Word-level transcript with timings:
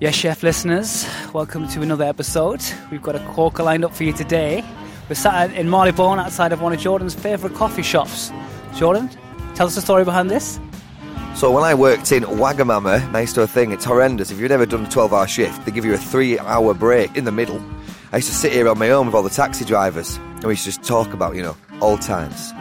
Yes, 0.00 0.14
chef 0.14 0.42
listeners, 0.42 1.06
welcome 1.34 1.68
to 1.68 1.82
another 1.82 2.06
episode. 2.06 2.62
We've 2.90 3.02
got 3.02 3.16
a 3.16 3.20
corker 3.34 3.62
lined 3.62 3.84
up 3.84 3.94
for 3.94 4.04
you 4.04 4.14
today. 4.14 4.64
We're 5.10 5.14
sat 5.14 5.52
in 5.52 5.68
Marylebone 5.68 6.18
outside 6.18 6.54
of 6.54 6.62
one 6.62 6.72
of 6.72 6.80
Jordan's 6.80 7.14
favourite 7.14 7.54
coffee 7.54 7.82
shops. 7.82 8.32
Jordan, 8.74 9.10
tell 9.54 9.66
us 9.66 9.74
the 9.74 9.82
story 9.82 10.06
behind 10.06 10.30
this. 10.30 10.58
So 11.34 11.52
when 11.52 11.64
I 11.64 11.74
worked 11.74 12.12
in 12.12 12.22
Wagamama, 12.22 13.20
used 13.20 13.34
to 13.34 13.42
a 13.42 13.46
thing, 13.46 13.72
it's 13.72 13.84
horrendous. 13.84 14.30
If 14.30 14.38
you've 14.38 14.48
never 14.48 14.64
done 14.64 14.86
a 14.86 14.88
12-hour 14.88 15.28
shift, 15.28 15.66
they 15.66 15.70
give 15.70 15.84
you 15.84 15.92
a 15.92 15.98
three-hour 15.98 16.72
break 16.72 17.14
in 17.14 17.26
the 17.26 17.32
middle. 17.32 17.62
I 18.10 18.16
used 18.16 18.30
to 18.30 18.34
sit 18.34 18.52
here 18.52 18.70
on 18.70 18.78
my 18.78 18.88
own 18.88 19.04
with 19.04 19.14
all 19.14 19.22
the 19.22 19.28
taxi 19.28 19.66
drivers, 19.66 20.16
and 20.16 20.44
we 20.44 20.52
used 20.52 20.64
to 20.64 20.70
just 20.70 20.82
talk 20.82 21.12
about, 21.12 21.36
you 21.36 21.42
know, 21.42 21.58
old 21.82 22.00
times. 22.00 22.54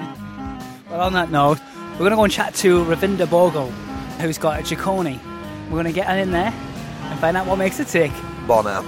Well, 0.89 0.99
on 0.99 1.13
that 1.13 1.31
note, 1.31 1.59
we're 1.93 1.99
going 1.99 2.11
to 2.11 2.17
go 2.17 2.25
and 2.25 2.33
chat 2.33 2.53
to 2.55 2.83
Ravinder 2.83 3.27
Bhogal, 3.27 3.71
who's 4.19 4.37
got 4.37 4.59
a 4.59 4.61
Jikoni. 4.61 5.21
We're 5.67 5.81
going 5.81 5.85
to 5.85 5.93
get 5.93 6.07
her 6.07 6.17
in 6.17 6.31
there 6.31 6.53
and 7.09 7.19
find 7.19 7.35
out 7.37 7.47
what 7.47 7.57
makes 7.57 7.79
it 7.79 7.87
tick. 7.87 8.11
Bon 8.47 8.65
app. 8.67 8.85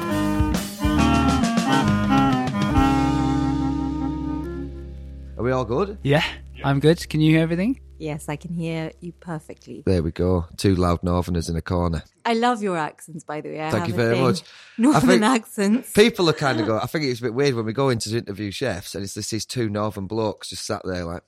Are 5.38 5.44
we 5.44 5.52
all 5.52 5.66
good? 5.66 5.98
Yeah, 6.04 6.24
I'm 6.64 6.80
good. 6.80 7.10
Can 7.10 7.20
you 7.20 7.32
hear 7.32 7.42
everything? 7.42 7.80
Yes, 7.98 8.30
I 8.30 8.36
can 8.36 8.52
hear 8.52 8.92
you 9.00 9.12
perfectly. 9.12 9.84
There 9.86 10.02
we 10.02 10.12
go. 10.12 10.46
Two 10.58 10.76
loud 10.76 11.04
northerners 11.04 11.50
in 11.50 11.56
a 11.56 11.62
corner. 11.62 12.04
I 12.26 12.34
love 12.34 12.64
your 12.64 12.78
accents, 12.78 13.24
by 13.24 13.42
the 13.42 13.50
way. 13.50 13.64
I 13.64 13.70
Thank 13.70 13.88
you 13.88 13.94
very 13.94 14.20
much. 14.20 14.42
Northern 14.78 15.22
accents. 15.24 15.92
People 15.94 16.30
are 16.30 16.34
kind 16.34 16.60
of 16.60 16.66
go. 16.66 16.78
I 16.78 16.88
think 16.88 17.06
it's 17.06 17.20
a 17.20 17.24
bit 17.24 17.34
weird 17.34 17.54
when 17.56 17.66
we 17.66 17.74
go 17.74 17.90
into 17.90 18.16
interview 18.16 18.50
chefs, 18.52 18.96
and 18.96 19.04
it's 19.04 19.14
just 19.14 19.32
these 19.32 19.46
two 19.46 19.70
northern 19.70 20.08
blokes 20.08 20.50
just 20.50 20.66
sat 20.66 20.82
there 20.84 21.06
like. 21.06 21.22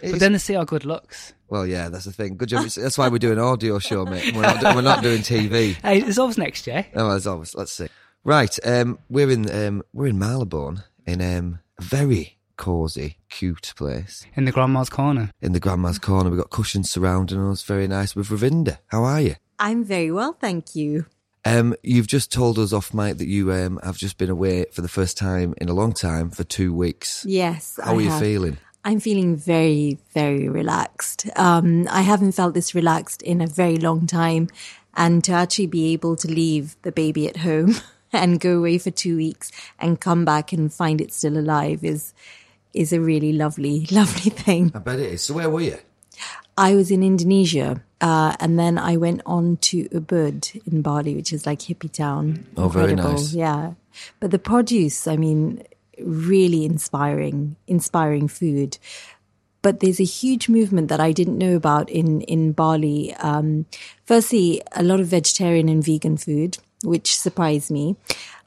But 0.00 0.06
it's- 0.08 0.20
then 0.20 0.32
they 0.32 0.38
see 0.38 0.56
our 0.56 0.64
good 0.64 0.84
looks. 0.84 1.32
well, 1.48 1.66
yeah, 1.66 1.88
that's 1.88 2.04
the 2.04 2.12
thing. 2.12 2.36
Good 2.36 2.48
job. 2.48 2.66
That's 2.66 2.98
why 2.98 3.08
we're 3.08 3.18
doing 3.18 3.38
audio 3.38 3.78
show, 3.78 4.04
mate. 4.04 4.34
We're 4.34 4.42
not, 4.42 4.74
we're 4.74 4.82
not 4.82 5.02
doing 5.02 5.20
TV. 5.22 5.74
Hey, 5.82 6.00
it's 6.00 6.18
always 6.18 6.38
next 6.38 6.66
year. 6.66 6.86
Oh, 6.94 7.10
as 7.10 7.26
always, 7.26 7.54
let's 7.54 7.72
see. 7.72 7.88
Right, 8.24 8.58
um, 8.64 8.98
we're 9.08 9.30
in 9.30 9.48
um, 9.50 9.82
we're 9.92 10.08
in 10.08 10.18
Marylebone 10.18 10.82
in 11.06 11.20
um, 11.22 11.60
a 11.78 11.82
very 11.84 12.38
cosy, 12.56 13.18
cute 13.28 13.72
place 13.76 14.24
In 14.34 14.46
the 14.46 14.50
grandma's 14.52 14.88
corner. 14.88 15.30
in 15.40 15.52
the 15.52 15.60
grandma's 15.60 15.98
corner. 15.98 16.30
We've 16.30 16.38
got 16.40 16.50
cushions 16.50 16.90
surrounding 16.90 17.38
us. 17.50 17.62
Very 17.62 17.86
nice. 17.86 18.16
With 18.16 18.28
Ravinder, 18.28 18.78
how 18.88 19.04
are 19.04 19.20
you? 19.20 19.36
I'm 19.58 19.84
very 19.84 20.10
well, 20.10 20.32
thank 20.40 20.74
you. 20.74 21.06
Um, 21.44 21.76
you've 21.84 22.08
just 22.08 22.32
told 22.32 22.58
us 22.58 22.72
off 22.72 22.92
mic 22.92 23.18
that 23.18 23.28
you 23.28 23.52
um, 23.52 23.78
have 23.84 23.96
just 23.96 24.18
been 24.18 24.30
away 24.30 24.64
for 24.72 24.82
the 24.82 24.88
first 24.88 25.16
time 25.16 25.54
in 25.58 25.68
a 25.68 25.74
long 25.74 25.92
time 25.92 26.30
for 26.30 26.42
two 26.42 26.74
weeks. 26.74 27.24
Yes. 27.28 27.78
How 27.80 27.92
I 27.92 27.94
are 27.96 28.00
you 28.00 28.10
have. 28.10 28.20
feeling? 28.20 28.58
I'm 28.86 29.00
feeling 29.00 29.34
very, 29.34 29.98
very 30.14 30.48
relaxed. 30.48 31.28
Um, 31.34 31.88
I 31.90 32.02
haven't 32.02 32.32
felt 32.32 32.54
this 32.54 32.72
relaxed 32.72 33.20
in 33.20 33.40
a 33.40 33.46
very 33.48 33.78
long 33.78 34.06
time. 34.06 34.48
And 34.94 35.24
to 35.24 35.32
actually 35.32 35.66
be 35.66 35.92
able 35.92 36.14
to 36.14 36.28
leave 36.28 36.76
the 36.82 36.92
baby 36.92 37.26
at 37.26 37.38
home 37.38 37.74
and 38.12 38.38
go 38.38 38.58
away 38.58 38.78
for 38.78 38.92
two 38.92 39.16
weeks 39.16 39.50
and 39.80 40.00
come 40.00 40.24
back 40.24 40.52
and 40.52 40.72
find 40.72 41.00
it 41.00 41.12
still 41.12 41.36
alive 41.36 41.82
is 41.82 42.14
is 42.72 42.92
a 42.92 43.00
really 43.00 43.32
lovely, 43.32 43.86
lovely 43.90 44.30
thing. 44.30 44.70
I 44.72 44.78
bet 44.78 45.00
it 45.00 45.14
is. 45.14 45.22
So 45.22 45.34
where 45.34 45.50
were 45.50 45.62
you? 45.62 45.78
I 46.56 46.76
was 46.76 46.90
in 46.92 47.02
Indonesia, 47.02 47.82
uh, 48.00 48.36
and 48.38 48.58
then 48.58 48.78
I 48.78 48.96
went 48.96 49.20
on 49.26 49.56
to 49.68 49.88
Ubud 49.88 50.64
in 50.64 50.80
Bali, 50.80 51.16
which 51.16 51.32
is 51.32 51.44
like 51.44 51.60
hippie 51.60 51.90
town. 51.90 52.46
Oh, 52.56 52.68
very 52.68 52.94
nice. 52.94 53.34
Yeah, 53.34 53.72
but 54.20 54.30
the 54.30 54.38
produce, 54.38 55.06
I 55.06 55.16
mean, 55.16 55.64
really 56.00 56.64
inspiring, 56.64 57.56
inspiring 57.66 58.28
food. 58.28 58.78
But 59.62 59.80
there's 59.80 60.00
a 60.00 60.04
huge 60.04 60.48
movement 60.48 60.88
that 60.88 61.00
I 61.00 61.12
didn't 61.12 61.38
know 61.38 61.56
about 61.56 61.90
in 61.90 62.20
in 62.22 62.52
Bali. 62.52 63.14
Um, 63.14 63.66
firstly, 64.04 64.62
a 64.72 64.82
lot 64.82 65.00
of 65.00 65.08
vegetarian 65.08 65.68
and 65.68 65.84
vegan 65.84 66.16
food, 66.16 66.58
which 66.84 67.18
surprised 67.18 67.70
me. 67.70 67.96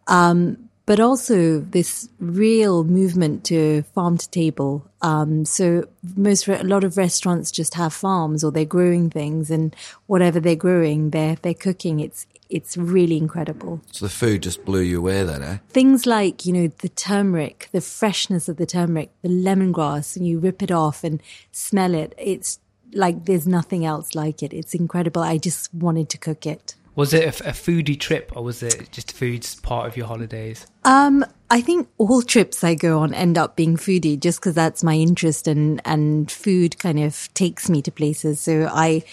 Um, 0.08 0.70
but 0.90 1.00
also 1.00 1.60
this 1.60 2.10
real 2.20 2.84
movement 2.84 3.44
to 3.44 3.84
farm 3.94 4.18
to 4.18 4.28
table. 4.32 4.90
Um, 5.04 5.46
so 5.46 5.88
most, 6.16 6.48
a 6.48 6.64
lot 6.64 6.84
of 6.84 6.98
restaurants 6.98 7.52
just 7.52 7.76
have 7.76 7.94
farms 7.94 8.44
or 8.44 8.52
they're 8.52 8.66
growing 8.66 9.12
things 9.12 9.52
and 9.52 9.76
whatever 10.08 10.40
they're 10.40 10.56
growing, 10.56 11.12
they're, 11.12 11.36
they're 11.44 11.54
cooking. 11.54 12.00
It's, 12.00 12.26
it's 12.50 12.76
really 12.78 13.18
incredible. 13.18 13.82
So 13.92 14.06
the 14.06 14.12
food 14.12 14.44
just 14.44 14.66
blew 14.66 14.82
you 14.82 15.00
away 15.00 15.24
then, 15.24 15.44
eh? 15.44 15.58
Things 15.70 16.06
like, 16.06 16.46
you 16.46 16.54
know, 16.54 16.68
the 16.80 16.90
turmeric, 16.90 17.70
the 17.72 17.82
freshness 17.82 18.50
of 18.50 18.58
the 18.58 18.66
turmeric, 18.66 19.12
the 19.22 19.30
lemongrass, 19.30 20.16
and 20.16 20.28
you 20.28 20.40
rip 20.40 20.64
it 20.64 20.72
off 20.72 21.04
and 21.04 21.22
smell 21.52 21.94
it. 21.94 22.14
It's 22.18 22.60
like 22.94 23.26
there's 23.26 23.48
nothing 23.48 23.86
else 23.86 24.16
like 24.16 24.42
it. 24.42 24.54
It's 24.54 24.74
incredible. 24.74 25.22
I 25.22 25.38
just 25.38 25.74
wanted 25.74 26.10
to 26.10 26.18
cook 26.18 26.46
it. 26.46 26.76
Was 26.96 27.14
it 27.14 27.24
a 27.42 27.52
foodie 27.52 27.98
trip 27.98 28.36
or 28.36 28.44
was 28.44 28.62
it 28.62 28.90
just 28.92 29.14
food's 29.14 29.56
part 29.56 29.88
of 29.88 29.96
your 29.96 30.08
holidays? 30.08 30.68
Um, 30.84 31.24
I 31.50 31.62
think 31.62 31.88
all 31.98 32.22
trips 32.22 32.62
I 32.62 32.76
go 32.76 33.00
on 33.00 33.14
end 33.14 33.38
up 33.38 33.56
being 33.56 33.78
foodie 33.78 34.20
just 34.20 34.42
because 34.42 34.56
that's 34.56 34.84
my 34.84 34.96
interest 34.96 35.48
and, 35.48 35.82
and 35.86 36.30
food 36.30 36.78
kind 36.78 37.00
of 37.00 37.34
takes 37.36 37.70
me 37.70 37.82
to 37.84 37.92
places. 37.92 38.42
So 38.42 38.68
I, 38.70 39.04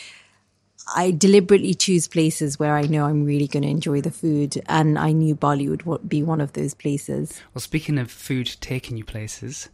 I 0.95 1.11
deliberately 1.11 1.75
choose 1.75 2.07
places 2.07 2.59
where 2.59 2.77
I 2.77 2.83
know 2.83 3.07
I'm 3.07 3.25
really 3.25 3.49
going 3.49 3.65
to 3.65 3.69
enjoy 3.69 4.01
the 4.01 4.11
food. 4.11 4.63
And 4.67 4.99
I 4.99 5.13
knew 5.13 5.35
Bali 5.35 5.69
would 5.69 6.09
be 6.09 6.23
one 6.23 6.41
of 6.41 6.53
those 6.53 6.75
places. 6.75 7.41
Well, 7.55 7.61
speaking 7.61 7.99
of 7.99 8.11
food 8.11 8.57
taking 8.61 8.97
you 8.97 9.05
places, 9.05 9.69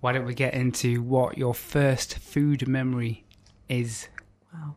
why 0.00 0.12
don't 0.12 0.26
we 0.26 0.34
get 0.34 0.54
into 0.54 1.02
what 1.02 1.38
your 1.38 1.54
first 1.54 2.18
food 2.18 2.68
memory 2.68 3.24
is? 3.68 4.08
Wow. 4.52 4.76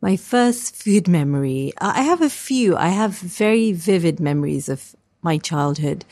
My 0.00 0.16
first 0.16 0.74
food 0.74 1.06
memory, 1.06 1.72
I 1.78 2.02
have 2.02 2.20
a 2.20 2.30
few. 2.30 2.76
I 2.76 2.88
have 2.88 3.12
very 3.12 3.72
vivid 3.72 4.18
memories 4.18 4.68
of 4.68 4.96
my 5.22 5.38
childhood. 5.38 6.04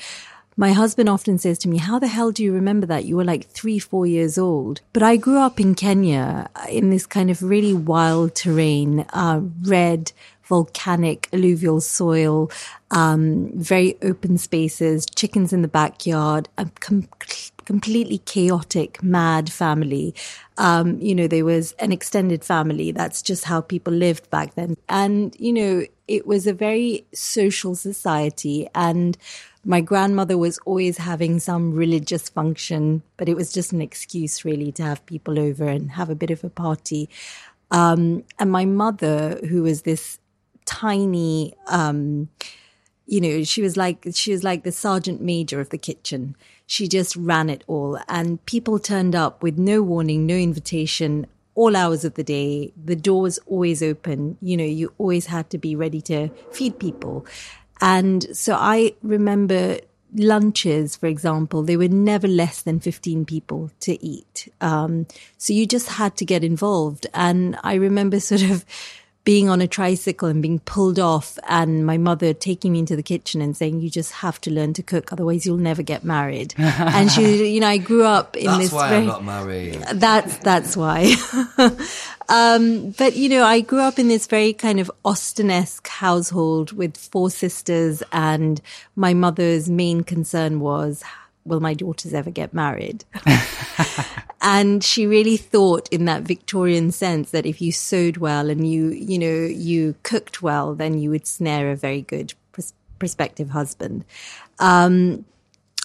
My 0.61 0.73
husband 0.73 1.09
often 1.09 1.39
says 1.39 1.57
to 1.61 1.71
me, 1.71 1.79
How 1.79 1.99
the 1.99 2.07
hell 2.07 2.33
do 2.33 2.45
you 2.45 2.53
remember 2.53 2.87
that? 2.89 3.07
You 3.07 3.17
were 3.17 3.25
like 3.25 3.47
three, 3.47 3.79
four 3.79 4.07
years 4.07 4.37
old. 4.37 4.83
But 4.93 5.03
I 5.03 5.17
grew 5.17 5.39
up 5.39 5.59
in 5.59 5.75
Kenya 5.75 6.51
in 6.69 6.91
this 6.91 7.07
kind 7.07 7.31
of 7.31 7.43
really 7.43 7.73
wild 7.73 8.35
terrain, 8.35 9.07
uh, 9.15 9.41
red, 9.63 10.13
volcanic, 10.45 11.31
alluvial 11.33 11.81
soil, 11.81 12.51
um, 12.91 13.51
very 13.55 13.97
open 14.03 14.37
spaces, 14.37 15.07
chickens 15.07 15.55
in 15.55 15.63
the 15.63 15.69
backyard, 15.69 16.51
a 16.59 16.67
com- 16.81 17.09
completely 17.65 18.19
chaotic, 18.19 19.03
mad 19.03 19.51
family. 19.51 20.15
Um, 20.59 21.01
you 21.01 21.15
know, 21.15 21.27
there 21.27 21.47
was 21.47 21.73
an 21.79 21.91
extended 21.91 22.45
family. 22.45 22.93
That's 22.93 23.23
just 23.23 23.45
how 23.45 23.63
people 23.63 23.95
lived 23.95 24.29
back 24.29 24.57
then. 24.57 24.77
And, 24.91 25.35
you 25.39 25.55
know, 25.55 25.87
it 26.07 26.27
was 26.27 26.47
a 26.47 26.53
very 26.53 27.07
social 27.15 27.75
society. 27.77 28.69
And 28.75 29.17
my 29.65 29.81
grandmother 29.81 30.39
was 30.39 30.59
always 30.65 30.99
having 30.99 31.39
some 31.39 31.73
religious 31.75 32.29
function, 32.29 33.03
but 33.17 33.29
it 33.29 33.37
was 33.37 33.53
just 33.53 33.73
an 33.73 33.83
excuse 33.83 34.45
really 34.45 34.73
to 34.73 34.83
have 34.83 35.05
people 35.07 35.39
over 35.39 35.67
and 35.67 35.93
have 35.93 36.09
a 36.09 36.15
bit 36.15 36.31
of 36.31 36.43
a 36.45 36.51
party. 36.51 37.09
Um, 37.71 38.25
and 38.39 38.51
my 38.51 38.65
mother, 38.65 39.39
who 39.49 39.63
was 39.63 39.83
this 39.83 40.19
tiny, 40.65 41.55
um, 41.67 42.29
you 43.07 43.21
know, 43.21 43.43
she 43.45 43.61
was 43.61 43.77
like 43.77 44.07
she 44.13 44.33
was 44.33 44.43
like 44.43 44.63
the 44.63 44.73
sergeant 44.73 45.21
major 45.21 45.61
of 45.61 45.71
the 45.71 45.79
kitchen. 45.79 46.37
She 46.67 46.89
just 46.89 47.17
ran 47.17 47.51
it 47.51 47.65
all, 47.67 47.99
and 48.09 48.45
people 48.47 48.79
turned 48.79 49.15
up 49.15 49.43
with 49.43 49.59
no 49.59 49.83
warning, 49.83 50.27
no 50.27 50.37
invitation, 50.37 51.27
all 51.55 51.77
hours 51.77 52.05
of 52.05 52.15
the 52.15 52.25
day. 52.25 52.73
The 52.83 52.97
door 52.97 53.23
was 53.23 53.39
always 53.47 53.83
open. 53.83 54.39
You 54.41 54.57
know, 54.57 54.65
you 54.65 54.93
always 54.97 55.27
had 55.27 55.51
to 55.51 55.59
be 55.59 55.77
ready 55.77 56.01
to 56.03 56.31
feed 56.53 56.79
people. 56.79 57.27
And 57.81 58.37
so 58.37 58.55
I 58.55 58.95
remember 59.03 59.79
lunches, 60.15 60.97
for 60.97 61.07
example, 61.07 61.63
they 61.63 61.77
were 61.77 61.89
never 61.89 62.27
less 62.27 62.63
than 62.63 62.81
15 62.81 63.25
people 63.25 63.71
to 63.81 64.05
eat. 64.05 64.49
Um, 64.61 65.07
so 65.39 65.53
you 65.53 65.67
just 65.67 65.89
had 65.89 66.17
to 66.17 66.25
get 66.25 66.43
involved. 66.45 67.07
And 67.15 67.57
I 67.63 67.75
remember 67.75 68.21
sort 68.21 68.43
of 68.43 68.65
being 69.25 69.49
on 69.51 69.61
a 69.61 69.67
tricycle 69.67 70.29
and 70.29 70.41
being 70.41 70.59
pulled 70.61 70.99
off 70.99 71.39
and 71.49 71.85
my 71.85 71.99
mother 71.99 72.33
taking 72.33 72.73
me 72.73 72.79
into 72.79 72.97
the 72.97 73.03
kitchen 73.03 73.43
and 73.43 73.57
saying, 73.57 73.81
you 73.81 73.91
just 73.91 74.13
have 74.13 74.41
to 74.41 74.51
learn 74.51 74.73
to 74.73 74.83
cook. 74.83 75.13
Otherwise 75.13 75.45
you'll 75.45 75.59
never 75.59 75.83
get 75.83 76.05
married. 76.05 76.55
and 76.59 77.11
she, 77.11 77.53
you 77.53 77.61
know, 77.61 77.69
I 77.69 77.77
grew 77.77 78.05
up 78.05 78.37
in 78.37 78.47
That's 78.47 78.59
this 78.59 78.73
why 78.73 78.89
very, 78.89 79.03
I'm 79.03 79.07
not 79.07 79.25
married. 79.25 79.75
that's 79.95 80.39
that's 80.39 80.77
why. 80.77 81.15
um, 82.29 82.91
but 82.93 83.17
you 83.17 83.29
know, 83.29 83.45
I 83.45 83.61
grew 83.61 83.81
up 83.81 83.99
in 83.99 84.09
this 84.09 84.27
very 84.27 84.53
kind 84.53 84.81
of 84.81 84.91
Austen-esque 85.05 85.87
household 85.89 86.73
with 86.73 86.97
four 86.97 87.31
sisters, 87.31 88.03
and 88.13 88.61
my 88.97 89.13
mother's 89.15 89.69
main 89.69 90.03
concern 90.03 90.61
was, 90.61 91.03
will 91.45 91.61
my 91.61 91.75
daughters 91.75 92.15
ever 92.15 92.31
get 92.31 92.53
married? 92.53 93.05
and 94.41 94.83
she 94.85 95.07
really 95.07 95.37
thought 95.37 95.89
in 95.91 96.05
that 96.07 96.23
Victorian 96.23 96.91
sense 96.91 97.31
that 97.31 97.47
if 97.47 97.61
you 97.61 97.73
sewed 97.73 98.19
well 98.19 98.51
and 98.51 98.69
you, 98.71 98.89
you 98.89 99.19
know, 99.19 99.47
you 99.47 99.95
cooked 100.03 100.43
well, 100.43 100.75
then 100.75 100.99
you 100.99 101.11
would 101.11 101.27
snare 101.27 101.71
a 101.71 101.77
very 101.77 102.03
good 102.03 102.35
pros- 102.53 102.75
prospective 102.99 103.51
husband. 103.51 104.05
Um, 104.59 105.25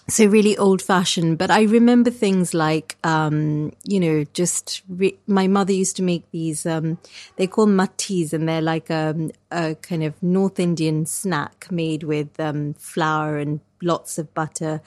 so 0.08 0.28
really 0.28 0.56
old 0.58 0.82
fashioned 0.82 1.38
but 1.38 1.50
i 1.50 1.64
remember 1.64 2.12
things 2.12 2.54
like 2.54 2.96
um 3.04 3.72
you 3.84 4.00
know 4.00 4.24
just 4.34 4.84
re- 4.88 5.18
my 5.26 5.48
mother 5.48 5.74
used 5.74 5.96
to 5.96 6.04
make 6.04 6.30
these 6.32 6.66
um 6.66 6.98
they 7.38 7.48
call 7.48 7.66
mattis 7.66 8.32
and 8.32 8.48
they're 8.48 8.62
like 8.62 8.92
um, 8.92 9.32
a 9.52 9.76
kind 9.76 10.04
of 10.04 10.22
north 10.22 10.60
indian 10.60 11.06
snack 11.06 11.68
made 11.72 12.04
with 12.04 12.40
um 12.40 12.74
flour 12.76 13.38
and 13.38 13.60
lots 13.82 14.18
of 14.18 14.32
butter 14.34 14.82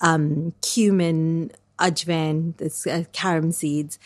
um 0.00 0.52
cumin 0.62 1.50
ajwain 1.78 2.56
this 2.58 2.86
uh, 2.86 3.04
carom 3.12 3.52
seeds 3.52 3.98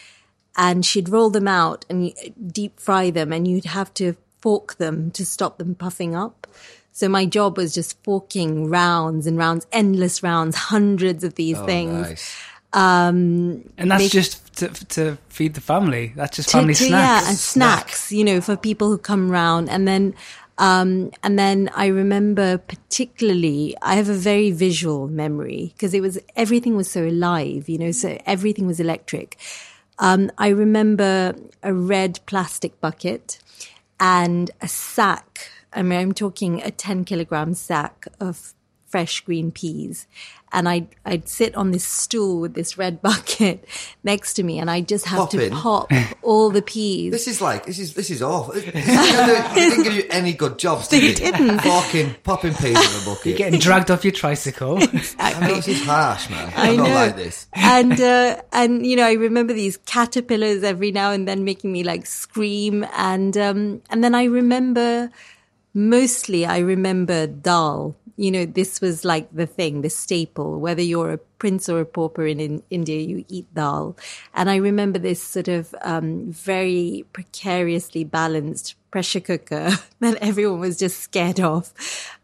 and 0.57 0.85
she'd 0.87 1.09
roll 1.09 1.31
them 1.31 1.49
out 1.49 1.85
and 1.91 2.13
deep 2.53 2.79
fry 2.79 3.11
them 3.11 3.33
and 3.33 3.47
you'd 3.49 3.65
have 3.65 3.93
to 3.95 4.15
fork 4.41 4.77
them 4.77 5.11
to 5.11 5.25
stop 5.27 5.59
them 5.59 5.75
puffing 5.75 6.15
up 6.15 6.47
so 6.93 7.09
my 7.09 7.27
job 7.27 7.57
was 7.57 7.75
just 7.75 8.01
forking 8.05 8.71
rounds 8.71 9.27
and 9.27 9.37
rounds, 9.37 9.67
endless 9.73 10.23
rounds, 10.23 10.55
hundreds 10.55 11.25
of 11.25 11.35
these 11.35 11.59
Oh, 11.59 11.67
things. 11.67 12.09
nice. 12.09 12.37
And 12.73 13.65
that's 13.77 14.05
Make- 14.05 14.13
just 14.13 14.55
to, 14.59 14.69
to 14.69 15.19
feed 15.29 15.55
the 15.55 15.61
family. 15.61 16.13
That's 16.15 16.37
just 16.37 16.51
To- 16.51 16.59
family 16.59 16.75
to- 16.75 16.85
snacks. 16.85 17.23
Yeah, 17.25 17.29
and 17.31 17.39
snacks, 17.39 18.13
you 18.13 18.23
know, 18.25 18.41
for 18.41 18.57
people 18.57 18.89
who 18.91 18.99
come 18.99 19.29
round. 19.31 19.69
And 19.71 19.89
then, 19.89 20.15
um, 20.59 21.11
and 21.23 21.39
then 21.39 21.71
I 21.75 21.87
remember 21.87 22.59
particularly, 22.59 23.77
I 23.83 23.97
have 23.97 24.09
a 24.09 24.15
very 24.15 24.51
visual 24.51 25.09
memory 25.09 25.73
because 25.75 25.95
it 25.95 26.01
was, 26.01 26.19
everything 26.37 26.77
was 26.77 26.91
so 26.91 27.05
alive, 27.05 27.69
you 27.69 27.79
know, 27.79 27.91
so 27.91 28.19
everything 28.25 28.67
was 28.67 28.79
electric. 28.79 29.37
Um, 29.99 30.31
I 30.39 30.49
remember 30.49 31.35
a 31.63 31.75
red 31.75 32.21
plastic 32.27 32.81
bucket 32.81 33.39
and 33.99 34.51
a 34.61 34.69
sack. 34.69 35.51
I 35.73 35.83
mean, 35.83 35.99
I'm 35.99 36.13
talking 36.13 36.63
a 36.63 36.71
10 36.71 37.05
kilogram 37.05 37.55
sack 37.55 38.07
of 38.21 38.55
fresh 38.87 39.21
green 39.23 39.51
peas. 39.51 40.07
And 40.55 40.69
I'd, 40.69 40.87
I'd 41.05 41.29
sit 41.29 41.55
on 41.57 41.73
this 41.73 41.85
stool 41.85 42.41
with 42.41 42.55
this 42.55 42.79
red 42.79 43.03
bucket 43.09 43.69
next 44.05 44.35
to 44.35 44.43
me 44.43 44.59
and 44.59 44.71
I'd 44.71 44.89
just 44.89 45.05
have 45.07 45.29
to 45.31 45.51
Popping. 45.51 45.51
pop 45.53 45.93
all 46.23 46.49
the 46.51 46.63
peas. 46.63 47.13
This 47.13 47.29
is 47.29 47.41
like 47.43 47.67
this 47.67 47.79
is 47.79 47.93
this 47.95 48.09
is 48.11 48.23
awful. 48.23 48.55
This 48.55 48.65
is 48.65 48.73
They 48.73 49.55
didn't 49.55 49.83
give 49.85 49.93
you 49.95 50.05
any 50.11 50.33
good 50.33 50.59
jobs. 50.59 50.89
Did 50.89 51.03
They 51.03 51.09
they? 51.31 51.31
didn't. 51.33 51.59
Forking, 51.61 52.15
popping 52.23 52.55
peas 52.55 52.79
in 52.79 53.03
a 53.03 53.05
bucket. 53.15 53.27
You're 53.27 53.37
getting 53.37 53.59
dragged 53.61 53.91
off 53.91 54.05
your 54.05 54.13
tricycle. 54.13 54.79
I 55.19 55.39
know 55.41 55.57
this 55.57 55.69
is 55.69 55.83
harsh, 55.85 56.31
man. 56.31 56.53
I 56.57 56.71
I'm 56.71 56.77
know. 56.77 56.85
not 56.85 56.95
like 56.95 57.17
this. 57.17 57.47
and 57.53 58.01
uh, 58.01 58.41
and 58.53 58.87
you 58.87 58.97
know, 58.97 59.05
I 59.05 59.13
remember 59.15 59.53
these 59.53 59.77
caterpillars 59.79 60.63
every 60.63 60.93
now 60.93 61.11
and 61.11 61.27
then 61.27 61.45
making 61.45 61.73
me 61.73 61.83
like 61.83 62.07
scream, 62.07 62.87
and 62.97 63.37
um, 63.37 63.83
and 63.91 64.05
then 64.05 64.15
I 64.15 64.25
remember 64.25 65.11
mostly 65.75 66.47
I 66.47 66.59
remember 66.59 67.27
dal. 67.27 67.97
You 68.17 68.31
know, 68.31 68.47
this 68.47 68.81
was 68.81 69.05
like 69.05 69.29
the 69.35 69.47
thing, 69.47 69.83
the 69.83 69.91
staple. 69.91 70.61
Whether 70.61 70.83
you're 70.83 71.13
a 71.13 71.19
prince 71.19 71.69
or 71.69 71.81
a 71.81 71.85
pauper 71.85 72.27
in, 72.27 72.41
in 72.41 72.63
India, 72.71 73.01
you 73.01 73.25
eat 73.29 73.53
dal. 73.55 73.97
And 74.35 74.49
I 74.49 74.57
remember 74.57 74.99
this 74.99 75.23
sort 75.23 75.49
of 75.49 75.75
um, 75.83 76.31
very 76.33 77.05
precariously 77.13 78.05
balanced 78.05 78.77
pressure 78.91 79.21
cooker 79.21 79.73
that 80.01 80.17
everyone 80.21 80.61
was 80.61 80.79
just 80.79 81.01
scared 81.01 81.41
of, 81.41 81.73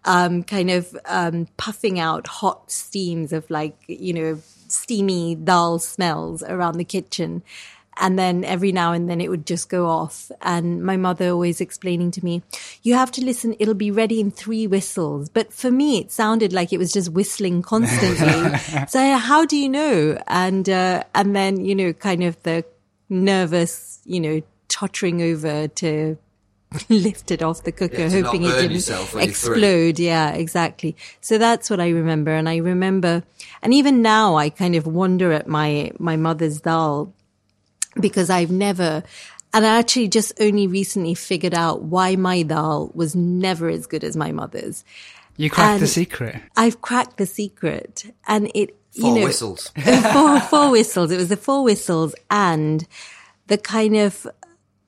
um, 0.04 0.44
kind 0.44 0.70
of 0.70 0.96
um, 1.06 1.48
puffing 1.56 1.98
out 1.98 2.26
hot 2.26 2.70
steams 2.70 3.32
of 3.32 3.50
like, 3.50 3.76
you 3.88 4.12
know, 4.12 4.40
steamy 4.68 5.34
dal 5.34 5.78
smells 5.78 6.42
around 6.44 6.78
the 6.78 6.84
kitchen. 6.84 7.42
And 7.98 8.18
then 8.18 8.44
every 8.44 8.72
now 8.72 8.92
and 8.92 9.10
then 9.10 9.20
it 9.20 9.28
would 9.28 9.46
just 9.46 9.68
go 9.68 9.86
off. 9.86 10.30
And 10.40 10.82
my 10.82 10.96
mother 10.96 11.28
always 11.30 11.60
explaining 11.60 12.10
to 12.12 12.24
me, 12.24 12.42
you 12.82 12.94
have 12.94 13.10
to 13.12 13.24
listen, 13.24 13.54
it'll 13.58 13.74
be 13.74 13.90
ready 13.90 14.20
in 14.20 14.30
three 14.30 14.66
whistles. 14.66 15.28
But 15.28 15.52
for 15.52 15.70
me, 15.70 15.98
it 15.98 16.10
sounded 16.10 16.52
like 16.52 16.72
it 16.72 16.78
was 16.78 16.92
just 16.92 17.10
whistling 17.12 17.60
constantly. 17.72 18.58
so 18.88 19.16
how 19.16 19.44
do 19.44 19.56
you 19.56 19.68
know? 19.68 20.18
And, 20.28 20.68
uh, 20.68 21.04
and 21.14 21.36
then, 21.36 21.64
you 21.64 21.74
know, 21.74 21.92
kind 21.92 22.22
of 22.24 22.42
the 22.42 22.64
nervous, 23.10 24.00
you 24.04 24.20
know, 24.20 24.40
tottering 24.68 25.20
over 25.20 25.68
to 25.68 26.16
lift 26.88 27.30
it 27.32 27.42
off 27.42 27.64
the 27.64 27.72
cooker, 27.72 28.06
Yeah, 28.06 28.22
hoping 28.22 28.44
it 28.44 28.52
didn't 28.52 28.70
yourself 28.72 29.14
when 29.14 29.26
you 29.28 29.34
threw 29.34 29.54
it. 29.54 29.56
explode. 29.58 29.98
Yeah, 29.98 30.30
exactly. 30.30 30.96
So 31.20 31.36
that's 31.36 31.68
what 31.68 31.80
I 31.80 31.88
remember. 31.90 32.30
And 32.30 32.48
I 32.48 32.58
remember, 32.58 33.24
and 33.62 33.74
even 33.74 34.00
now 34.02 34.36
I 34.36 34.48
kind 34.50 34.76
of 34.76 34.86
wonder 34.86 35.32
at 35.32 35.48
my, 35.48 35.90
my 35.98 36.16
mother's 36.16 36.60
dal 36.60 37.12
because 37.98 38.30
I've 38.30 38.50
never, 38.50 39.02
and 39.52 39.66
I 39.66 39.78
actually 39.78 40.08
just 40.08 40.32
only 40.40 40.66
recently 40.66 41.14
figured 41.14 41.54
out 41.54 41.82
why 41.82 42.16
my 42.16 42.42
dal 42.42 42.90
was 42.94 43.16
never 43.16 43.68
as 43.68 43.86
good 43.86 44.04
as 44.04 44.16
my 44.16 44.32
mother's. 44.32 44.84
You 45.36 45.48
cracked 45.48 45.80
the 45.80 45.86
secret. 45.86 46.36
I've 46.56 46.82
cracked 46.82 47.16
the 47.16 47.26
secret 47.26 48.12
and 48.26 48.50
it, 48.54 48.76
you 48.92 49.02
Four 49.02 49.14
know, 49.16 49.24
whistles. 49.24 49.72
four, 50.12 50.40
four 50.40 50.70
whistles. 50.70 51.10
It 51.10 51.16
was 51.16 51.28
the 51.28 51.36
four 51.36 51.64
whistles 51.64 52.14
and 52.30 52.86
the 53.46 53.56
kind 53.56 53.96
of 53.96 54.26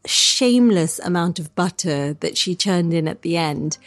shameless 0.05 0.99
amount 0.99 1.39
of 1.39 1.55
butter 1.55 2.15
that 2.15 2.37
she 2.37 2.55
churned 2.55 2.93
in 2.93 3.09
at 3.09 3.23
the 3.23 3.37
end. 3.37 3.79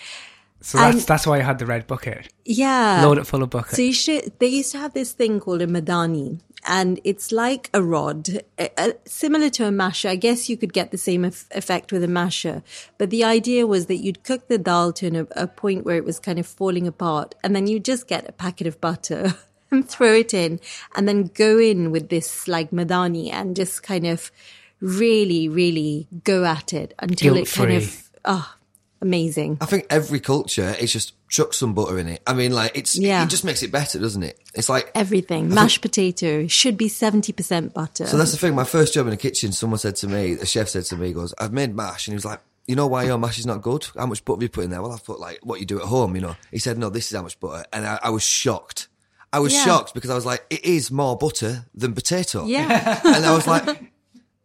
So 0.61 0.79
that's 0.79 0.97
and- 0.97 1.05
that's 1.05 1.27
why 1.27 1.37
I 1.37 1.41
had 1.41 1.59
the 1.59 1.65
red 1.65 1.85
bucket. 1.85 2.29
Yeah. 2.45 3.01
Load 3.03 3.19
it 3.19 3.27
full 3.27 3.43
of 3.43 3.51
bucket. 3.51 3.75
So 3.75 3.81
you 3.83 3.93
should, 3.93 4.31
they 4.39 4.47
used 4.47 4.71
to 4.71 4.79
have 4.79 4.93
this 4.93 5.11
thing 5.11 5.39
called 5.39 5.61
a 5.61 5.67
madhani 5.67 6.39
and 6.67 6.99
it's 7.03 7.31
like 7.31 7.69
a 7.73 7.81
rod, 7.81 8.27
uh, 8.57 8.67
uh, 8.77 8.91
similar 9.05 9.49
to 9.51 9.65
a 9.65 9.71
masher. 9.71 10.09
I 10.09 10.15
guess 10.15 10.49
you 10.49 10.57
could 10.57 10.73
get 10.73 10.91
the 10.91 10.97
same 10.97 11.25
eff- 11.25 11.47
effect 11.51 11.91
with 11.91 12.03
a 12.03 12.07
masher. 12.07 12.63
But 12.97 13.09
the 13.09 13.23
idea 13.23 13.67
was 13.67 13.85
that 13.85 13.97
you'd 13.97 14.23
cook 14.23 14.47
the 14.47 14.57
dal 14.57 14.91
to 14.93 15.07
an, 15.07 15.27
a 15.35 15.47
point 15.47 15.85
where 15.85 15.97
it 15.97 16.05
was 16.05 16.19
kind 16.19 16.39
of 16.39 16.47
falling 16.47 16.87
apart 16.87 17.35
and 17.43 17.55
then 17.55 17.67
you 17.67 17.79
just 17.79 18.07
get 18.07 18.27
a 18.27 18.31
packet 18.31 18.67
of 18.67 18.81
butter 18.81 19.35
and 19.71 19.87
throw 19.87 20.13
it 20.13 20.33
in 20.33 20.59
and 20.95 21.07
then 21.07 21.31
go 21.33 21.59
in 21.59 21.91
with 21.91 22.09
this 22.09 22.47
like 22.47 22.71
madhani 22.71 23.31
and 23.31 23.55
just 23.55 23.83
kind 23.83 24.05
of 24.05 24.31
really, 24.79 25.47
really 25.47 26.07
go 26.23 26.45
at 26.45 26.73
it 26.73 26.93
until 26.99 27.35
it 27.37 27.47
kind 27.49 27.69
Guilt-free. 27.71 27.75
of, 27.77 28.11
oh, 28.25 28.55
amazing. 29.01 29.57
I 29.61 29.65
think 29.65 29.85
every 29.89 30.19
culture 30.19 30.75
is 30.79 30.91
just 30.91 31.13
chuck 31.35 31.53
some 31.53 31.73
butter 31.73 31.97
in 31.99 32.07
it. 32.07 32.21
I 32.25 32.33
mean, 32.33 32.51
like 32.53 32.71
it's 32.75 32.95
Yeah. 32.97 33.23
it 33.23 33.29
just 33.29 33.43
makes 33.43 33.61
it 33.63 33.71
better, 33.71 33.99
doesn't 33.99 34.23
it? 34.23 34.39
It's 34.53 34.69
like 34.69 34.91
Everything. 34.95 35.49
Mashed 35.53 35.81
potato 35.81 36.47
should 36.47 36.77
be 36.77 36.87
70% 36.89 37.73
butter. 37.73 38.05
So 38.07 38.17
that's 38.17 38.31
the 38.31 38.37
thing. 38.37 38.55
My 38.55 38.63
first 38.63 38.93
job 38.93 39.05
in 39.07 39.11
the 39.11 39.17
kitchen, 39.17 39.51
someone 39.51 39.79
said 39.79 39.95
to 39.97 40.07
me, 40.07 40.35
the 40.35 40.45
chef 40.45 40.69
said 40.69 40.83
to 40.85 40.95
me, 40.95 41.07
he 41.07 41.13
goes, 41.13 41.33
I've 41.37 41.51
made 41.53 41.75
mash. 41.75 42.07
And 42.07 42.13
he 42.13 42.15
was 42.15 42.25
like, 42.25 42.39
you 42.67 42.75
know 42.75 42.87
why 42.87 43.03
your 43.03 43.17
mash 43.17 43.37
is 43.37 43.45
not 43.45 43.61
good? 43.61 43.85
How 43.97 44.05
much 44.05 44.23
butter 44.25 44.37
have 44.37 44.43
you 44.43 44.49
put 44.49 44.63
in 44.63 44.69
there? 44.71 44.81
Well, 44.81 44.91
I've 44.93 45.03
put 45.05 45.19
like 45.19 45.39
what 45.43 45.59
you 45.59 45.65
do 45.65 45.79
at 45.79 45.85
home, 45.87 46.15
you 46.15 46.21
know. 46.21 46.35
He 46.51 46.59
said, 46.59 46.77
no, 46.77 46.89
this 46.89 47.11
is 47.11 47.15
how 47.15 47.21
much 47.23 47.39
butter. 47.39 47.65
And 47.73 47.85
I, 47.85 47.99
I 48.03 48.09
was 48.09 48.23
shocked. 48.23 48.87
I 49.33 49.39
was 49.39 49.53
Yeah. 49.53 49.65
shocked 49.65 49.93
because 49.93 50.09
I 50.09 50.15
was 50.15 50.25
like, 50.25 50.45
it 50.49 50.63
is 50.63 50.89
more 50.89 51.17
butter 51.17 51.65
than 51.75 51.93
potato. 51.93 52.45
Yeah. 52.45 53.01
and 53.03 53.25
I 53.25 53.35
was 53.35 53.45
like, 53.45 53.65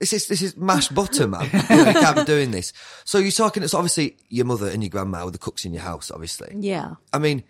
this 0.01 0.13
is 0.15 0.27
this 0.27 0.43
is 0.43 0.57
mashed 0.57 0.95
butter, 1.01 1.29
man. 1.29 1.45
You, 1.53 1.85
can't 1.85 2.17
be 2.17 2.25
doing 2.25 2.51
this. 2.51 2.73
So 3.05 3.19
you're 3.19 3.31
talking. 3.31 3.63
It's 3.63 3.75
obviously 3.75 4.17
your 4.29 4.47
mother 4.47 4.69
and 4.69 4.83
your 4.83 4.91
grandma 4.91 5.25
were 5.25 5.31
the 5.31 5.39
cooks 5.39 5.65
in 5.65 5.73
your 5.73 5.83
house, 5.83 6.11
obviously. 6.11 6.57
yeah. 6.59 6.95
I 7.13 7.19
mean, 7.19 7.45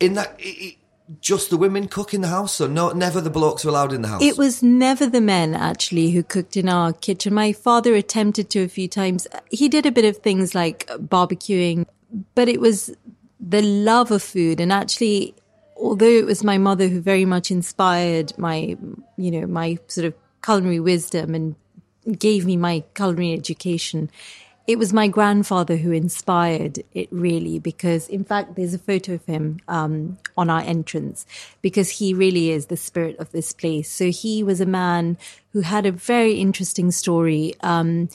in 0.00 0.14
that, 0.14 0.34
it, 0.38 0.42
it, 0.42 0.74
just 1.20 1.50
the 1.50 1.56
women 1.56 1.88
cook 1.88 2.14
in 2.14 2.20
the 2.20 2.28
house, 2.28 2.54
so 2.54 2.66
no, 2.66 2.90
never 2.92 3.20
the 3.20 3.30
blokes 3.30 3.64
were 3.64 3.70
allowed 3.70 3.92
in 3.92 4.02
the 4.02 4.08
house. 4.08 4.22
It 4.22 4.38
was 4.38 4.62
never 4.62 5.06
the 5.06 5.20
men 5.20 5.54
actually 5.54 6.10
who 6.10 6.22
cooked 6.22 6.56
in 6.56 6.68
our 6.68 6.92
kitchen. 6.92 7.34
My 7.34 7.52
father 7.52 7.94
attempted 7.94 8.50
to 8.50 8.60
a 8.60 8.68
few 8.68 8.88
times. 8.88 9.26
He 9.50 9.68
did 9.68 9.86
a 9.86 9.92
bit 9.92 10.04
of 10.04 10.18
things 10.18 10.54
like 10.54 10.86
barbecuing, 10.88 11.86
but 12.34 12.48
it 12.48 12.60
was 12.60 12.94
the 13.40 13.62
love 13.62 14.10
of 14.10 14.22
food 14.22 14.60
and 14.60 14.72
actually 14.72 15.32
although 15.76 16.06
it 16.06 16.26
was 16.26 16.42
my 16.42 16.58
mother 16.58 16.88
who 16.88 17.00
very 17.00 17.24
much 17.24 17.52
inspired 17.52 18.36
my 18.36 18.76
you 19.16 19.30
know 19.30 19.46
my 19.46 19.78
sort 19.86 20.04
of 20.04 20.14
culinary 20.42 20.80
wisdom 20.80 21.36
and 21.36 21.54
gave 22.12 22.46
me 22.46 22.56
my 22.56 22.84
culinary 22.94 23.32
education. 23.32 24.10
It 24.66 24.78
was 24.78 24.92
my 24.92 25.08
grandfather 25.08 25.76
who 25.76 25.92
inspired 25.92 26.80
it 26.92 27.08
really 27.10 27.58
because 27.58 28.06
in 28.08 28.22
fact 28.22 28.54
there's 28.54 28.74
a 28.74 28.78
photo 28.78 29.14
of 29.14 29.24
him 29.24 29.60
um, 29.66 30.18
on 30.36 30.50
our 30.50 30.60
entrance 30.60 31.24
because 31.62 31.88
he 31.88 32.12
really 32.12 32.50
is 32.50 32.66
the 32.66 32.76
spirit 32.76 33.16
of 33.18 33.32
this 33.32 33.54
place. 33.54 33.90
So 33.90 34.10
he 34.10 34.42
was 34.42 34.60
a 34.60 34.66
man 34.66 35.16
who 35.52 35.62
had 35.62 35.86
a 35.86 35.92
very 35.92 36.34
interesting 36.34 36.90
story. 36.90 37.54
Um, 37.62 38.10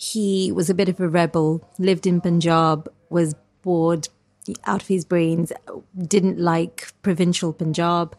he 0.00 0.50
was 0.50 0.70
a 0.70 0.74
bit 0.74 0.88
of 0.88 0.98
a 0.98 1.08
rebel 1.08 1.68
lived 1.78 2.06
in 2.06 2.22
punjab 2.22 2.90
was 3.10 3.34
bored 3.60 4.08
out 4.64 4.80
of 4.80 4.88
his 4.88 5.04
brains 5.04 5.52
didn't 5.98 6.38
like 6.38 6.90
provincial 7.02 7.52
punjab 7.52 8.16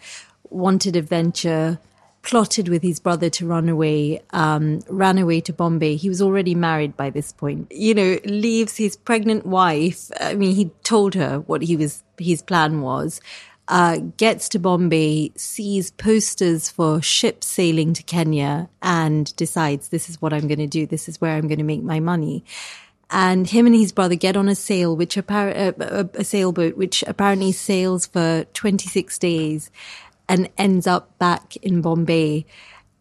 wanted 0.51 0.95
adventure 0.95 1.79
plotted 2.23 2.69
with 2.69 2.83
his 2.83 2.99
brother 2.99 3.29
to 3.29 3.47
run 3.47 3.67
away, 3.67 4.21
um, 4.31 4.79
ran 4.87 5.17
away 5.17 5.41
to 5.41 5.53
Bombay. 5.53 5.95
He 5.95 6.09
was 6.09 6.21
already 6.21 6.55
married 6.55 6.95
by 6.95 7.09
this 7.09 7.31
point. 7.31 7.71
You 7.71 7.93
know, 7.93 8.19
leaves 8.25 8.77
his 8.77 8.95
pregnant 8.95 9.45
wife. 9.45 10.11
I 10.19 10.35
mean, 10.35 10.55
he 10.55 10.71
told 10.83 11.15
her 11.15 11.39
what 11.39 11.61
he 11.63 11.75
was, 11.75 12.03
his 12.17 12.41
plan 12.41 12.81
was. 12.81 13.21
Uh, 13.67 13.97
gets 14.17 14.49
to 14.49 14.59
Bombay, 14.59 15.31
sees 15.35 15.91
posters 15.91 16.69
for 16.69 17.01
ships 17.01 17.47
sailing 17.47 17.93
to 17.93 18.03
Kenya, 18.03 18.69
and 18.81 19.33
decides 19.37 19.89
this 19.89 20.09
is 20.09 20.21
what 20.21 20.33
I'm 20.33 20.47
going 20.47 20.59
to 20.59 20.67
do. 20.67 20.85
This 20.85 21.07
is 21.07 21.21
where 21.21 21.35
I'm 21.37 21.47
going 21.47 21.59
to 21.59 21.63
make 21.63 21.83
my 21.83 21.99
money. 21.99 22.43
And 23.09 23.47
him 23.47 23.65
and 23.65 23.75
his 23.75 23.91
brother 23.91 24.15
get 24.15 24.37
on 24.37 24.47
a 24.47 24.55
sail, 24.55 24.95
which 24.95 25.15
appar- 25.15 25.79
uh, 25.79 26.03
a 26.13 26.23
sailboat, 26.23 26.77
which 26.77 27.03
apparently 27.07 27.51
sails 27.51 28.07
for 28.07 28.45
26 28.53 29.17
days 29.19 29.69
and 30.31 30.49
ends 30.57 30.87
up 30.87 31.17
back 31.19 31.57
in 31.57 31.81
Bombay 31.81 32.45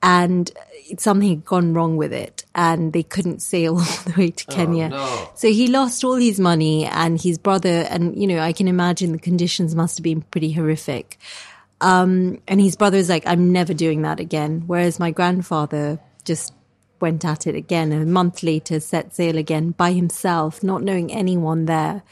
and 0.02 0.50
something 0.98 1.28
had 1.28 1.44
gone 1.44 1.74
wrong 1.74 1.96
with 1.96 2.12
it 2.12 2.44
and 2.56 2.92
they 2.92 3.04
couldn't 3.04 3.40
sail 3.40 3.74
all 3.78 3.84
the 4.04 4.14
way 4.18 4.30
to 4.32 4.44
oh, 4.48 4.52
Kenya. 4.52 4.86
Oh, 4.86 4.88
no. 4.88 5.30
So 5.36 5.48
he 5.48 5.68
lost 5.68 6.02
all 6.02 6.16
his 6.16 6.40
money 6.40 6.86
and 6.86 7.20
his 7.20 7.38
brother, 7.38 7.86
and 7.88 8.20
you 8.20 8.26
know, 8.26 8.40
I 8.40 8.52
can 8.52 8.66
imagine 8.66 9.12
the 9.12 9.18
conditions 9.18 9.76
must 9.76 9.98
have 9.98 10.02
been 10.02 10.22
pretty 10.22 10.50
horrific. 10.50 11.18
Um, 11.80 12.42
and 12.48 12.60
his 12.60 12.74
brother's 12.74 13.08
like, 13.08 13.26
I'm 13.26 13.52
never 13.52 13.72
doing 13.72 14.02
that 14.02 14.18
again. 14.18 14.64
Whereas 14.66 14.98
my 14.98 15.12
grandfather 15.12 16.00
just 16.24 16.52
went 17.00 17.24
at 17.24 17.46
it 17.46 17.54
again. 17.54 17.92
A 17.92 18.04
month 18.04 18.42
later, 18.42 18.80
set 18.80 19.14
sail 19.14 19.38
again 19.38 19.70
by 19.70 19.92
himself, 19.92 20.64
not 20.64 20.82
knowing 20.82 21.12
anyone 21.12 21.66
there 21.66 22.02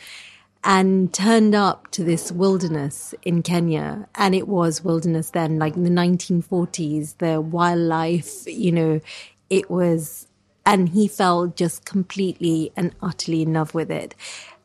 and 0.65 1.13
turned 1.15 1.55
up 1.55 1.91
to 1.93 2.05
this 2.05 2.33
wilderness 2.33 3.15
in 3.23 3.43
Kenya. 3.43 4.09
And 4.15 4.35
it 4.35 4.49
was 4.49 4.85
wilderness 4.85 5.31
then, 5.31 5.59
like 5.59 5.77
in 5.77 5.85
the 5.85 5.91
1940s, 5.91 7.17
the 7.19 7.41
wildlife, 7.41 8.47
you 8.47 8.73
know, 8.73 9.01
it 9.49 9.71
was, 9.71 10.27
and 10.67 10.89
he 10.91 11.09
fell 11.09 11.47
just 11.47 11.85
completely 11.85 12.73
and 12.77 12.95
utterly 13.01 13.43
in 13.43 13.55
love 13.55 13.75
with 13.75 13.91
it. 13.91 14.15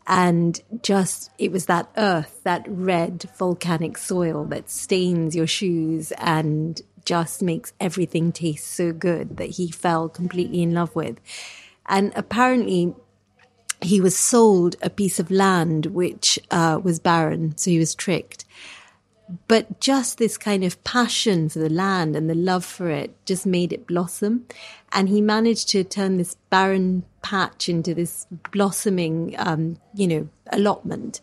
And 0.06 0.62
just, 0.82 1.32
it 1.38 1.52
was 1.52 1.68
that 1.68 1.90
earth, 1.96 2.42
that 2.44 2.66
red 2.68 3.30
volcanic 3.38 3.98
soil 3.98 4.44
that 4.46 4.70
stains 4.70 5.36
your 5.36 5.48
shoes 5.48 6.12
and 6.18 6.82
just 7.06 7.42
makes 7.42 7.74
everything 7.80 8.32
taste 8.32 8.68
so 8.68 8.92
good 8.92 9.38
that 9.38 9.52
he 9.52 9.72
fell 9.72 10.10
completely 10.10 10.62
in 10.62 10.74
love 10.74 10.94
with. 10.96 11.18
And 11.86 12.12
apparently, 12.16 12.96
he 13.86 14.02
was 14.02 14.18
sold 14.18 14.76
a 14.82 14.90
piece 14.90 15.20
of 15.20 15.32
land 15.32 15.88
which 15.88 16.40
uh, 16.52 16.80
was 16.84 17.00
barren, 17.00 17.58
so 17.58 17.72
he 17.72 17.80
was 17.80 17.96
tricked. 17.96 18.46
But 19.48 19.80
just 19.80 20.18
this 20.18 20.38
kind 20.38 20.64
of 20.64 20.84
passion 20.84 21.50
for 21.50 21.60
the 21.60 21.70
land 21.70 22.16
and 22.16 22.30
the 22.30 22.36
love 22.36 22.66
for 22.66 22.90
it 22.90 23.16
just 23.26 23.46
made 23.46 23.72
it 23.72 23.88
blossom. 23.88 24.46
And 24.92 25.10
he 25.10 25.22
managed 25.22 25.70
to 25.70 25.84
turn 25.84 26.18
this 26.18 26.36
barren 26.50 27.04
patch 27.22 27.70
into 27.70 27.94
this 27.94 28.28
blossoming, 28.52 29.34
um, 29.38 29.78
you 29.96 30.08
know, 30.08 30.30
allotment. 30.52 31.22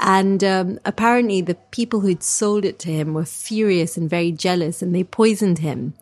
And 0.00 0.42
um, 0.42 0.80
apparently, 0.84 1.40
the 1.40 1.54
people 1.70 2.00
who'd 2.00 2.22
sold 2.22 2.64
it 2.64 2.78
to 2.80 2.90
him 2.90 3.14
were 3.14 3.24
furious 3.24 3.96
and 3.96 4.10
very 4.10 4.32
jealous, 4.32 4.82
and 4.82 4.94
they 4.94 5.04
poisoned 5.04 5.58
him. 5.58 5.94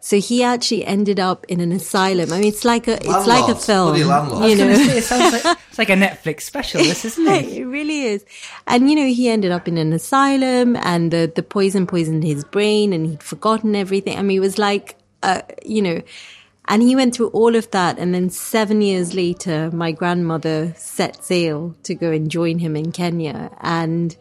So 0.00 0.20
he 0.20 0.42
actually 0.42 0.84
ended 0.84 1.18
up 1.18 1.46
in 1.48 1.60
an 1.60 1.72
asylum. 1.72 2.30
I 2.32 2.40
mean, 2.40 2.48
it's 2.48 2.64
like 2.64 2.88
a 2.88 2.94
it's 2.94 3.26
like 3.26 3.48
a 3.48 3.54
film, 3.54 3.96
you 3.96 4.06
know. 4.06 4.74
Say, 4.74 4.98
it 4.98 5.04
sounds 5.04 5.32
like 5.32 5.58
it's 5.68 5.78
like 5.78 5.88
a 5.88 5.94
Netflix 5.94 6.42
special. 6.42 6.82
This 6.82 7.04
isn't 7.06 7.26
it? 7.26 7.46
it 7.58 7.64
really 7.64 8.02
is. 8.02 8.24
And 8.66 8.90
you 8.90 8.96
know, 8.96 9.06
he 9.06 9.28
ended 9.28 9.50
up 9.50 9.66
in 9.66 9.78
an 9.78 9.92
asylum, 9.94 10.76
and 10.76 11.10
the 11.10 11.32
the 11.34 11.42
poison 11.42 11.86
poisoned 11.86 12.24
his 12.24 12.44
brain, 12.44 12.92
and 12.92 13.06
he'd 13.06 13.22
forgotten 13.22 13.74
everything. 13.74 14.18
I 14.18 14.22
mean, 14.22 14.36
it 14.36 14.40
was 14.40 14.58
like, 14.58 14.96
uh, 15.22 15.40
you 15.64 15.82
know 15.82 16.02
and 16.68 16.82
he 16.82 16.94
went 16.94 17.14
through 17.14 17.28
all 17.28 17.56
of 17.56 17.70
that. 17.70 17.98
And 17.98 18.14
then 18.14 18.28
seven 18.28 18.82
years 18.82 19.14
later, 19.14 19.70
my 19.70 19.90
grandmother 19.90 20.74
set 20.76 21.24
sail 21.24 21.74
to 21.84 21.94
go 21.94 22.12
and 22.12 22.30
join 22.30 22.58
him 22.58 22.76
in 22.76 22.92
Kenya. 22.92 23.50
And, 23.62 24.14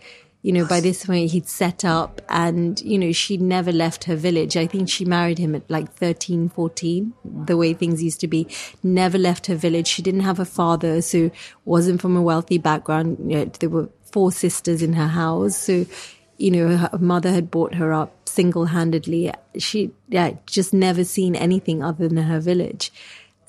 you 0.43 0.53
know, 0.53 0.65
by 0.65 0.79
this 0.79 1.05
point 1.05 1.31
he'd 1.31 1.49
set 1.49 1.83
up 1.83 2.21
and, 2.29 2.79
you 2.81 2.97
know, 2.97 3.11
she 3.11 3.35
never 3.35 3.73
left 3.73 4.05
her 4.05 4.15
village. 4.15 4.55
I 4.55 4.65
think 4.65 4.87
she 4.87 5.03
married 5.03 5.39
him 5.39 5.55
at 5.55 5.69
like 5.69 5.91
13, 5.91 6.47
14, 6.47 7.13
the 7.25 7.57
way 7.57 7.73
things 7.73 8.01
used 8.01 8.21
to 8.21 8.27
be. 8.27 8.47
Never 8.81 9.17
left 9.17 9.47
her 9.47 9.55
village. 9.55 9.87
She 9.87 10.01
didn't 10.01 10.21
have 10.21 10.39
a 10.39 10.45
father, 10.45 11.01
so 11.01 11.29
wasn't 11.65 12.01
from 12.01 12.15
a 12.15 12.21
wealthy 12.21 12.57
background. 12.57 13.29
You 13.29 13.39
know, 13.39 13.45
there 13.59 13.69
were 13.69 13.89
four 14.09 14.31
sisters 14.31 14.81
in 14.81 14.93
her 14.93 15.07
house. 15.07 15.57
So, 15.57 15.85
you 16.37 16.51
know, 16.51 16.77
her 16.77 16.97
mother 16.97 17.33
had 17.33 17.51
brought 17.51 17.75
her 17.75 17.91
up 17.91 18.16
single 18.37 18.65
handedly. 18.65 19.31
She, 19.57 19.91
yeah, 20.07 20.37
just 20.45 20.71
never 20.73 21.03
seen 21.03 21.35
anything 21.35 21.81
other 21.81 22.07
than 22.07 22.17
her 22.17 22.39
village. 22.39 22.91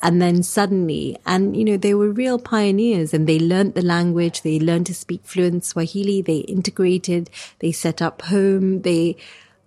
And 0.00 0.22
then 0.22 0.42
suddenly, 0.42 1.18
and 1.26 1.56
you 1.56 1.64
know, 1.64 1.76
they 1.76 1.92
were 1.92 2.10
real 2.10 2.38
pioneers 2.38 3.12
and 3.12 3.28
they 3.28 3.38
learned 3.38 3.74
the 3.74 3.82
language. 3.82 4.42
They 4.42 4.58
learned 4.58 4.86
to 4.86 4.94
speak 4.94 5.22
fluent 5.24 5.64
Swahili. 5.64 6.22
They 6.22 6.38
integrated. 6.38 7.28
They 7.58 7.72
set 7.72 8.00
up 8.00 8.22
home. 8.22 8.82
They, 8.82 9.16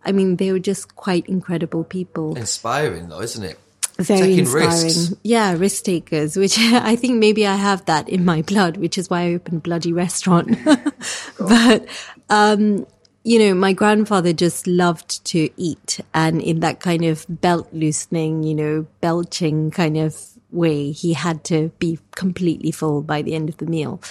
I 0.04 0.12
mean, 0.12 0.38
they 0.38 0.52
were 0.52 0.66
just 0.72 0.96
quite 0.96 1.28
incredible 1.28 1.84
people. 1.84 2.36
Inspiring 2.36 3.10
though, 3.10 3.22
isn't 3.22 3.44
it? 3.44 3.60
Very 4.00 4.22
Taking 4.22 4.40
inspiring. 4.40 4.84
risks. 4.84 5.14
Yeah, 5.22 5.54
risk 5.54 5.84
takers, 5.84 6.38
which 6.38 6.58
I 6.92 6.96
think 6.96 7.20
maybe 7.20 7.46
I 7.46 7.56
have 7.56 7.86
that 7.86 8.10
in 8.10 8.26
my 8.26 8.42
blood, 8.42 8.78
which 8.78 8.98
is 8.98 9.10
why 9.10 9.22
I 9.28 9.34
opened 9.36 9.62
Bloody 9.64 9.94
Restaurant. 9.94 10.58
but, 11.38 11.86
um, 12.30 12.88
you 13.24 13.38
know, 13.38 13.54
my 13.54 13.74
grandfather 13.74 14.34
just 14.34 14.66
loved 14.66 15.24
to 15.26 15.50
eat 15.56 16.00
and 16.14 16.42
in 16.42 16.60
that 16.62 16.80
kind 16.80 17.06
of 17.06 17.26
belt 17.30 17.68
loosening, 17.72 18.44
you 18.44 18.56
know, 18.56 18.88
belching 19.00 19.70
kind 19.70 19.98
of 19.98 20.18
way, 20.50 20.92
he 20.92 21.14
had 21.14 21.44
to 21.46 21.70
be 21.80 22.00
completely 22.16 22.72
full 22.72 23.02
by 23.02 23.22
the 23.22 23.36
end 23.36 23.50
of 23.50 23.58
the 23.58 23.66
meal. 23.66 24.02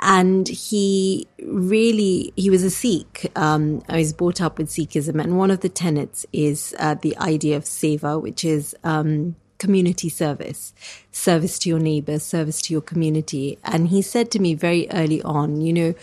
And 0.00 0.48
he 0.48 1.26
really, 1.44 2.32
he 2.36 2.50
was 2.50 2.62
a 2.62 2.70
Sikh. 2.70 3.30
Um, 3.36 3.82
I 3.88 3.96
was 3.98 4.12
brought 4.12 4.40
up 4.40 4.56
with 4.56 4.68
Sikhism 4.68 5.20
and 5.22 5.36
one 5.36 5.50
of 5.50 5.60
the 5.60 5.68
tenets 5.68 6.24
is 6.32 6.74
uh, 6.78 6.94
the 6.94 7.16
idea 7.18 7.56
of 7.56 7.64
seva, 7.64 8.20
which 8.20 8.44
is, 8.44 8.74
um, 8.84 9.36
community 9.58 10.08
service, 10.08 10.72
service 11.10 11.58
to 11.58 11.68
your 11.68 11.80
neighbor, 11.80 12.20
service 12.20 12.62
to 12.62 12.72
your 12.72 12.80
community. 12.80 13.58
And 13.64 13.88
he 13.88 14.02
said 14.02 14.30
to 14.30 14.38
me 14.38 14.54
very 14.54 14.88
early 14.92 15.20
on, 15.22 15.60
you 15.60 15.72
know, 15.72 15.94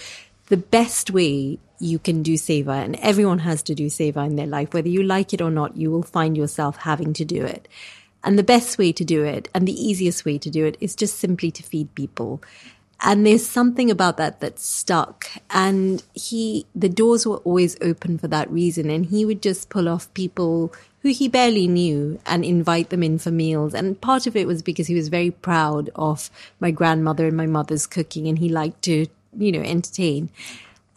the 0.47 0.57
best 0.57 1.09
way 1.09 1.57
you 1.79 1.99
can 1.99 2.23
do 2.23 2.33
seva 2.35 2.83
and 2.83 2.95
everyone 2.97 3.39
has 3.39 3.61
to 3.63 3.75
do 3.75 3.87
seva 3.87 4.25
in 4.25 4.35
their 4.35 4.47
life. 4.47 4.73
Whether 4.73 4.89
you 4.89 5.03
like 5.03 5.33
it 5.33 5.41
or 5.41 5.51
not, 5.51 5.77
you 5.77 5.91
will 5.91 6.03
find 6.03 6.37
yourself 6.37 6.77
having 6.77 7.13
to 7.13 7.25
do 7.25 7.43
it. 7.43 7.67
And 8.23 8.39
the 8.39 8.43
best 8.43 8.77
way 8.77 8.91
to 8.91 9.05
do 9.05 9.23
it 9.23 9.49
and 9.53 9.67
the 9.67 9.79
easiest 9.79 10.25
way 10.25 10.37
to 10.39 10.49
do 10.49 10.65
it 10.65 10.77
is 10.79 10.95
just 10.95 11.19
simply 11.19 11.51
to 11.51 11.63
feed 11.63 11.93
people. 11.93 12.41
And 13.01 13.25
there's 13.25 13.45
something 13.45 13.91
about 13.91 14.17
that 14.17 14.39
that 14.39 14.57
stuck. 14.57 15.27
And 15.51 16.01
he, 16.13 16.65
the 16.73 16.89
doors 16.89 17.27
were 17.27 17.37
always 17.37 17.77
open 17.81 18.17
for 18.17 18.27
that 18.29 18.49
reason. 18.49 18.89
And 18.89 19.05
he 19.05 19.25
would 19.25 19.41
just 19.41 19.69
pull 19.69 19.87
off 19.87 20.11
people 20.13 20.73
who 21.01 21.09
he 21.09 21.27
barely 21.27 21.67
knew 21.67 22.19
and 22.25 22.43
invite 22.43 22.89
them 22.89 23.03
in 23.03 23.19
for 23.19 23.29
meals. 23.29 23.75
And 23.75 23.99
part 24.01 24.25
of 24.25 24.35
it 24.35 24.47
was 24.47 24.63
because 24.63 24.87
he 24.87 24.95
was 24.95 25.09
very 25.09 25.29
proud 25.29 25.91
of 25.93 26.31
my 26.59 26.71
grandmother 26.71 27.27
and 27.27 27.37
my 27.37 27.45
mother's 27.45 27.85
cooking 27.85 28.27
and 28.27 28.39
he 28.39 28.49
liked 28.49 28.81
to, 28.85 29.05
you 29.37 29.51
know, 29.51 29.61
entertain. 29.61 30.29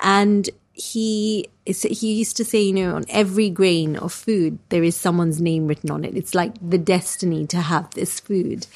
And 0.00 0.48
he 0.78 1.48
he 1.64 2.14
used 2.14 2.36
to 2.38 2.44
say, 2.44 2.62
you 2.62 2.72
know, 2.72 2.94
on 2.94 3.04
every 3.08 3.50
grain 3.50 3.96
of 3.96 4.12
food 4.12 4.58
there 4.70 4.82
is 4.82 4.96
someone's 4.96 5.40
name 5.40 5.66
written 5.66 5.90
on 5.90 6.04
it. 6.04 6.16
It's 6.16 6.34
like 6.34 6.54
the 6.66 6.78
destiny 6.78 7.46
to 7.48 7.60
have 7.60 7.90
this 7.90 8.20
food. 8.20 8.66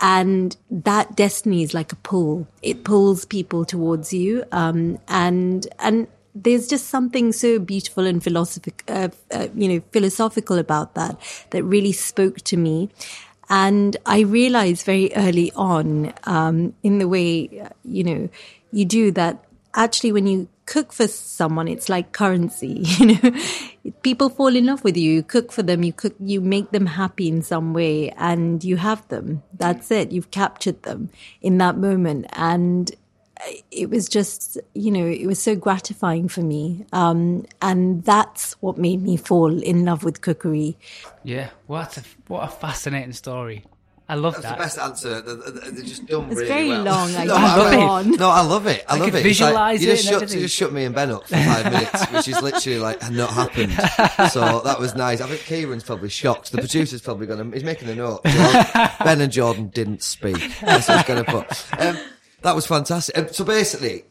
And 0.00 0.56
that 0.70 1.14
destiny 1.14 1.62
is 1.62 1.72
like 1.72 1.92
a 1.92 1.96
pull. 1.96 2.48
It 2.62 2.84
pulls 2.84 3.24
people 3.24 3.64
towards 3.64 4.12
you. 4.12 4.44
Um, 4.50 4.98
and, 5.06 5.66
and 5.78 6.08
there's 6.34 6.66
just 6.66 6.88
something 6.88 7.32
so 7.32 7.60
beautiful 7.60 8.04
and 8.04 8.22
philosophic, 8.22 8.82
uh, 8.88 9.10
uh, 9.30 9.46
you 9.54 9.68
know, 9.68 9.82
philosophical 9.92 10.58
about 10.58 10.96
that 10.96 11.16
that 11.50 11.62
really 11.62 11.92
spoke 11.92 12.38
to 12.42 12.56
me. 12.56 12.90
And 13.48 13.96
I 14.04 14.20
realized 14.20 14.84
very 14.84 15.14
early 15.14 15.52
on, 15.54 16.12
um, 16.24 16.74
in 16.82 16.98
the 16.98 17.06
way, 17.06 17.68
you 17.84 18.02
know, 18.02 18.28
you 18.72 18.84
do 18.84 19.12
that 19.12 19.44
actually 19.74 20.10
when 20.10 20.26
you 20.26 20.48
cook 20.66 20.92
for 20.92 21.06
someone, 21.06 21.68
it's 21.68 21.88
like 21.88 22.12
currency. 22.12 22.84
You 23.04 23.90
know, 23.92 23.92
people 24.02 24.30
fall 24.30 24.54
in 24.56 24.66
love 24.66 24.82
with 24.82 24.96
you. 24.96 25.12
You 25.12 25.22
cook 25.22 25.52
for 25.52 25.62
them. 25.62 25.82
You 25.82 25.92
cook. 25.92 26.14
You 26.20 26.40
make 26.40 26.70
them 26.70 26.86
happy 26.86 27.28
in 27.28 27.42
some 27.42 27.74
way, 27.74 28.10
and 28.12 28.64
you 28.64 28.76
have 28.76 29.06
them. 29.08 29.42
That's 29.52 29.90
it. 29.90 30.10
You've 30.10 30.30
captured 30.30 30.82
them 30.84 31.10
in 31.42 31.58
that 31.58 31.76
moment, 31.76 32.26
and 32.32 32.90
it 33.70 33.90
was 33.90 34.08
just, 34.08 34.58
you 34.74 34.90
know, 34.90 35.06
it 35.06 35.26
was 35.26 35.40
so 35.40 35.54
gratifying 35.54 36.28
for 36.28 36.40
me. 36.40 36.86
Um, 36.92 37.46
and 37.60 38.04
that's 38.04 38.54
what 38.54 38.78
made 38.78 39.02
me 39.02 39.16
fall 39.16 39.62
in 39.62 39.84
love 39.84 40.04
with 40.04 40.20
cookery. 40.20 40.78
Yeah, 41.22 41.50
what 41.66 41.98
a, 41.98 42.02
what 42.28 42.44
a 42.44 42.48
fascinating 42.48 43.12
story. 43.12 43.64
I 44.06 44.16
love 44.16 44.34
That's 44.34 44.44
that. 44.44 44.58
That's 44.58 44.74
the 44.74 44.80
best 44.80 44.88
answer. 45.06 45.20
They- 45.22 45.50
they- 45.60 45.70
They're 45.70 45.84
just 45.84 46.04
done 46.06 46.24
It's 46.26 46.34
really 46.36 46.48
very 46.48 46.68
well. 46.68 46.84
long, 46.84 47.14
I 47.16 47.24
no, 47.24 47.34
I, 47.36 47.56
go 47.56 47.70
mean- 47.70 47.80
on. 47.88 48.10
no, 48.12 48.28
I 48.28 48.40
love 48.42 48.66
it. 48.66 48.84
I, 48.86 48.96
I 48.96 48.98
love 48.98 49.08
it. 49.08 49.14
It's 49.26 49.40
like- 49.40 49.50
visualise 49.50 49.80
you 49.80 49.86
just 49.86 50.04
and 50.10 50.20
shut, 50.20 50.34
you 50.34 50.40
just 50.42 50.54
shut 50.56 50.72
me 50.74 50.84
and 50.84 50.94
Ben 50.94 51.10
up 51.10 51.22
for 51.26 51.36
five 51.36 51.72
minutes, 51.72 52.10
which 52.10 52.28
is 52.28 52.42
literally 52.42 52.78
like 52.80 53.10
not 53.10 53.30
happened. 53.30 53.72
So 54.30 54.60
that 54.60 54.78
was 54.78 54.94
nice. 54.94 55.20
I 55.22 55.26
think 55.28 55.40
Kieran's 55.42 55.84
probably 55.84 56.08
shocked. 56.10 56.52
The 56.52 56.58
producer's 56.58 57.00
probably 57.00 57.26
going 57.26 57.50
to. 57.50 57.54
He's 57.56 57.64
making 57.64 57.88
a 57.88 57.94
note. 57.94 58.22
Ben 58.24 59.20
and 59.20 59.32
Jordan 59.32 59.68
didn't 59.68 60.02
speak. 60.02 60.36
That's 60.60 60.88
what 60.88 60.98
he's 60.98 61.06
going 61.06 61.24
to 61.24 61.30
put. 61.30 61.80
Um, 61.80 61.96
that 62.42 62.54
was 62.54 62.66
fantastic. 62.66 63.16
Um, 63.16 63.28
so 63.32 63.44
basically. 63.44 64.04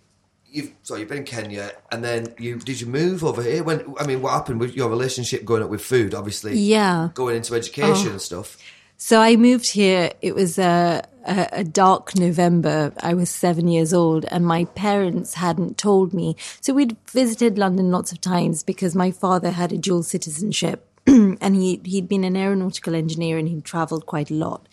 You've, 0.56 0.72
so 0.84 0.96
you've 0.96 1.08
been 1.10 1.18
in 1.20 1.24
Kenya, 1.24 1.72
and 1.92 2.04
then 2.04 2.28
you 2.38 2.58
did 2.60 2.80
you 2.80 2.86
move 2.86 3.24
over 3.24 3.42
here? 3.42 3.64
When 3.64 3.96
I 4.00 4.06
mean, 4.06 4.22
what 4.22 4.34
happened 4.34 4.60
with 4.60 4.76
your 4.76 4.88
relationship 4.88 5.46
going 5.46 5.64
up 5.64 5.70
with 5.72 5.82
food? 5.84 6.14
Obviously, 6.14 6.56
Yeah. 6.60 7.10
going 7.16 7.38
into 7.38 7.56
education 7.56 8.10
Oh. 8.10 8.12
and 8.12 8.22
stuff. 8.22 8.58
So 9.06 9.20
I 9.20 9.36
moved 9.36 9.72
here. 9.72 10.12
It 10.22 10.34
was 10.34 10.58
a, 10.58 11.04
a, 11.26 11.50
a 11.52 11.64
dark 11.66 12.16
November. 12.18 12.94
I 13.02 13.14
was 13.16 13.30
seven 13.30 13.68
years 13.68 13.94
old, 13.94 14.24
and 14.24 14.46
my 14.46 14.64
parents 14.64 15.34
hadn't 15.34 15.78
told 15.78 16.14
me. 16.14 16.38
So 16.62 16.74
we'd 16.74 16.96
visited 17.12 17.58
London 17.58 17.92
lots 17.92 18.14
of 18.14 18.22
times 18.22 18.64
because 18.64 18.96
my 18.96 19.12
father 19.12 19.52
had 19.52 19.74
a 19.74 19.78
dual 19.78 20.04
citizenship, 20.04 20.88
and 21.06 21.54
he 21.54 21.82
he'd 21.84 22.08
been 22.08 22.24
an 22.24 22.38
aeronautical 22.38 22.96
engineer 22.96 23.38
and 23.38 23.50
he'd 23.50 23.66
travelled 23.66 24.06
quite 24.06 24.32
a 24.32 24.36
lot. 24.36 24.70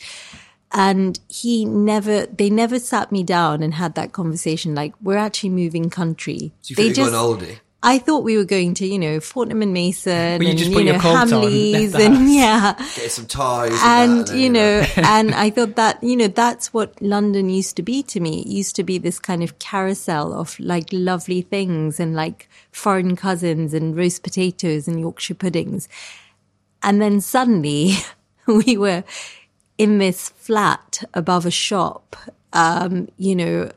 And 0.71 1.19
he 1.27 1.65
never, 1.65 2.27
they 2.27 2.51
never 2.51 2.79
sat 2.79 3.11
me 3.11 3.25
down 3.25 3.65
and 3.65 3.75
had 3.75 3.97
that 3.97 4.13
conversation. 4.13 4.77
Like 4.77 4.95
we're 5.03 5.17
actually 5.17 5.51
moving 5.51 5.91
country. 5.91 6.53
So 6.63 6.71
you 6.71 6.77
they 6.77 6.93
just, 6.93 7.11
going 7.11 7.15
holiday? 7.15 7.61
I 7.83 7.99
thought 7.99 8.25
we 8.25 8.37
were 8.37 8.45
going 8.45 8.75
to, 8.75 8.87
you 8.87 8.99
know, 8.99 9.21
Fortnum 9.21 9.63
and 9.63 9.73
Mason 9.73 10.13
Well, 10.13 10.43
you 10.43 10.51
and 10.51 10.59
just 10.59 10.71
you 10.71 10.77
put 10.77 10.85
know 10.85 10.99
coat 10.99 11.17
Hamleys 11.17 11.93
the 11.97 12.05
and 12.05 12.31
yeah. 12.31 12.75
Get 12.77 13.11
some 13.11 13.27
toys, 13.27 13.79
and 13.83 14.29
and, 14.29 14.39
you 14.39 14.51
know 14.51 14.85
and 14.97 15.35
i 15.35 15.49
thought 15.51 15.77
that 15.77 16.03
you 16.03 16.17
know 16.17 16.27
that's 16.27 16.75
what 16.75 17.01
london 17.01 17.49
used 17.49 17.77
to 17.77 17.83
be 17.83 18.03
to 18.05 18.21
me. 18.21 18.41
It 18.41 18.49
used 18.49 18.77
to 18.77 18.85
be 18.85 18.99
this 18.99 19.19
kind 19.19 19.43
of 19.43 19.59
carousel 19.59 20.35
of 20.39 20.59
like 20.61 20.89
lovely 20.93 21.41
things 21.41 21.99
and 21.99 22.15
like 22.15 22.49
foreign 22.71 23.17
cousins 23.17 23.73
and 23.73 23.97
roast 23.97 24.23
potatoes 24.23 24.87
and 24.87 25.01
yorkshire 25.01 25.35
puddings. 25.35 25.89
And 26.83 27.01
then 27.01 27.21
suddenly 27.21 27.95
we 28.47 28.77
were 28.77 29.05
in 29.79 29.99
this 29.99 30.29
flat 30.31 31.03
above 31.15 31.47
a 31.47 31.51
shop 31.51 32.15
um 32.53 33.09
you 33.17 33.35
know 33.35 33.71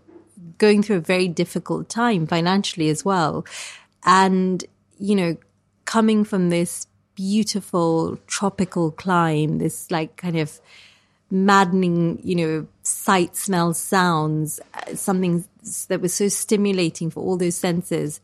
going 0.57 0.83
through 0.83 0.97
a 0.97 1.01
very 1.01 1.27
difficult 1.27 1.87
time 1.87 2.27
financially 2.27 2.89
as 2.89 3.05
well 3.05 3.45
and 4.05 4.65
you 4.97 5.15
know 5.15 5.37
coming 5.85 6.23
from 6.23 6.49
this 6.49 6.87
beautiful 7.15 8.17
tropical 8.27 8.91
clime 8.91 9.59
this 9.59 9.91
like 9.91 10.15
kind 10.17 10.37
of 10.37 10.59
maddening 11.29 12.19
you 12.23 12.35
know 12.35 12.67
sight 12.83 13.35
smells 13.35 13.77
sounds 13.77 14.59
uh, 14.73 14.95
something 14.95 15.43
that 15.87 16.01
was 16.01 16.13
so 16.13 16.27
stimulating 16.27 17.09
for 17.09 17.21
all 17.21 17.37
those 17.37 17.55
senses 17.55 18.19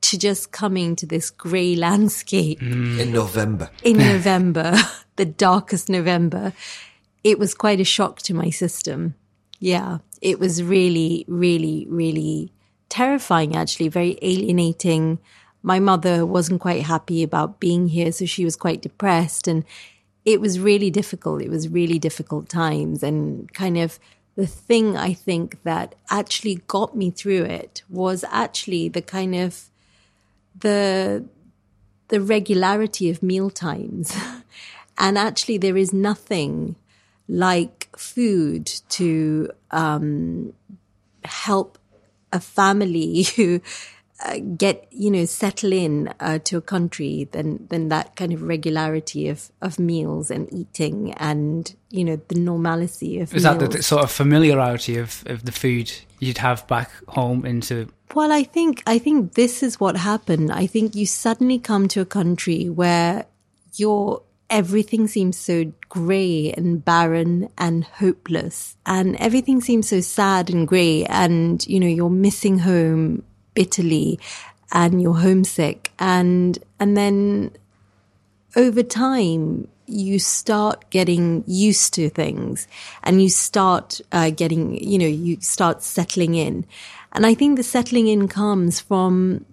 to 0.00 0.18
just 0.18 0.52
coming 0.52 0.94
to 0.96 1.06
this 1.06 1.30
grey 1.30 1.74
landscape 1.86 2.60
in 2.60 3.12
November. 3.12 3.70
in 3.82 3.96
November, 4.14 4.76
the 5.16 5.24
darkest 5.24 5.88
November, 5.88 6.52
it 7.22 7.38
was 7.38 7.54
quite 7.54 7.80
a 7.80 7.84
shock 7.84 8.18
to 8.22 8.34
my 8.34 8.50
system. 8.50 9.14
Yeah, 9.60 9.98
it 10.20 10.38
was 10.38 10.62
really, 10.62 11.24
really, 11.26 11.86
really 11.88 12.52
terrifying, 12.94 13.56
actually, 13.56 13.88
very 13.88 14.16
alienating. 14.22 15.18
My 15.64 15.80
mother 15.80 16.24
wasn't 16.24 16.60
quite 16.60 16.82
happy 16.82 17.24
about 17.24 17.58
being 17.58 17.88
here, 17.88 18.12
so 18.12 18.24
she 18.24 18.44
was 18.44 18.54
quite 18.54 18.82
depressed. 18.82 19.48
And 19.48 19.64
it 20.24 20.40
was 20.40 20.60
really 20.60 20.90
difficult. 20.90 21.42
It 21.42 21.50
was 21.50 21.68
really 21.68 21.98
difficult 21.98 22.48
times. 22.48 23.02
And 23.02 23.52
kind 23.52 23.78
of 23.78 23.98
the 24.36 24.46
thing 24.46 24.96
I 24.96 25.12
think 25.12 25.60
that 25.64 25.96
actually 26.08 26.62
got 26.68 26.96
me 26.96 27.10
through 27.10 27.42
it 27.42 27.82
was 27.88 28.24
actually 28.30 28.88
the 28.88 29.02
kind 29.02 29.34
of 29.34 29.64
the 30.56 31.24
the 32.08 32.20
regularity 32.20 33.10
of 33.10 33.24
meal 33.24 33.50
times. 33.50 34.16
and 34.98 35.18
actually, 35.18 35.58
there 35.58 35.76
is 35.76 35.92
nothing 35.92 36.76
like 37.26 37.88
food 37.96 38.66
to 38.90 39.50
um, 39.72 40.52
help 41.24 41.78
a 42.34 42.40
family 42.40 43.22
who 43.36 43.60
uh, 44.24 44.38
get 44.56 44.86
you 44.90 45.10
know 45.10 45.24
settle 45.24 45.72
in 45.72 46.12
uh, 46.20 46.38
to 46.44 46.56
a 46.56 46.60
country 46.60 47.28
than 47.32 47.66
than 47.68 47.88
that 47.88 48.14
kind 48.16 48.32
of 48.32 48.42
regularity 48.42 49.28
of 49.28 49.50
of 49.60 49.78
meals 49.78 50.30
and 50.30 50.52
eating 50.52 51.12
and 51.14 51.74
you 51.90 52.04
know 52.04 52.20
the 52.28 52.38
normalcy 52.38 53.18
of 53.20 53.34
Is 53.34 53.44
meals. 53.44 53.58
that 53.58 53.70
the, 53.70 53.76
the 53.78 53.82
sort 53.82 54.04
of 54.04 54.10
familiarity 54.10 54.98
of, 54.98 55.24
of 55.26 55.44
the 55.44 55.52
food 55.52 55.90
you'd 56.20 56.38
have 56.38 56.66
back 56.68 56.90
home 57.08 57.44
into? 57.44 57.88
Well, 58.14 58.30
I 58.30 58.44
think 58.44 58.82
I 58.86 58.98
think 58.98 59.34
this 59.34 59.62
is 59.62 59.80
what 59.80 59.96
happened. 59.96 60.52
I 60.52 60.66
think 60.66 60.94
you 60.94 61.06
suddenly 61.06 61.58
come 61.58 61.88
to 61.88 62.00
a 62.00 62.06
country 62.06 62.68
where 62.68 63.26
your 63.74 64.22
everything 64.50 65.06
seems 65.06 65.36
so 65.36 65.72
grey 65.88 66.52
and 66.52 66.84
barren 66.84 67.48
and 67.58 67.84
hopeless, 67.84 68.76
and 68.86 69.16
everything 69.16 69.60
seems 69.60 69.88
so 69.88 70.00
sad 70.00 70.50
and 70.50 70.66
grey, 70.68 71.04
and 71.06 71.66
you 71.66 71.80
know 71.80 71.86
you're 71.86 72.10
missing 72.10 72.58
home 72.60 73.22
bitterly, 73.54 74.18
and 74.72 75.00
you're 75.00 75.14
homesick, 75.14 75.92
and 75.98 76.58
and 76.78 76.96
then 76.96 77.50
over 78.56 78.82
time 78.82 79.68
you 79.86 80.18
start 80.18 80.88
getting 80.90 81.44
used 81.46 81.92
to 81.92 82.08
things 82.08 82.66
and 83.02 83.22
you 83.22 83.28
start 83.28 84.00
uh, 84.12 84.30
getting 84.30 84.82
you 84.82 84.98
know 84.98 85.06
you 85.06 85.38
start 85.40 85.82
settling 85.82 86.34
in. 86.34 86.64
And 87.12 87.24
i 87.26 87.34
think 87.34 87.56
the 87.56 87.62
settling 87.62 88.08
in 88.08 88.26
comes 88.26 88.80
from 88.80 89.44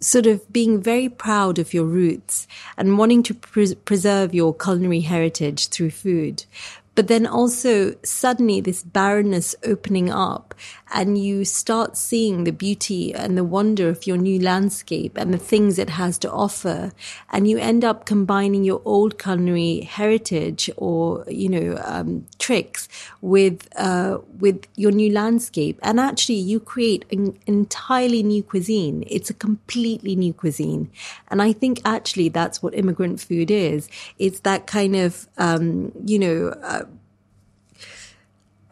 sort 0.00 0.26
of 0.26 0.50
being 0.52 0.80
very 0.80 1.08
proud 1.08 1.58
of 1.58 1.74
your 1.74 1.84
roots 1.84 2.46
and 2.76 2.96
wanting 2.96 3.22
to 3.22 3.34
pres 3.34 3.74
preserve 3.74 4.34
your 4.34 4.54
culinary 4.54 5.00
heritage 5.00 5.68
through 5.68 5.90
food 5.90 6.44
but 6.94 7.08
then 7.08 7.26
also 7.26 7.94
suddenly 8.02 8.60
this 8.60 8.82
barrenness 8.82 9.54
opening 9.64 10.10
up 10.10 10.54
and 10.92 11.16
you 11.16 11.44
start 11.44 11.96
seeing 11.96 12.44
the 12.44 12.52
beauty 12.52 13.14
and 13.14 13.38
the 13.38 13.44
wonder 13.44 13.88
of 13.88 14.06
your 14.06 14.16
new 14.16 14.40
landscape 14.40 15.16
and 15.16 15.32
the 15.32 15.38
things 15.38 15.78
it 15.78 15.90
has 15.90 16.18
to 16.18 16.30
offer. 16.30 16.92
And 17.30 17.48
you 17.48 17.58
end 17.58 17.84
up 17.84 18.06
combining 18.06 18.64
your 18.64 18.82
old 18.84 19.18
culinary 19.18 19.82
heritage 19.82 20.68
or 20.76 21.24
you 21.28 21.48
know 21.48 21.80
um, 21.84 22.26
tricks 22.38 22.88
with 23.20 23.68
uh, 23.76 24.18
with 24.38 24.66
your 24.76 24.90
new 24.90 25.12
landscape. 25.12 25.78
And 25.82 26.00
actually 26.00 26.38
you 26.38 26.58
create 26.58 27.04
an 27.12 27.38
entirely 27.46 28.22
new 28.22 28.42
cuisine. 28.42 29.04
It's 29.06 29.30
a 29.30 29.34
completely 29.34 30.16
new 30.16 30.32
cuisine. 30.32 30.90
And 31.28 31.40
i 31.40 31.52
think 31.52 31.80
actually 31.84 32.28
that's 32.28 32.62
what 32.62 32.74
immigrant 32.74 33.20
food 33.20 33.50
is. 33.50 33.88
It's 34.18 34.40
that 34.40 34.66
kind 34.66 34.96
of 34.96 35.28
um, 35.38 35.92
you 36.04 36.18
know 36.18 36.48
uh, 36.62 36.84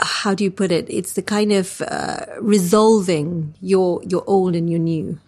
how 0.01 0.35
do 0.35 0.45
you 0.45 0.51
put 0.51 0.71
it? 0.71 0.87
It's 0.89 1.15
the 1.15 1.23
kind 1.23 1.53
of 1.53 1.81
uh, 1.83 2.27
resolving 2.41 3.55
your 3.61 4.03
your 4.05 4.25
old 4.27 4.55
and 4.55 4.71
your 4.71 4.79
new, 4.81 5.19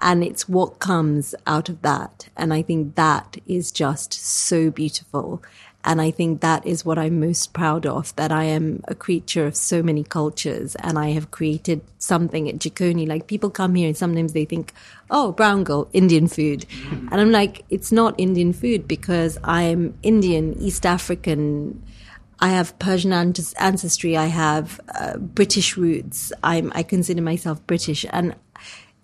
and 0.00 0.24
it's 0.24 0.48
what 0.48 0.78
comes 0.80 1.34
out 1.46 1.68
of 1.68 1.82
that. 1.82 2.28
And 2.36 2.52
I 2.52 2.62
think 2.62 2.96
that 2.96 3.36
is 3.46 3.70
just 3.70 4.12
so 4.12 4.70
beautiful. 4.70 5.42
And 5.84 6.00
I 6.00 6.12
think 6.12 6.42
that 6.42 6.64
is 6.64 6.84
what 6.84 6.96
I'm 6.96 7.18
most 7.18 7.52
proud 7.52 7.86
of. 7.86 8.14
That 8.14 8.30
I 8.30 8.44
am 8.44 8.84
a 8.86 8.94
creature 8.94 9.46
of 9.46 9.56
so 9.56 9.82
many 9.82 10.04
cultures, 10.04 10.76
and 10.76 10.96
I 10.96 11.10
have 11.10 11.32
created 11.32 11.80
something 11.98 12.48
at 12.48 12.58
Jikoni. 12.58 13.06
Like 13.06 13.26
people 13.26 13.50
come 13.50 13.74
here, 13.74 13.88
and 13.88 13.96
sometimes 13.96 14.32
they 14.32 14.44
think, 14.44 14.72
"Oh, 15.10 15.32
brown 15.32 15.64
girl, 15.64 15.88
Indian 15.92 16.28
food," 16.28 16.66
and 16.90 17.14
I'm 17.14 17.32
like, 17.32 17.64
"It's 17.68 17.90
not 17.90 18.14
Indian 18.18 18.52
food 18.52 18.86
because 18.86 19.38
I'm 19.44 19.94
Indian, 20.02 20.56
East 20.60 20.86
African." 20.86 21.82
I 22.42 22.48
have 22.48 22.76
Persian 22.80 23.12
ancestry. 23.12 24.16
I 24.16 24.26
have 24.26 24.80
uh, 24.98 25.16
British 25.16 25.76
roots. 25.76 26.32
I'm, 26.42 26.72
I 26.74 26.82
consider 26.82 27.22
myself 27.22 27.64
British. 27.68 28.04
And 28.10 28.34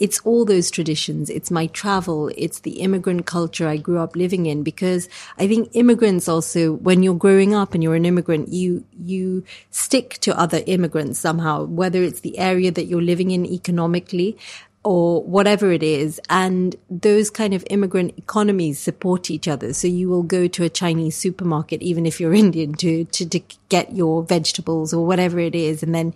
it's 0.00 0.18
all 0.22 0.44
those 0.44 0.72
traditions. 0.72 1.30
It's 1.30 1.48
my 1.48 1.68
travel. 1.68 2.32
It's 2.36 2.60
the 2.60 2.80
immigrant 2.80 3.26
culture 3.26 3.68
I 3.68 3.76
grew 3.76 3.98
up 3.98 4.16
living 4.16 4.46
in 4.46 4.64
because 4.64 5.08
I 5.38 5.46
think 5.46 5.70
immigrants 5.72 6.26
also, 6.28 6.72
when 6.72 7.04
you're 7.04 7.14
growing 7.14 7.54
up 7.54 7.74
and 7.74 7.82
you're 7.82 7.94
an 7.94 8.06
immigrant, 8.06 8.48
you, 8.48 8.84
you 8.98 9.44
stick 9.70 10.18
to 10.22 10.36
other 10.36 10.64
immigrants 10.66 11.20
somehow, 11.20 11.64
whether 11.64 12.02
it's 12.02 12.20
the 12.20 12.38
area 12.38 12.72
that 12.72 12.86
you're 12.86 13.00
living 13.02 13.30
in 13.30 13.46
economically 13.46 14.36
or 14.84 15.22
whatever 15.22 15.72
it 15.72 15.82
is. 15.82 16.20
And 16.30 16.76
those 16.88 17.30
kind 17.30 17.54
of 17.54 17.64
immigrant 17.70 18.14
economies 18.16 18.78
support 18.78 19.30
each 19.30 19.48
other. 19.48 19.72
So 19.72 19.88
you 19.88 20.08
will 20.08 20.22
go 20.22 20.46
to 20.48 20.64
a 20.64 20.68
Chinese 20.68 21.16
supermarket, 21.16 21.82
even 21.82 22.06
if 22.06 22.20
you're 22.20 22.34
Indian 22.44 22.74
to, 22.74 23.04
to, 23.04 23.28
to 23.28 23.40
get 23.68 23.94
your 23.94 24.22
vegetables 24.22 24.92
or 24.92 25.06
whatever 25.06 25.38
it 25.38 25.54
is. 25.54 25.82
And 25.82 25.94
then 25.94 26.14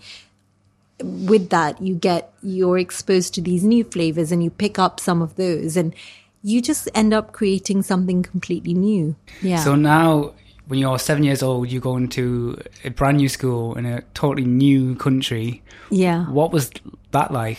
with 1.02 1.50
that, 1.50 1.80
you 1.82 1.94
get, 1.94 2.32
you're 2.42 2.78
exposed 2.78 3.34
to 3.34 3.40
these 3.40 3.64
new 3.64 3.84
flavors 3.84 4.30
and 4.32 4.42
you 4.42 4.50
pick 4.50 4.78
up 4.78 5.00
some 5.00 5.20
of 5.20 5.36
those 5.36 5.76
and 5.76 5.94
you 6.42 6.60
just 6.60 6.88
end 6.94 7.14
up 7.14 7.32
creating 7.32 7.82
something 7.82 8.22
completely 8.22 8.74
new. 8.74 9.14
Yeah. 9.40 9.58
So 9.58 9.74
now, 9.74 10.34
when 10.66 10.78
you're 10.78 10.98
seven 10.98 11.22
years 11.22 11.42
old, 11.42 11.70
you 11.70 11.80
go 11.80 11.96
into 11.96 12.60
a 12.84 12.90
brand 12.90 13.18
new 13.18 13.28
school 13.28 13.76
in 13.76 13.86
a 13.86 14.02
totally 14.14 14.46
new 14.46 14.94
country. 14.96 15.62
yeah. 15.90 16.24
What 16.26 16.52
was 16.52 16.70
that 17.10 17.32
like? 17.32 17.58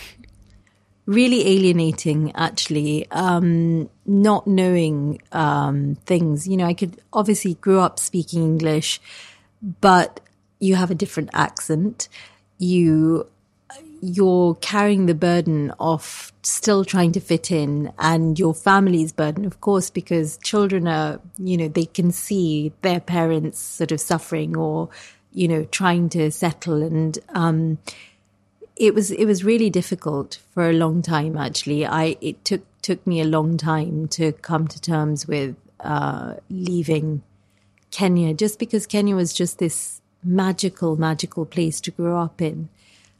Really 1.06 1.46
alienating 1.46 2.32
actually. 2.34 3.06
Um 3.10 3.90
not 4.06 4.46
knowing 4.46 5.20
um 5.32 5.96
things. 6.06 6.46
You 6.48 6.56
know 6.56 6.66
i 6.66 6.74
could 6.74 7.00
obviously 7.12 7.54
grew 7.54 7.80
up 7.80 7.98
speaking 7.98 8.42
english 8.42 9.00
but 9.80 10.20
you 10.64 10.74
have 10.76 10.90
a 10.90 10.94
different 10.94 11.30
accent. 11.32 12.08
You 12.58 13.26
you're 14.00 14.54
carrying 14.56 15.06
the 15.06 15.14
burden 15.14 15.72
of 15.80 16.32
still 16.42 16.84
trying 16.84 17.10
to 17.12 17.20
fit 17.20 17.50
in 17.50 17.90
and 17.98 18.38
your 18.38 18.52
family's 18.54 19.12
burden 19.12 19.46
of 19.46 19.62
course 19.62 19.88
because 19.88 20.36
children 20.44 20.86
are 20.86 21.20
you 21.38 21.56
know 21.56 21.68
they 21.68 21.86
can 21.86 22.12
see 22.12 22.70
their 22.82 23.00
parents 23.00 23.58
sort 23.58 23.90
of 23.92 24.00
suffering 24.00 24.54
or 24.56 24.90
you 25.32 25.48
know 25.48 25.64
trying 25.64 26.10
to 26.10 26.30
settle 26.30 26.82
and 26.82 27.18
um 27.30 27.78
it 28.76 28.94
was 28.94 29.10
it 29.10 29.24
was 29.24 29.44
really 29.44 29.70
difficult 29.70 30.38
for 30.52 30.68
a 30.68 30.72
long 30.72 31.02
time 31.02 31.36
actually 31.36 31.86
i 31.86 32.16
it 32.20 32.44
took 32.44 32.62
took 32.82 33.06
me 33.06 33.20
a 33.20 33.24
long 33.24 33.56
time 33.56 34.08
to 34.08 34.32
come 34.32 34.66
to 34.66 34.80
terms 34.80 35.26
with 35.26 35.54
uh 35.80 36.34
leaving 36.50 37.22
kenya 37.90 38.34
just 38.34 38.58
because 38.58 38.86
kenya 38.86 39.14
was 39.14 39.32
just 39.32 39.58
this 39.58 40.00
magical 40.22 40.96
magical 40.96 41.44
place 41.46 41.80
to 41.80 41.90
grow 41.90 42.18
up 42.18 42.40
in 42.42 42.68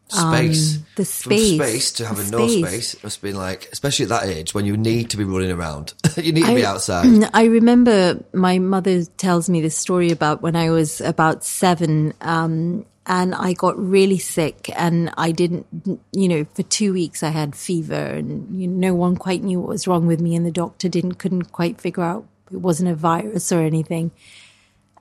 Space. 0.08 0.76
Um, 0.76 0.86
the 0.96 1.04
From 1.04 1.32
space. 1.32 1.54
space 1.54 1.92
to 1.92 2.06
having 2.06 2.26
The 2.26 2.30
no 2.38 2.46
space. 2.46 2.88
space. 2.90 3.02
Must 3.02 3.16
have 3.16 3.22
been 3.22 3.36
like, 3.36 3.68
especially 3.72 4.04
at 4.04 4.08
that 4.10 4.24
age 4.24 4.52
when 4.52 4.66
you 4.66 4.76
need 4.76 5.10
to 5.10 5.16
be 5.16 5.24
running 5.24 5.50
around. 5.50 5.94
you 6.16 6.30
need 6.32 6.44
to 6.44 6.54
be 6.54 6.64
outside. 6.64 7.06
I 7.34 7.44
remember 7.44 8.22
my 8.34 8.58
mother 8.58 9.04
tells 9.16 9.48
me 9.48 9.62
this 9.62 9.76
story 9.76 10.10
about 10.10 10.42
when 10.42 10.56
I 10.56 10.70
was 10.70 11.00
about 11.00 11.42
seven, 11.42 12.12
um, 12.20 12.84
and 13.06 13.34
I 13.34 13.52
got 13.52 13.78
really 13.78 14.18
sick, 14.18 14.70
and 14.76 15.12
I 15.16 15.30
didn't, 15.30 15.66
you 16.12 16.28
know, 16.28 16.46
for 16.54 16.62
two 16.62 16.92
weeks 16.92 17.22
I 17.22 17.30
had 17.30 17.54
fever, 17.54 17.94
and 17.94 18.60
you 18.60 18.66
know, 18.66 18.88
no 18.88 18.94
one 18.94 19.16
quite 19.16 19.42
knew 19.42 19.60
what 19.60 19.68
was 19.68 19.86
wrong 19.86 20.06
with 20.06 20.20
me, 20.20 20.34
and 20.34 20.46
the 20.46 20.50
doctor 20.50 20.88
didn't 20.88 21.14
couldn't 21.14 21.52
quite 21.52 21.80
figure 21.80 22.02
out 22.02 22.26
it 22.50 22.58
wasn't 22.58 22.90
a 22.90 22.94
virus 22.94 23.52
or 23.52 23.60
anything. 23.60 24.10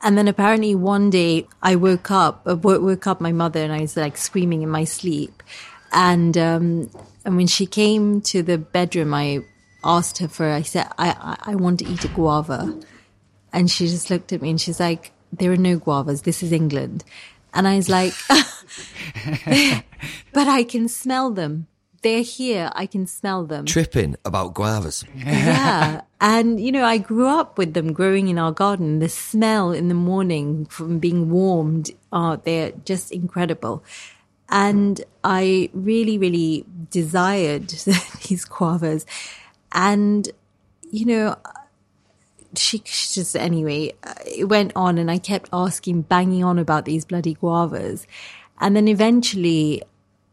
And 0.01 0.17
then 0.17 0.27
apparently 0.27 0.75
one 0.75 1.09
day 1.09 1.47
I 1.61 1.77
woke 1.77 2.11
up, 2.11 2.41
uh, 2.45 2.57
woke 2.57 3.07
up 3.07 3.21
my 3.21 3.31
mother, 3.31 3.63
and 3.63 3.71
I 3.71 3.81
was 3.81 3.95
like 3.95 4.17
screaming 4.17 4.61
in 4.61 4.69
my 4.69 4.83
sleep. 4.83 5.41
And 5.93 6.37
um, 6.37 6.89
and 7.23 7.37
when 7.37 7.47
she 7.47 7.65
came 7.65 8.19
to 8.21 8.43
the 8.43 8.57
bedroom, 8.57 9.13
I 9.13 9.45
asked 9.83 10.17
her 10.17 10.27
for. 10.27 10.49
I 10.49 10.61
said, 10.63 10.87
I, 10.97 11.11
I 11.11 11.51
I 11.51 11.55
want 11.55 11.79
to 11.79 11.87
eat 11.87 12.03
a 12.03 12.09
guava, 12.09 12.77
and 13.53 13.71
she 13.71 13.87
just 13.87 14.09
looked 14.09 14.33
at 14.33 14.41
me 14.41 14.49
and 14.49 14.59
she's 14.59 14.81
like, 14.81 15.13
"There 15.31 15.53
are 15.53 15.57
no 15.57 15.79
guavas. 15.79 16.23
This 16.23 16.43
is 16.43 16.51
England." 16.51 17.05
And 17.53 17.67
I 17.67 17.75
was 17.75 17.89
like, 17.89 18.13
"But 20.33 20.47
I 20.47 20.63
can 20.63 20.87
smell 20.87 21.31
them. 21.31 21.67
They're 22.01 22.23
here. 22.23 22.71
I 22.75 22.85
can 22.85 23.07
smell 23.07 23.45
them." 23.45 23.65
Tripping 23.65 24.15
about 24.25 24.53
guavas. 24.53 25.05
yeah. 25.15 26.01
And, 26.19 26.57
you 26.59 26.71
know, 26.71 26.85
I 26.85 26.99
grew 26.99 27.27
up 27.27 27.57
with 27.57 27.73
them 27.73 27.91
growing 27.91 28.29
in 28.29 28.39
our 28.39 28.53
garden. 28.53 28.99
The 28.99 29.09
smell 29.09 29.73
in 29.73 29.89
the 29.89 29.93
morning 29.93 30.65
from 30.67 30.97
being 30.97 31.29
warmed, 31.29 31.91
oh, 32.13 32.37
they're 32.37 32.71
just 32.85 33.11
incredible. 33.11 33.83
And 34.47 35.03
I 35.23 35.69
really, 35.73 36.17
really 36.17 36.65
desired 36.89 37.67
these 38.27 38.45
guavas. 38.45 39.05
And, 39.73 40.29
you 40.91 41.05
know, 41.05 41.35
she, 42.55 42.79
just, 42.79 43.35
anyway, 43.35 43.93
uh, 44.03 44.13
it 44.25 44.45
went 44.45 44.71
on 44.75 44.97
and 44.97 45.09
I 45.09 45.17
kept 45.17 45.49
asking, 45.53 46.03
banging 46.03 46.43
on 46.43 46.59
about 46.59 46.85
these 46.85 47.05
bloody 47.05 47.35
guavas. 47.35 48.05
And 48.59 48.75
then 48.75 48.87
eventually, 48.87 49.83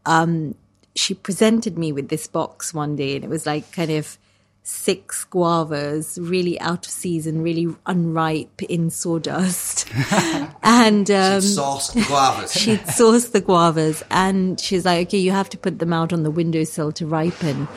um, 0.05 0.55
she 0.95 1.13
presented 1.13 1.77
me 1.77 1.91
with 1.91 2.09
this 2.09 2.27
box 2.27 2.73
one 2.73 2.95
day 2.95 3.15
and 3.15 3.25
it 3.25 3.29
was 3.29 3.45
like 3.45 3.71
kind 3.71 3.91
of 3.91 4.17
six 4.63 5.25
guavas, 5.25 6.17
really 6.21 6.59
out 6.59 6.85
of 6.85 6.91
season, 6.91 7.41
really 7.41 7.67
unripe 7.85 8.61
in 8.63 8.89
sawdust. 8.89 9.89
and 10.63 11.09
um, 11.09 11.41
Sauced 11.41 11.95
guavas. 11.95 12.57
she'd 12.57 12.81
sourced 12.81 13.31
the 13.31 13.41
guavas 13.41 14.03
and 14.11 14.59
she's 14.59 14.85
like, 14.85 15.07
okay, 15.07 15.17
you 15.17 15.31
have 15.31 15.49
to 15.49 15.57
put 15.57 15.79
them 15.79 15.93
out 15.93 16.13
on 16.13 16.23
the 16.23 16.31
windowsill 16.31 16.91
to 16.93 17.05
ripen. 17.05 17.67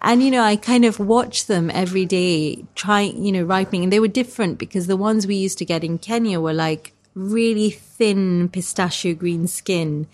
And, 0.00 0.22
you 0.22 0.30
know, 0.30 0.42
I 0.42 0.56
kind 0.56 0.84
of 0.84 0.98
watched 1.00 1.48
them 1.48 1.70
every 1.70 2.06
day 2.06 2.64
trying, 2.74 3.24
you 3.24 3.32
know, 3.32 3.42
ripening. 3.42 3.84
And 3.84 3.92
they 3.92 4.00
were 4.00 4.08
different 4.08 4.58
because 4.58 4.86
the 4.86 4.96
ones 4.96 5.26
we 5.26 5.34
used 5.34 5.58
to 5.58 5.64
get 5.64 5.82
in 5.84 5.98
Kenya 5.98 6.40
were 6.40 6.52
like 6.52 6.92
really 7.14 7.70
thin 7.70 8.48
pistachio 8.48 9.14
green 9.14 9.46
skin 9.46 10.06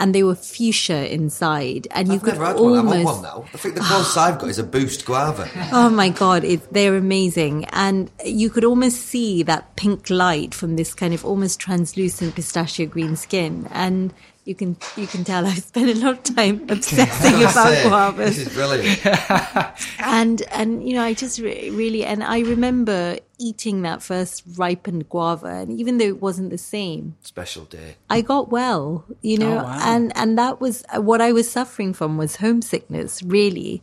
and 0.00 0.14
they 0.14 0.22
were 0.22 0.34
fuchsia 0.34 1.12
inside. 1.12 1.88
And 1.90 2.08
you 2.08 2.14
I've 2.14 2.22
could 2.22 2.34
never 2.34 2.46
had 2.46 2.56
one. 2.56 2.78
almost. 2.78 2.96
I'm 2.96 3.06
on 3.06 3.14
one 3.14 3.22
now. 3.22 3.44
I 3.52 3.56
think 3.56 3.74
the 3.74 3.80
closest 3.80 4.16
I've 4.16 4.38
got 4.38 4.48
is 4.50 4.58
a 4.58 4.64
boost 4.64 5.04
guava. 5.04 5.48
Oh 5.72 5.90
my 5.90 6.08
god, 6.08 6.44
it, 6.44 6.72
they're 6.72 6.96
amazing, 6.96 7.64
and 7.66 8.10
you 8.24 8.50
could 8.50 8.64
almost 8.64 8.96
see 9.02 9.42
that 9.44 9.76
pink 9.76 10.08
light 10.08 10.54
from 10.54 10.76
this 10.76 10.94
kind 10.94 11.12
of 11.14 11.24
almost 11.24 11.60
translucent 11.60 12.34
pistachio 12.34 12.86
green 12.86 13.16
skin, 13.16 13.68
and 13.72 14.14
you 14.48 14.54
can 14.60 14.70
you 14.96 15.06
can 15.06 15.22
tell 15.30 15.44
I 15.46 15.54
spend 15.70 15.88
a 15.90 15.94
lot 16.04 16.12
of 16.18 16.22
time 16.36 16.56
obsessing 16.76 17.36
about 17.48 17.72
it. 17.72 17.84
guavas 17.86 18.16
This 18.36 18.38
is 18.46 18.52
brilliant. 18.58 19.06
and 20.18 20.42
and 20.60 20.70
you 20.86 20.94
know 20.96 21.02
i 21.10 21.12
just 21.24 21.36
re- 21.46 21.70
really 21.82 22.02
and 22.04 22.20
i 22.24 22.38
remember 22.54 23.18
eating 23.38 23.82
that 23.82 24.02
first 24.02 24.42
ripened 24.56 25.04
guava 25.14 25.52
and 25.62 25.70
even 25.80 25.98
though 25.98 26.10
it 26.16 26.20
wasn't 26.28 26.50
the 26.50 26.58
same 26.58 27.14
Special 27.22 27.64
day. 27.78 27.90
i 28.16 28.18
got 28.32 28.44
well 28.58 29.04
you 29.30 29.36
know 29.42 29.54
Oh, 29.58 29.64
wow. 29.64 29.78
and 29.94 30.04
and 30.20 30.30
that 30.42 30.54
was 30.64 30.84
what 31.10 31.20
i 31.20 31.30
was 31.38 31.46
suffering 31.58 31.92
from 31.98 32.10
was 32.22 32.36
homesickness 32.36 33.22
really 33.22 33.82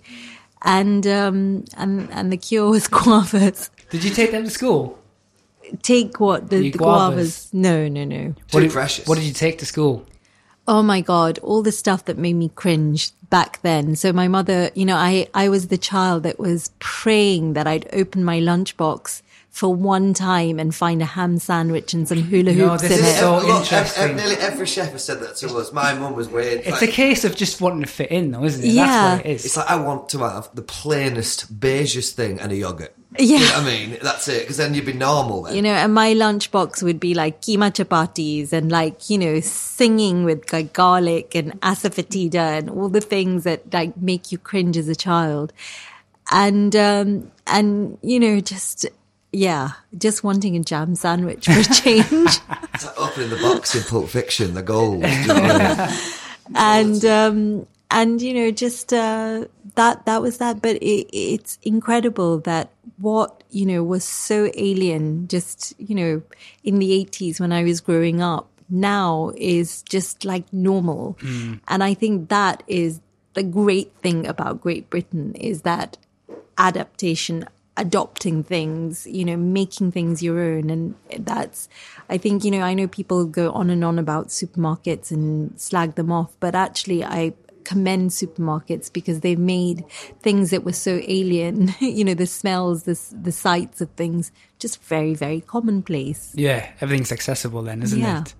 and 0.64 1.06
um 1.08 1.66
and 1.78 2.10
and 2.18 2.32
the 2.34 2.38
cure 2.38 2.70
was 2.78 2.88
guavas 3.00 3.70
Did 3.92 4.04
you 4.04 4.12
take 4.20 4.32
them 4.36 4.44
to 4.46 4.50
school? 4.60 4.84
take 5.82 6.20
what 6.20 6.50
the, 6.50 6.58
The 6.60 6.72
the 6.72 6.78
guavas. 6.80 7.16
guavas 7.16 7.54
no 7.54 7.88
no 7.98 8.04
no 8.16 8.22
Too 8.34 8.36
What 8.54 8.62
did, 8.62 8.72
precious. 8.72 9.08
What 9.08 9.16
did 9.20 9.26
you 9.32 9.34
take 9.46 9.56
to 9.64 9.66
school? 9.74 9.96
Oh 10.68 10.82
my 10.82 11.00
God, 11.02 11.38
all 11.40 11.62
the 11.62 11.72
stuff 11.72 12.06
that 12.06 12.18
made 12.18 12.34
me 12.34 12.50
cringe 12.50 13.12
back 13.30 13.62
then. 13.62 13.96
So 13.96 14.12
my 14.12 14.28
mother, 14.28 14.72
you 14.74 14.84
know, 14.84 14.96
I, 14.96 15.28
I 15.34 15.48
was 15.48 15.68
the 15.68 15.78
child 15.78 16.24
that 16.24 16.40
was 16.40 16.72
praying 16.80 17.54
that 17.54 17.68
I'd 17.68 17.88
open 17.94 18.24
my 18.24 18.40
lunchbox 18.40 19.22
for 19.56 19.74
one 19.74 20.14
time 20.14 20.60
and 20.60 20.76
find 20.76 21.02
a 21.02 21.06
ham 21.06 21.38
sandwich 21.40 21.94
and 21.94 22.06
some 22.10 22.22
hula 22.24 22.52
No, 22.54 22.72
hoops 22.72 22.82
this 22.82 22.92
in 23.00 23.06
is 23.06 23.12
it. 23.16 23.20
so 23.20 23.38
Look, 23.38 23.62
interesting. 23.62 24.04
ev- 24.04 24.16
nearly 24.18 24.36
every 24.36 24.66
chef 24.66 24.92
has 24.92 25.06
said 25.06 25.22
that 25.22 25.38
to 25.38 25.48
us. 25.56 25.72
My 25.72 25.94
mum 25.94 26.14
was 26.14 26.28
weird. 26.28 26.60
It's 26.66 26.82
like, 26.82 26.90
a 26.90 26.92
case 26.92 27.24
of 27.24 27.38
just 27.38 27.62
wanting 27.62 27.80
to 27.80 27.88
fit 27.88 28.12
in, 28.12 28.32
though, 28.32 28.44
isn't 28.44 28.62
it? 28.66 28.68
Yeah. 28.74 28.86
That's 28.86 29.18
what 29.24 29.26
it 29.26 29.32
is. 29.36 29.46
It's 29.46 29.56
like 29.56 29.72
I 29.72 29.78
want 29.78 30.10
to 30.10 30.20
have 30.20 30.50
the 30.54 30.62
plainest, 30.62 31.58
beigest 31.58 32.12
thing 32.16 32.38
and 32.42 32.52
a 32.52 32.56
yogurt. 32.58 32.94
Yeah. 33.18 33.38
You 33.38 33.46
know 33.46 33.52
what 33.54 33.58
I 33.62 33.64
mean? 33.64 33.98
That's 34.04 34.28
it. 34.28 34.42
Because 34.42 34.58
then 34.58 34.74
you'd 34.74 34.86
be 34.86 34.92
normal 34.92 35.44
then. 35.44 35.56
you 35.56 35.62
know, 35.62 35.74
and 35.74 35.94
my 35.94 36.14
lunchbox 36.14 36.84
would 36.84 37.00
be 37.00 37.14
like 37.14 37.40
keema 37.42 37.72
chapatis 37.72 38.52
and 38.52 38.70
like, 38.70 39.10
you 39.10 39.18
know, 39.18 39.40
singing 39.40 40.26
with 40.26 40.52
like 40.52 40.74
garlic 40.74 41.34
and 41.34 41.54
asafoetida 41.62 42.58
and 42.60 42.70
all 42.70 42.90
the 42.90 43.00
things 43.00 43.46
that 43.46 43.74
like 43.74 43.96
make 43.96 44.34
you 44.34 44.38
cringe 44.38 44.76
as 44.76 44.90
a 44.90 44.96
child. 44.96 45.54
And, 46.30 46.76
um, 46.76 47.32
and, 47.48 47.98
you 48.02 48.20
know, 48.20 48.42
just, 48.42 48.86
yeah, 49.36 49.72
just 49.98 50.24
wanting 50.24 50.56
a 50.56 50.62
jam 50.62 50.96
sandwich 50.96 51.46
for 51.46 51.60
a 51.60 51.64
change. 51.64 52.40
It's 52.76 52.86
like 52.86 53.00
opening 53.00 53.30
the 53.30 53.38
box 53.38 53.74
in 53.74 53.84
Pulp 53.84 54.10
Fiction, 54.10 54.54
the 54.54 54.62
gold. 54.62 55.06
You 55.06 55.28
know 55.28 55.34
what 55.34 55.62
I 55.62 55.88
mean? 55.88 55.98
and 56.56 57.06
um 57.06 57.68
and 57.90 58.22
you 58.22 58.34
know 58.34 58.52
just 58.52 58.92
uh 58.92 59.46
that 59.76 60.06
that 60.06 60.22
was 60.22 60.38
that 60.40 60.62
but 60.62 60.76
it, 60.76 61.08
it's 61.12 61.58
incredible 61.64 62.40
that 62.40 62.70
what 62.98 63.44
you 63.50 63.66
know 63.66 63.82
was 63.84 64.04
so 64.04 64.52
alien 64.56 65.28
just 65.28 65.74
you 65.80 65.96
know 65.96 66.22
in 66.64 66.78
the 66.78 67.06
80s 67.06 67.40
when 67.40 67.52
i 67.52 67.64
was 67.64 67.82
growing 67.82 68.22
up 68.22 68.48
now 68.70 69.32
is 69.38 69.82
just 69.84 70.24
like 70.24 70.46
normal 70.54 71.18
and 71.68 71.84
i 71.84 71.96
think 71.96 72.30
that 72.30 72.62
is 72.68 73.02
the 73.36 73.44
great 73.44 73.92
thing 73.98 74.26
about 74.26 74.62
Great 74.62 74.90
Britain 74.90 75.36
is 75.36 75.62
that 75.62 75.98
adaptation, 76.58 77.48
adopting 77.78 78.44
things, 78.44 79.06
you 79.06 79.26
know, 79.26 79.36
making 79.38 79.92
things 79.92 80.24
your 80.24 80.40
own. 80.40 80.70
And 80.70 80.96
that's, 81.20 81.68
I 82.10 82.18
think, 82.18 82.44
you 82.44 82.52
know, 82.52 82.62
I 82.62 82.74
know 82.74 82.88
people 82.88 83.26
go 83.26 83.52
on 83.52 83.70
and 83.70 83.84
on 83.84 84.00
about 84.00 84.28
supermarkets 84.30 85.12
and 85.12 85.60
slag 85.60 85.96
them 85.96 86.12
off, 86.12 86.36
but 86.40 86.56
actually, 86.56 87.04
I 87.04 87.34
commend 87.66 88.12
supermarkets 88.12 88.94
because 88.94 89.22
they've 89.22 89.40
made 89.40 89.84
things 90.22 90.52
that 90.52 90.64
were 90.64 90.72
so 90.72 91.02
alien, 91.08 91.74
you 91.80 92.04
know, 92.06 92.14
the 92.14 92.28
smells, 92.28 92.84
the, 92.84 92.98
the 93.24 93.32
sights 93.32 93.82
of 93.82 93.90
things, 93.92 94.32
just 94.60 94.82
very, 94.84 95.16
very 95.16 95.42
commonplace. 95.42 96.32
Yeah, 96.36 96.70
everything's 96.80 97.12
accessible 97.12 97.64
then, 97.64 97.82
isn't 97.82 98.00
Yeah. 98.00 98.22
it? 98.22 98.36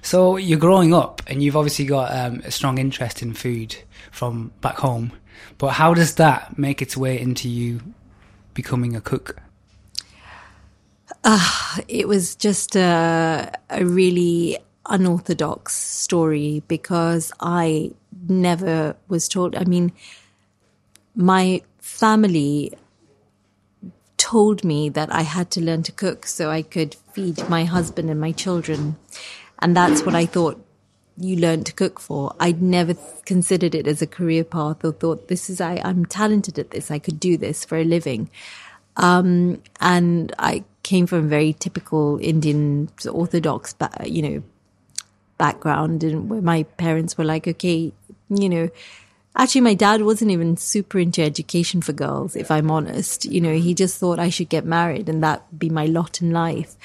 So 0.00 0.36
you're 0.36 0.60
growing 0.60 0.94
up 0.94 1.22
and 1.26 1.42
you've 1.42 1.56
obviously 1.56 1.86
got 1.86 2.14
um, 2.16 2.40
a 2.44 2.50
strong 2.52 2.78
interest 2.78 3.20
in 3.20 3.34
food 3.34 3.76
from 4.12 4.52
back 4.60 4.76
home. 4.76 5.12
But 5.58 5.70
how 5.70 5.92
does 5.92 6.14
that 6.14 6.56
make 6.56 6.80
its 6.80 6.96
way 6.96 7.20
into 7.20 7.48
you 7.48 7.80
becoming 8.58 8.96
a 8.96 9.00
cook? 9.00 9.36
Ah, 11.22 11.78
it 11.86 12.08
was 12.08 12.34
just 12.34 12.74
a, 12.74 13.52
a 13.70 13.84
really 13.84 14.58
unorthodox 14.86 15.76
story 15.76 16.64
because 16.66 17.30
I 17.38 17.92
never 18.28 18.96
was 19.06 19.28
told. 19.28 19.54
I 19.54 19.62
mean, 19.62 19.92
my 21.14 21.62
family 21.78 22.72
told 24.16 24.64
me 24.64 24.88
that 24.88 25.08
I 25.14 25.22
had 25.22 25.52
to 25.52 25.60
learn 25.60 25.84
to 25.84 25.92
cook 25.92 26.26
so 26.26 26.50
I 26.50 26.62
could 26.62 26.96
feed 27.12 27.48
my 27.48 27.64
husband 27.64 28.10
and 28.10 28.20
my 28.20 28.32
children. 28.32 28.96
And 29.60 29.76
that's 29.76 30.02
what 30.02 30.16
I 30.16 30.26
thought 30.26 30.58
you 31.20 31.36
learned 31.36 31.66
to 31.66 31.72
cook 31.74 32.00
for. 32.00 32.34
I'd 32.40 32.62
never 32.62 32.94
considered 33.26 33.74
it 33.74 33.86
as 33.88 34.02
a 34.02 34.06
career 34.06 34.44
path 34.44 34.84
or 34.84 34.92
thought 34.92 35.28
this 35.28 35.50
is, 35.50 35.60
I, 35.60 35.80
I'm 35.84 36.06
talented 36.06 36.58
at 36.58 36.70
this. 36.70 36.90
I 36.90 36.98
could 37.00 37.20
do 37.20 37.36
this 37.36 37.64
for 37.64 37.78
a 37.78 37.84
living 37.84 38.30
Um, 38.96 39.62
and 39.80 40.34
I 40.38 40.64
came 40.82 41.06
from 41.06 41.26
a 41.26 41.28
very 41.28 41.52
typical 41.54 42.18
Indian 42.20 42.90
Orthodox, 43.10 43.74
you 44.04 44.22
know, 44.22 44.42
background, 45.38 46.04
and 46.04 46.30
where 46.30 46.42
my 46.42 46.64
parents 46.64 47.18
were 47.18 47.24
like, 47.24 47.48
okay, 47.48 47.92
you 48.28 48.48
know, 48.48 48.70
actually, 49.38 49.60
my 49.62 49.74
dad 49.74 50.02
wasn't 50.02 50.30
even 50.30 50.56
super 50.56 50.98
into 50.98 51.22
education 51.22 51.80
for 51.80 51.92
girls, 51.92 52.36
if 52.36 52.50
I'm 52.50 52.70
honest. 52.70 53.24
You 53.24 53.40
know, 53.40 53.54
he 53.54 53.72
just 53.72 53.98
thought 53.98 54.18
I 54.18 54.28
should 54.28 54.48
get 54.48 54.64
married 54.64 55.08
and 55.08 55.22
that 55.22 55.58
be 55.58 55.70
my 55.70 55.86
lot 55.86 56.20
in 56.20 56.32
life. 56.32 56.76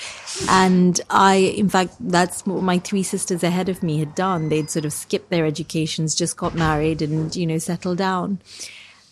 And 0.50 1.02
I, 1.10 1.36
in 1.36 1.68
fact, 1.70 1.96
that's 2.00 2.46
what 2.46 2.64
my 2.64 2.80
three 2.80 3.04
sisters 3.04 3.44
ahead 3.44 3.70
of 3.70 3.84
me 3.84 4.00
had 4.00 4.16
done. 4.16 4.50
They'd 4.50 4.70
sort 4.70 4.86
of 4.86 4.94
skipped 4.94 5.30
their 5.30 5.46
educations, 5.46 6.16
just 6.16 6.38
got 6.38 6.56
married, 6.56 7.02
and 7.02 7.36
you 7.36 7.48
know, 7.48 7.58
settled 7.58 7.98
down. 7.98 8.40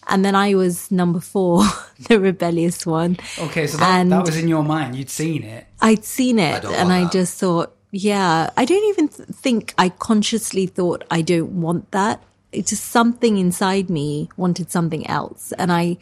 And 0.08 0.26
then 0.26 0.36
I 0.36 0.56
was 0.56 0.92
number 0.92 1.20
four, 1.20 1.64
the 2.08 2.20
rebellious 2.20 2.86
one. 2.86 3.18
Okay, 3.40 3.68
so 3.68 3.78
that, 3.78 4.10
that 4.10 4.26
was 4.26 4.38
in 4.38 4.48
your 4.48 4.64
mind. 4.64 4.96
You'd 4.96 5.10
seen 5.10 5.44
it. 5.44 5.68
I'd 5.80 6.04
seen 6.04 6.40
it 6.40 6.64
don't 6.64 6.74
and 6.74 6.92
I 6.92 7.04
that. 7.04 7.12
just 7.12 7.40
thought, 7.40 7.76
yeah, 7.92 8.50
I 8.58 8.66
don't 8.66 8.84
even 8.90 9.08
th- 9.10 9.30
think 9.30 9.74
I 9.78 9.90
consciously 9.90 10.66
thought 10.66 11.04
I 11.12 11.22
don't 11.22 11.62
want 11.62 11.92
that. 11.92 12.24
It's 12.52 12.72
just 12.72 12.86
something 12.86 13.38
inside 13.38 13.90
me 13.90 14.30
wanted 14.38 14.72
something 14.72 15.08
else. 15.08 15.54
And 15.54 15.72
I, 15.72 15.98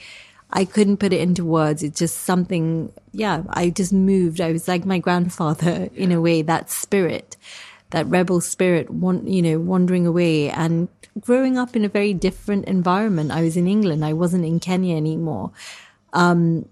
I 0.52 0.66
couldn't 0.66 0.98
put 0.98 1.14
it 1.14 1.22
into 1.22 1.46
words. 1.46 1.84
It's 1.84 2.00
just 2.00 2.20
something, 2.20 2.92
yeah, 3.12 3.44
I 3.50 3.70
just 3.70 3.94
moved. 3.94 4.42
I 4.42 4.52
was 4.52 4.68
like 4.68 4.86
my 4.86 5.00
grandfather 5.00 5.90
in 5.96 6.12
a 6.12 6.22
way, 6.22 6.42
that 6.42 6.70
spirit, 6.70 7.38
that 7.92 8.08
rebel 8.08 8.42
spirit, 8.42 8.90
want, 8.90 9.28
you 9.28 9.42
know, 9.42 9.60
wandering 9.60 10.08
away 10.08 10.50
and 10.50 10.90
growing 11.20 11.58
up 11.58 11.76
in 11.76 11.86
a 11.86 11.90
very 11.90 12.14
different 12.14 12.66
environment. 12.66 13.32
I 13.32 13.42
was 13.42 13.58
in 13.58 13.68
England. 13.68 14.04
I 14.04 14.14
wasn't 14.14 14.46
in 14.46 14.60
Kenya 14.60 14.96
anymore 14.96 15.52
um, 16.14 16.68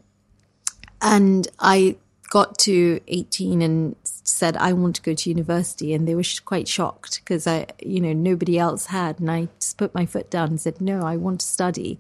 and 1.02 1.48
I 1.60 1.98
got 2.30 2.58
to 2.60 3.00
18 3.08 3.62
and 3.62 3.96
said 4.28 4.58
I 4.58 4.74
want 4.74 4.98
to 4.98 5.02
go 5.02 5.13
to 5.13 5.30
university 5.30 5.94
and 5.94 6.08
they 6.08 6.13
were 6.13 6.24
quite 6.44 6.68
shocked 6.68 7.22
because 7.24 7.48
I 7.48 7.68
you 7.80 8.02
know 8.02 8.13
nobody 8.13 8.60
else 8.60 8.88
had 8.88 9.20
and 9.20 9.32
I 9.32 9.48
just 9.60 9.78
put 9.78 9.96
my 9.96 10.06
foot 10.06 10.30
down 10.30 10.50
and 10.50 10.62
said 10.62 10.82
no 10.82 11.02
I 11.02 11.16
want 11.16 11.40
to 11.40 11.46
study 11.46 12.00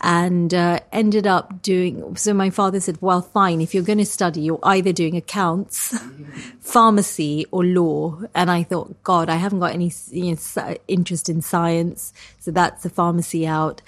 and 0.00 0.52
uh, 0.52 0.80
ended 0.90 1.26
up 1.26 1.60
doing 1.60 2.16
so 2.16 2.32
my 2.32 2.48
father 2.48 2.80
said 2.80 2.96
well 3.02 3.20
fine 3.20 3.60
if 3.60 3.74
you're 3.74 3.82
going 3.82 3.98
to 3.98 4.06
study 4.06 4.40
you're 4.40 4.58
either 4.62 4.92
doing 4.92 5.14
accounts 5.14 5.96
pharmacy 6.60 7.44
or 7.50 7.64
law 7.64 8.20
and 8.34 8.50
I 8.50 8.62
thought 8.62 9.02
god 9.02 9.28
I 9.28 9.36
haven't 9.36 9.60
got 9.60 9.74
any 9.74 9.92
you 10.10 10.36
know, 10.56 10.76
interest 10.88 11.28
in 11.28 11.42
science 11.42 12.14
so 12.38 12.50
that's 12.50 12.82
the 12.82 12.90
pharmacy 12.90 13.46
out. 13.46 13.82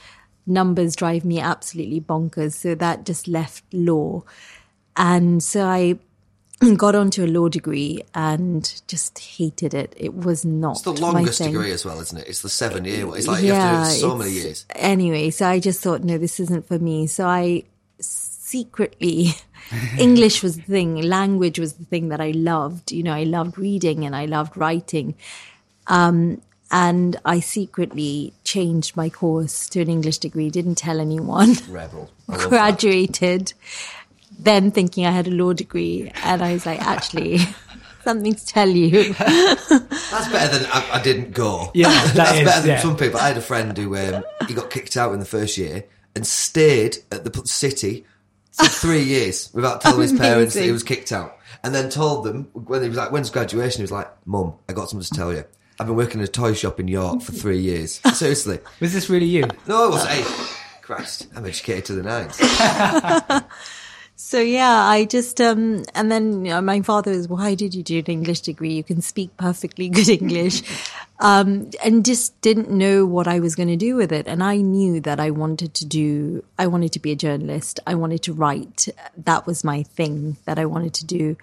Numbers 0.46 0.94
drive 0.94 1.24
me 1.24 1.40
absolutely 1.40 2.02
bonkers 2.02 2.52
so 2.52 2.74
that 2.74 3.06
just 3.06 3.26
left 3.26 3.64
law 3.72 4.22
and 4.96 5.42
so 5.42 5.64
I 5.64 5.98
got 6.76 6.94
onto 6.94 7.24
a 7.24 7.26
law 7.26 7.48
degree 7.48 8.02
and 8.14 8.82
just 8.88 9.18
hated 9.18 9.74
it. 9.74 9.94
It 9.96 10.14
was 10.14 10.44
not 10.44 10.72
It's 10.72 10.82
the 10.82 10.92
longest 10.92 11.42
degree 11.42 11.70
as 11.70 11.84
well, 11.84 12.00
isn't 12.00 12.18
it? 12.18 12.28
It's 12.28 12.42
the 12.42 12.48
seven 12.48 12.84
year 12.84 13.06
one. 13.06 13.18
It's 13.18 13.26
like 13.26 13.42
you 13.42 13.52
have 13.52 13.88
to 13.88 13.90
do 13.90 13.96
it 13.96 14.00
so 14.00 14.16
many 14.16 14.30
years. 14.30 14.66
Anyway, 14.70 15.30
so 15.30 15.46
I 15.46 15.58
just 15.58 15.80
thought, 15.82 16.02
no, 16.02 16.18
this 16.18 16.40
isn't 16.40 16.66
for 16.66 16.78
me. 16.78 17.06
So 17.06 17.26
I 17.26 17.64
secretly, 17.98 19.30
English 19.98 20.42
was 20.42 20.56
the 20.56 20.62
thing, 20.62 21.02
language 21.02 21.58
was 21.58 21.74
the 21.74 21.84
thing 21.84 22.08
that 22.08 22.20
I 22.20 22.30
loved. 22.30 22.92
You 22.92 23.02
know, 23.02 23.12
I 23.12 23.24
loved 23.24 23.58
reading 23.58 24.04
and 24.04 24.14
I 24.14 24.26
loved 24.26 24.56
writing. 24.56 25.16
Um, 25.86 26.40
and 26.70 27.16
I 27.24 27.40
secretly 27.40 28.32
changed 28.42 28.96
my 28.96 29.08
course 29.08 29.68
to 29.68 29.80
an 29.80 29.88
English 29.88 30.18
degree, 30.18 30.50
didn't 30.50 30.76
tell 30.76 30.98
anyone. 30.98 31.54
Rebel. 31.68 32.10
Love 32.28 32.50
that. 32.50 33.54
Graduated, 34.42 34.44
then 34.44 34.70
thinking 34.70 35.06
I 35.06 35.10
had 35.10 35.26
a 35.26 35.30
law 35.30 35.52
degree, 35.52 36.10
and 36.22 36.42
I 36.42 36.52
was 36.52 36.66
like, 36.66 36.80
actually, 36.80 37.38
something 38.04 38.34
to 38.34 38.46
tell 38.46 38.68
you. 38.68 39.12
That's 39.18 40.28
better 40.30 40.58
than 40.58 40.70
I, 40.70 40.90
I 40.94 41.02
didn't 41.02 41.32
go. 41.32 41.70
Yeah, 41.74 41.88
that 42.06 42.14
that's 42.14 42.38
is, 42.38 42.44
better 42.44 42.60
than 42.60 42.70
yeah. 42.70 42.80
some 42.80 42.96
people. 42.96 43.20
I 43.20 43.28
had 43.28 43.36
a 43.36 43.42
friend 43.42 43.76
who 43.76 43.96
um, 43.96 44.24
he 44.46 44.54
got 44.54 44.70
kicked 44.70 44.96
out 44.96 45.12
in 45.12 45.20
the 45.20 45.26
first 45.26 45.56
year 45.58 45.84
and 46.14 46.26
stayed 46.26 46.98
at 47.10 47.24
the 47.24 47.42
city 47.46 48.04
for 48.52 48.66
three 48.66 49.02
years 49.02 49.50
without 49.52 49.80
telling 49.80 50.02
his 50.02 50.12
parents 50.12 50.54
that 50.54 50.62
he 50.62 50.70
was 50.70 50.84
kicked 50.84 51.10
out, 51.12 51.38
and 51.62 51.74
then 51.74 51.90
told 51.90 52.24
them 52.24 52.44
when 52.52 52.82
he 52.82 52.88
was 52.88 52.98
like, 52.98 53.10
"When's 53.10 53.30
graduation?" 53.30 53.78
He 53.78 53.82
was 53.82 53.92
like, 53.92 54.10
"Mum, 54.26 54.54
I 54.68 54.72
got 54.72 54.90
something 54.90 55.06
to 55.06 55.14
tell 55.14 55.32
you. 55.32 55.44
I've 55.80 55.88
been 55.88 55.96
working 55.96 56.20
in 56.20 56.24
a 56.24 56.28
toy 56.28 56.54
shop 56.54 56.78
in 56.78 56.86
York 56.86 57.20
for 57.20 57.32
three 57.32 57.58
years. 57.58 58.00
Seriously, 58.16 58.60
Was 58.78 58.92
this 58.92 59.10
really 59.10 59.26
you? 59.26 59.42
no, 59.66 59.88
it 59.88 59.90
was. 59.90 60.06
Hey, 60.06 60.22
Christ, 60.82 61.26
I'm 61.34 61.44
educated 61.44 61.86
to 61.86 61.94
the 61.94 62.02
nines. 62.04 62.38
So 64.16 64.40
yeah, 64.40 64.86
I 64.86 65.06
just 65.06 65.40
um 65.40 65.82
and 65.94 66.10
then 66.10 66.44
you 66.44 66.52
know, 66.52 66.60
my 66.60 66.80
father 66.82 67.10
was, 67.10 67.28
why 67.28 67.54
did 67.54 67.74
you 67.74 67.82
do 67.82 67.98
an 67.98 68.04
English 68.04 68.42
degree? 68.42 68.74
You 68.74 68.84
can 68.84 69.00
speak 69.00 69.36
perfectly 69.36 69.88
good 69.88 70.08
English, 70.08 70.62
um, 71.20 71.70
and 71.84 72.04
just 72.04 72.40
didn't 72.40 72.70
know 72.70 73.06
what 73.06 73.26
I 73.26 73.40
was 73.40 73.56
going 73.56 73.68
to 73.68 73.76
do 73.76 73.96
with 73.96 74.12
it. 74.12 74.28
And 74.28 74.42
I 74.42 74.58
knew 74.58 75.00
that 75.00 75.18
I 75.18 75.30
wanted 75.30 75.74
to 75.74 75.84
do. 75.84 76.44
I 76.58 76.68
wanted 76.68 76.92
to 76.92 77.00
be 77.00 77.10
a 77.10 77.16
journalist. 77.16 77.80
I 77.88 77.96
wanted 77.96 78.22
to 78.22 78.32
write. 78.32 78.88
That 79.16 79.46
was 79.46 79.64
my 79.64 79.82
thing 79.82 80.36
that 80.44 80.60
I 80.60 80.66
wanted 80.66 80.94
to 80.94 81.06
do. 81.06 81.36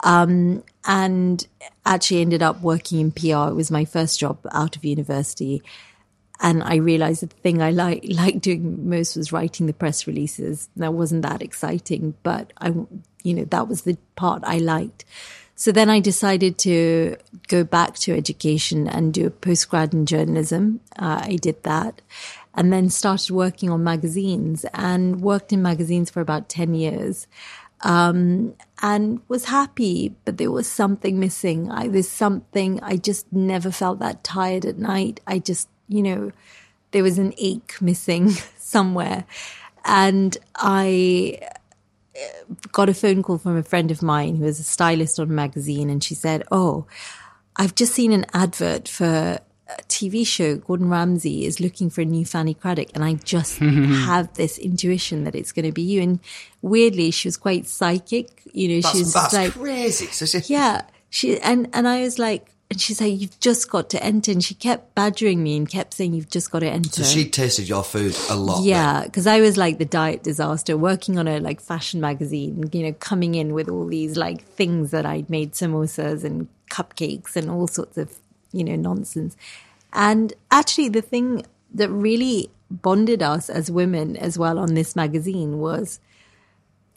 Um, 0.00 0.62
and 0.86 1.46
actually 1.84 2.20
ended 2.22 2.42
up 2.42 2.62
working 2.62 3.00
in 3.00 3.10
PR. 3.10 3.50
It 3.50 3.56
was 3.56 3.70
my 3.70 3.84
first 3.84 4.18
job 4.18 4.38
out 4.52 4.76
of 4.76 4.84
university 4.84 5.62
and 6.40 6.62
I 6.62 6.76
realized 6.76 7.22
that 7.22 7.30
the 7.30 7.36
thing 7.36 7.62
I 7.62 7.70
like 7.70 8.04
liked 8.08 8.40
doing 8.40 8.88
most 8.88 9.16
was 9.16 9.32
writing 9.32 9.66
the 9.66 9.72
press 9.72 10.06
releases. 10.06 10.68
That 10.76 10.94
wasn't 10.94 11.22
that 11.22 11.42
exciting, 11.42 12.14
but 12.22 12.52
I, 12.58 12.74
you 13.22 13.34
know, 13.34 13.44
that 13.44 13.68
was 13.68 13.82
the 13.82 13.96
part 14.16 14.42
I 14.44 14.58
liked. 14.58 15.04
So 15.54 15.72
then 15.72 15.88
I 15.88 16.00
decided 16.00 16.58
to 16.58 17.16
go 17.48 17.64
back 17.64 17.96
to 18.00 18.14
education 18.14 18.86
and 18.86 19.14
do 19.14 19.26
a 19.26 19.30
postgrad 19.30 19.94
in 19.94 20.04
journalism. 20.04 20.80
Uh, 20.98 21.22
I 21.24 21.36
did 21.36 21.62
that, 21.62 22.02
and 22.54 22.72
then 22.72 22.90
started 22.90 23.30
working 23.30 23.70
on 23.70 23.82
magazines 23.82 24.66
and 24.74 25.22
worked 25.22 25.52
in 25.52 25.62
magazines 25.62 26.10
for 26.10 26.20
about 26.20 26.50
ten 26.50 26.74
years 26.74 27.26
um, 27.82 28.54
and 28.82 29.20
was 29.28 29.46
happy, 29.46 30.14
but 30.24 30.38
there 30.38 30.50
was 30.50 30.66
something 30.66 31.20
missing. 31.20 31.70
I 31.70 31.88
was 31.88 32.08
something, 32.08 32.80
I 32.82 32.96
just 32.96 33.32
never 33.32 33.70
felt 33.70 33.98
that 34.00 34.24
tired 34.24 34.64
at 34.64 34.78
night. 34.78 35.20
I 35.26 35.38
just, 35.38 35.68
you 35.88 36.02
know, 36.02 36.32
there 36.92 37.02
was 37.02 37.18
an 37.18 37.34
ache 37.38 37.76
missing 37.80 38.30
somewhere. 38.58 39.24
And 39.84 40.36
I 40.56 41.38
uh, 42.16 42.54
got 42.72 42.88
a 42.88 42.94
phone 42.94 43.22
call 43.22 43.38
from 43.38 43.56
a 43.56 43.62
friend 43.62 43.90
of 43.90 44.02
mine 44.02 44.36
who 44.36 44.44
was 44.44 44.58
a 44.58 44.64
stylist 44.64 45.20
on 45.20 45.28
a 45.28 45.32
magazine, 45.32 45.90
and 45.90 46.02
she 46.02 46.14
said, 46.14 46.42
Oh, 46.50 46.86
I've 47.56 47.74
just 47.74 47.94
seen 47.94 48.12
an 48.12 48.26
advert 48.34 48.88
for 48.88 49.40
a 49.68 49.82
TV 49.88 50.26
show. 50.26 50.56
Gordon 50.56 50.88
Ramsay 50.88 51.44
is 51.44 51.60
looking 51.60 51.90
for 51.90 52.00
a 52.00 52.04
new 52.04 52.24
Fanny 52.24 52.54
Cradock, 52.54 52.90
and 52.94 53.04
I 53.04 53.14
just 53.14 53.58
have 53.58 54.34
this 54.34 54.58
intuition 54.58 55.24
that 55.24 55.34
it's 55.34 55.52
going 55.52 55.66
to 55.66 55.72
be 55.72 55.82
you. 55.82 56.02
And 56.02 56.20
weirdly, 56.62 57.10
she 57.10 57.28
was 57.28 57.36
quite 57.36 57.66
psychic. 57.66 58.42
You 58.52 58.68
know, 58.68 58.90
she 58.90 58.98
was 58.98 59.12
that's 59.12 59.34
like, 59.34 59.52
crazy. 59.52 60.06
So 60.06 60.26
she, 60.26 60.52
yeah, 60.52 60.82
she 61.10 61.40
and 61.40 61.68
and 61.72 61.86
I 61.86 62.02
was 62.02 62.18
like, 62.18 62.50
and 62.68 62.80
she's 62.80 63.00
like, 63.00 63.20
"You've 63.20 63.38
just 63.38 63.70
got 63.70 63.90
to 63.90 64.02
enter." 64.02 64.32
And 64.32 64.42
she 64.42 64.54
kept 64.54 64.94
badgering 64.94 65.42
me 65.42 65.56
and 65.56 65.68
kept 65.68 65.94
saying, 65.94 66.14
"You've 66.14 66.30
just 66.30 66.50
got 66.50 66.60
to 66.60 66.68
enter." 66.68 67.04
So 67.04 67.04
she 67.04 67.28
tasted 67.28 67.68
your 67.68 67.84
food 67.84 68.16
a 68.28 68.36
lot. 68.36 68.64
Yeah, 68.64 69.04
because 69.04 69.26
I 69.26 69.40
was 69.40 69.56
like 69.56 69.78
the 69.78 69.84
diet 69.84 70.22
disaster, 70.22 70.76
working 70.76 71.18
on 71.18 71.28
a 71.28 71.38
like 71.38 71.60
fashion 71.60 72.00
magazine, 72.00 72.68
you 72.72 72.82
know, 72.82 72.92
coming 72.94 73.34
in 73.34 73.54
with 73.54 73.68
all 73.68 73.86
these 73.86 74.16
like 74.16 74.42
things 74.42 74.90
that 74.90 75.06
I'd 75.06 75.30
made 75.30 75.52
samosas 75.52 76.24
and 76.24 76.48
cupcakes 76.70 77.36
and 77.36 77.48
all 77.50 77.68
sorts 77.68 77.96
of, 77.98 78.18
you 78.52 78.64
know, 78.64 78.76
nonsense. 78.76 79.36
And 79.92 80.32
actually, 80.50 80.88
the 80.88 81.02
thing 81.02 81.46
that 81.72 81.88
really 81.88 82.50
bonded 82.70 83.22
us 83.22 83.48
as 83.48 83.70
women 83.70 84.16
as 84.16 84.36
well 84.36 84.58
on 84.58 84.74
this 84.74 84.96
magazine 84.96 85.58
was 85.58 86.00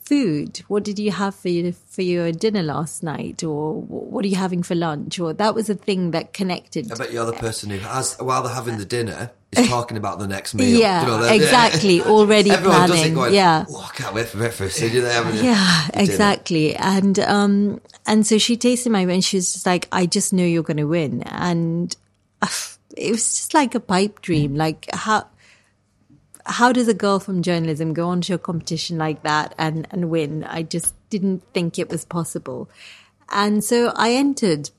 food. 0.09 0.63
What 0.67 0.83
did 0.83 0.97
you 0.97 1.11
have 1.11 1.35
for 1.35 1.49
your, 1.49 1.71
for 1.71 2.01
your 2.01 2.31
dinner 2.31 2.63
last 2.63 3.03
night? 3.03 3.43
Or 3.43 3.79
what 3.79 4.25
are 4.25 4.27
you 4.27 4.35
having 4.37 4.63
for 4.63 4.73
lunch? 4.73 5.19
Or 5.19 5.33
that 5.33 5.53
was 5.53 5.69
a 5.69 5.75
thing 5.75 6.11
that 6.11 6.33
connected. 6.33 6.91
I 6.91 6.95
bet 6.95 7.13
you're 7.13 7.31
person 7.33 7.69
who 7.69 7.77
has, 7.77 8.15
while 8.19 8.41
they're 8.41 8.53
having 8.53 8.79
the 8.79 8.85
dinner, 8.85 9.29
is 9.51 9.67
talking 9.69 9.97
about 9.97 10.17
the 10.17 10.27
next 10.27 10.55
meal. 10.55 10.79
Yeah, 10.79 11.01
You 11.01 11.07
know, 11.07 11.23
exactly. 11.23 12.01
Already 12.15 12.49
Everyone 12.49 12.81
does 12.81 12.89
it 12.89 12.93
planning. 12.93 13.13
going, 13.13 13.33
yeah. 13.35 13.65
Oh, 13.69 13.87
I 13.87 13.95
can't 13.95 14.15
wait 14.15 14.27
for 14.27 14.37
breakfast. 14.37 14.79
Did 14.79 14.93
you 14.93 15.01
there 15.01 15.23
Yeah, 15.35 15.87
dinner?" 15.91 16.03
exactly. 16.03 16.75
And 16.75 17.19
um 17.19 17.81
and 18.07 18.25
so 18.25 18.37
she 18.39 18.57
tasted 18.57 18.91
my 18.91 19.01
and 19.01 19.23
she 19.23 19.37
was 19.37 19.53
just 19.53 19.65
like, 19.65 19.87
I 19.91 20.07
just 20.07 20.33
know 20.33 20.43
you're 20.43 20.63
gonna 20.63 20.87
win. 20.87 21.21
And 21.23 21.95
it 22.97 23.11
was 23.11 23.35
just 23.35 23.53
like 23.53 23.75
a 23.75 23.79
pipe 23.79 24.21
dream. 24.21 24.55
Like 24.55 24.87
how 24.91 25.27
how 26.49 26.71
does 26.71 26.88
a 26.88 26.93
girl 26.93 27.19
from 27.19 27.41
journalism 27.41 27.93
go 27.93 28.09
onto 28.09 28.33
a 28.33 28.38
competition 28.38 28.97
like 28.97 29.23
that 29.23 29.53
and, 29.57 29.88
and 29.91 30.09
win? 30.09 30.43
I 30.43 30.63
just 30.63 30.93
didn't 31.09 31.43
think 31.53 31.77
it 31.79 31.89
was 31.89 32.03
possible. 32.05 32.69
And 33.31 33.63
so 33.63 33.91
I 33.95 34.12
entered 34.13 34.71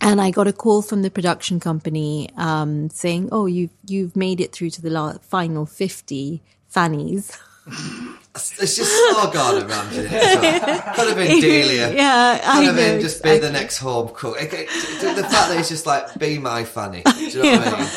and 0.00 0.20
I 0.20 0.30
got 0.30 0.46
a 0.46 0.52
call 0.52 0.82
from 0.82 1.02
the 1.02 1.10
production 1.10 1.58
company 1.58 2.28
um, 2.36 2.90
saying, 2.90 3.30
"Oh, 3.32 3.46
you've 3.46 3.70
you've 3.86 4.14
made 4.14 4.40
it 4.40 4.52
through 4.52 4.70
to 4.70 4.82
the 4.82 4.90
la- 4.90 5.18
final 5.22 5.66
fifty 5.66 6.42
fannies." 6.68 7.36
It's 8.36 8.76
just 8.76 8.92
Gordon 9.32 9.66
Ramsay. 9.66 10.00
isn't 10.00 10.14
it? 10.14 10.62
Could 10.94 11.08
have 11.08 11.16
been 11.16 11.40
Delia. 11.40 11.94
yeah, 11.96 12.38
I 12.44 12.56
Could 12.58 12.66
have 12.66 12.76
know. 12.76 12.82
been 12.82 13.00
just 13.00 13.22
be 13.22 13.38
the 13.38 13.50
next 13.50 13.78
home 13.78 14.10
cook. 14.14 14.38
The 14.38 14.46
fact 14.46 15.48
that 15.48 15.56
it's 15.58 15.70
just 15.70 15.86
like, 15.86 16.18
be 16.18 16.36
my 16.38 16.64
fanny. 16.64 17.02
Do 17.02 17.24
you 17.24 17.42
know 17.42 17.58
what 17.58 17.66
I 17.68 17.76
mean? 17.80 17.88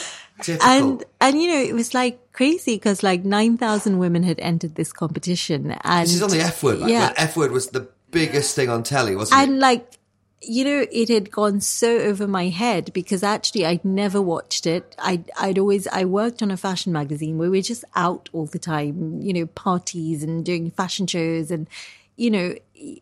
Typical. 0.42 0.68
and 0.70 1.04
and 1.22 1.42
you 1.42 1.50
know 1.50 1.60
it 1.60 1.74
was 1.74 1.94
like 1.94 2.32
crazy 2.34 2.76
because 2.76 3.04
like 3.04 3.24
nine 3.24 3.58
thousand 3.58 3.98
women 4.00 4.24
had 4.24 4.40
entered 4.40 4.76
this 4.76 4.92
competition, 4.94 5.72
and 5.72 6.08
this 6.08 6.16
is 6.16 6.24
on 6.24 6.30
the 6.30 6.40
F 6.40 6.64
word. 6.64 6.80
Like, 6.80 6.92
yeah, 6.92 7.14
F 7.18 7.36
word 7.38 7.52
was 7.52 7.68
the 7.70 7.90
biggest 8.12 8.56
thing 8.56 8.70
on 8.70 8.84
telly, 8.84 9.16
wasn't 9.16 9.40
and 9.42 9.50
it? 9.50 9.54
And 9.54 9.60
like 9.60 9.94
you 10.42 10.64
know 10.64 10.86
it 10.92 11.10
had 11.10 11.30
gone 11.32 11.60
so 11.60 11.98
over 11.98 12.26
my 12.26 12.48
head 12.48 12.92
because 12.94 13.24
actually 13.24 13.66
I'd 13.66 13.84
never 13.84 14.22
watched 14.22 14.66
it. 14.66 14.96
I'd 15.00 15.30
I'd 15.38 15.60
always 15.60 15.88
I 15.88 16.06
worked 16.06 16.42
on 16.42 16.52
a 16.52 16.58
fashion 16.58 16.94
magazine 16.94 17.38
where 17.38 17.52
we 17.52 17.60
are 17.60 17.64
just 17.64 17.84
out 17.96 18.30
all 18.32 18.46
the 18.46 18.60
time, 18.60 19.22
you 19.22 19.34
know, 19.34 19.46
parties 19.48 20.24
and 20.24 20.46
doing 20.46 20.72
fashion 20.72 21.08
shows, 21.08 21.52
and 21.52 21.68
you 22.16 22.32
know 22.32 22.56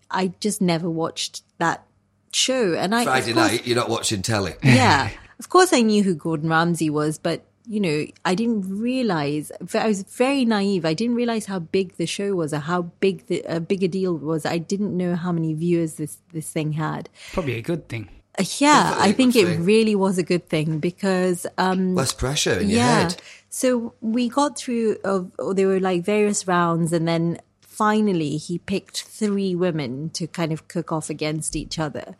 I 0.10 0.34
just 0.40 0.62
never 0.62 0.90
watched 0.90 1.44
that 1.60 1.86
show. 2.34 2.74
And 2.74 2.96
I 2.96 3.04
Friday 3.04 3.34
course- 3.34 3.52
night, 3.52 3.68
you're 3.68 3.76
not 3.76 3.90
watching 3.90 4.22
telly. 4.22 4.56
yeah. 4.64 5.10
Of 5.40 5.50
course, 5.50 5.72
I 5.74 5.82
knew 5.82 6.04
who 6.04 6.16
Gordon 6.16 6.50
Ramsay 6.50 6.90
was, 6.90 7.18
but 7.18 7.44
you 7.70 7.80
know, 7.82 8.06
I 8.24 8.34
didn't 8.34 8.80
realize. 8.80 9.52
I 9.74 9.88
was 9.88 10.04
very 10.04 10.46
naive. 10.46 10.86
I 10.86 10.94
didn't 10.94 11.16
realize 11.16 11.46
how 11.48 11.60
big 11.60 11.98
the 11.98 12.06
show 12.06 12.34
was, 12.34 12.54
or 12.54 12.60
how 12.60 12.84
big 13.02 13.28
the 13.28 13.42
a 13.42 13.60
bigger 13.60 13.88
deal 13.90 14.16
was. 14.16 14.46
I 14.46 14.58
didn't 14.58 14.96
know 14.96 15.16
how 15.16 15.32
many 15.34 15.54
viewers 15.54 15.96
this 15.96 16.18
this 16.32 16.50
thing 16.50 16.74
had. 16.74 17.10
Probably 17.34 17.56
a 17.56 17.62
good 17.62 17.90
thing. 17.90 18.10
Uh, 18.40 18.46
Yeah, 18.60 18.84
Definitely 18.84 19.04
I 19.04 19.08
a 19.10 19.14
think 19.14 19.36
it 19.36 19.48
thing. 19.48 19.66
really 19.66 19.96
was 19.96 20.18
a 20.18 20.24
good 20.24 20.48
thing 20.48 20.80
because 20.80 21.46
um, 21.58 21.94
Less 21.94 22.14
pressure 22.14 22.58
in 22.60 22.70
your 22.70 22.78
yeah. 22.80 23.00
head. 23.10 23.22
So 23.50 23.94
we 24.02 24.30
got 24.30 24.58
through. 24.58 24.98
Of, 25.04 25.32
or 25.38 25.54
there 25.54 25.68
were 25.68 25.82
like 25.82 26.06
various 26.06 26.48
rounds, 26.48 26.94
and 26.94 27.06
then 27.08 27.40
finally 27.62 28.38
he 28.38 28.60
picked 28.60 29.04
three 29.04 29.54
women 29.56 30.10
to 30.12 30.26
kind 30.26 30.52
of 30.54 30.68
cook 30.70 30.92
off 30.92 31.10
against 31.10 31.56
each 31.56 31.78
other. 31.80 32.16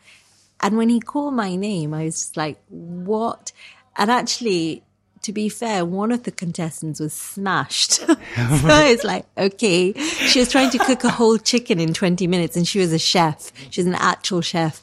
And 0.60 0.78
when 0.78 0.90
he 0.90 1.00
called 1.00 1.34
my 1.34 1.56
name, 1.56 1.94
I 1.94 2.06
was 2.06 2.20
just 2.20 2.38
like, 2.38 2.60
"What?" 2.70 3.52
And 3.96 4.12
actually, 4.12 4.84
to 5.24 5.34
be 5.34 5.50
fair, 5.50 5.86
one 5.86 6.12
of 6.12 6.24
the 6.24 6.32
contestants 6.32 7.00
was 7.00 7.14
smashed. 7.14 7.92
so 7.94 8.16
it's 8.36 9.04
like, 9.04 9.26
okay, 9.38 9.94
she 9.94 10.40
was 10.40 10.52
trying 10.52 10.70
to 10.72 10.78
cook 10.78 11.04
a 11.04 11.10
whole 11.10 11.38
chicken 11.38 11.80
in 11.80 11.94
20 11.94 12.28
minutes, 12.28 12.56
and 12.56 12.68
she 12.68 12.80
was 12.80 12.94
a 12.94 13.00
chef. 13.00 13.52
She 13.70 13.82
was 13.82 13.88
an 13.88 13.96
actual 13.96 14.42
chef. 14.42 14.82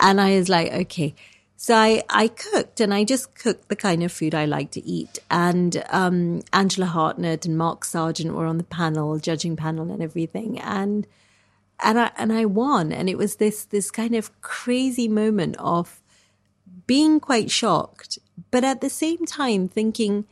And 0.00 0.20
I 0.20 0.36
was 0.36 0.48
like, 0.48 0.72
okay. 0.72 1.14
So 1.56 1.74
I, 1.74 2.02
I 2.10 2.28
cooked 2.28 2.80
and 2.80 2.92
I 2.92 3.04
just 3.04 3.34
cooked 3.34 3.68
the 3.68 3.76
kind 3.76 4.02
of 4.02 4.12
food 4.12 4.34
I 4.34 4.44
like 4.44 4.72
to 4.72 4.84
eat. 4.86 5.18
And 5.30 5.82
um, 5.90 6.42
Angela 6.52 6.86
Hartnett 6.86 7.46
and 7.46 7.56
Mark 7.56 7.84
Sargeant 7.84 8.32
were 8.32 8.46
on 8.46 8.58
the 8.58 8.64
panel, 8.64 9.18
judging 9.18 9.56
panel 9.56 9.90
and 9.90 10.02
everything. 10.02 10.60
And 10.60 11.06
and 11.82 11.98
I 11.98 12.10
and 12.16 12.32
I 12.32 12.44
won. 12.44 12.92
And 12.92 13.08
it 13.08 13.18
was 13.18 13.36
this 13.36 13.64
this 13.64 13.90
kind 13.90 14.14
of 14.14 14.40
crazy 14.42 15.08
moment 15.08 15.56
of 15.58 16.02
being 16.86 17.20
quite 17.20 17.50
shocked, 17.50 18.18
but 18.50 18.64
at 18.64 18.80
the 18.80 18.90
same 18.90 19.26
time 19.26 19.68
thinking, 19.68 20.24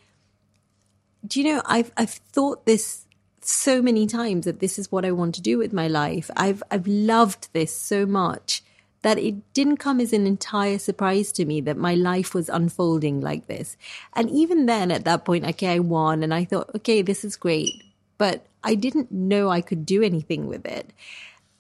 do 1.26 1.40
you 1.40 1.52
know, 1.52 1.62
I've 1.66 1.92
I've 1.96 2.11
thought 2.11 2.66
this 2.66 3.07
so 3.40 3.83
many 3.83 4.07
times 4.07 4.46
that 4.46 4.61
this 4.61 4.78
is 4.78 4.90
what 4.90 5.04
I 5.04 5.12
want 5.12 5.35
to 5.35 5.42
do 5.42 5.59
with 5.59 5.72
my 5.72 5.88
life. 5.88 6.30
I've 6.37 6.62
I've 6.70 6.87
loved 6.87 7.48
this 7.52 7.76
so 7.76 8.07
much 8.07 8.62
that 9.02 9.18
it 9.18 9.52
didn't 9.52 9.76
come 9.76 10.00
as 10.00 10.14
an 10.14 10.26
entire 10.26 10.78
surprise 10.78 11.30
to 11.30 11.44
me 11.44 11.61
that 11.61 11.76
my 11.76 11.94
life 11.94 12.35
was 12.35 12.48
unfolding 12.48 13.20
like 13.20 13.46
this. 13.48 13.76
And 14.14 14.30
even 14.30 14.64
then 14.64 14.90
at 14.90 15.04
that 15.04 15.26
point, 15.26 15.44
okay, 15.44 15.74
I 15.74 15.78
won 15.78 16.22
and 16.22 16.33
I 16.33 16.46
thought, 16.46 16.70
okay, 16.76 17.02
this 17.02 17.22
is 17.22 17.37
great. 17.37 17.85
But 18.16 18.46
I 18.64 18.74
didn't 18.74 19.12
know 19.12 19.50
I 19.50 19.61
could 19.61 19.85
do 19.85 20.02
anything 20.02 20.46
with 20.46 20.64
it. 20.64 20.90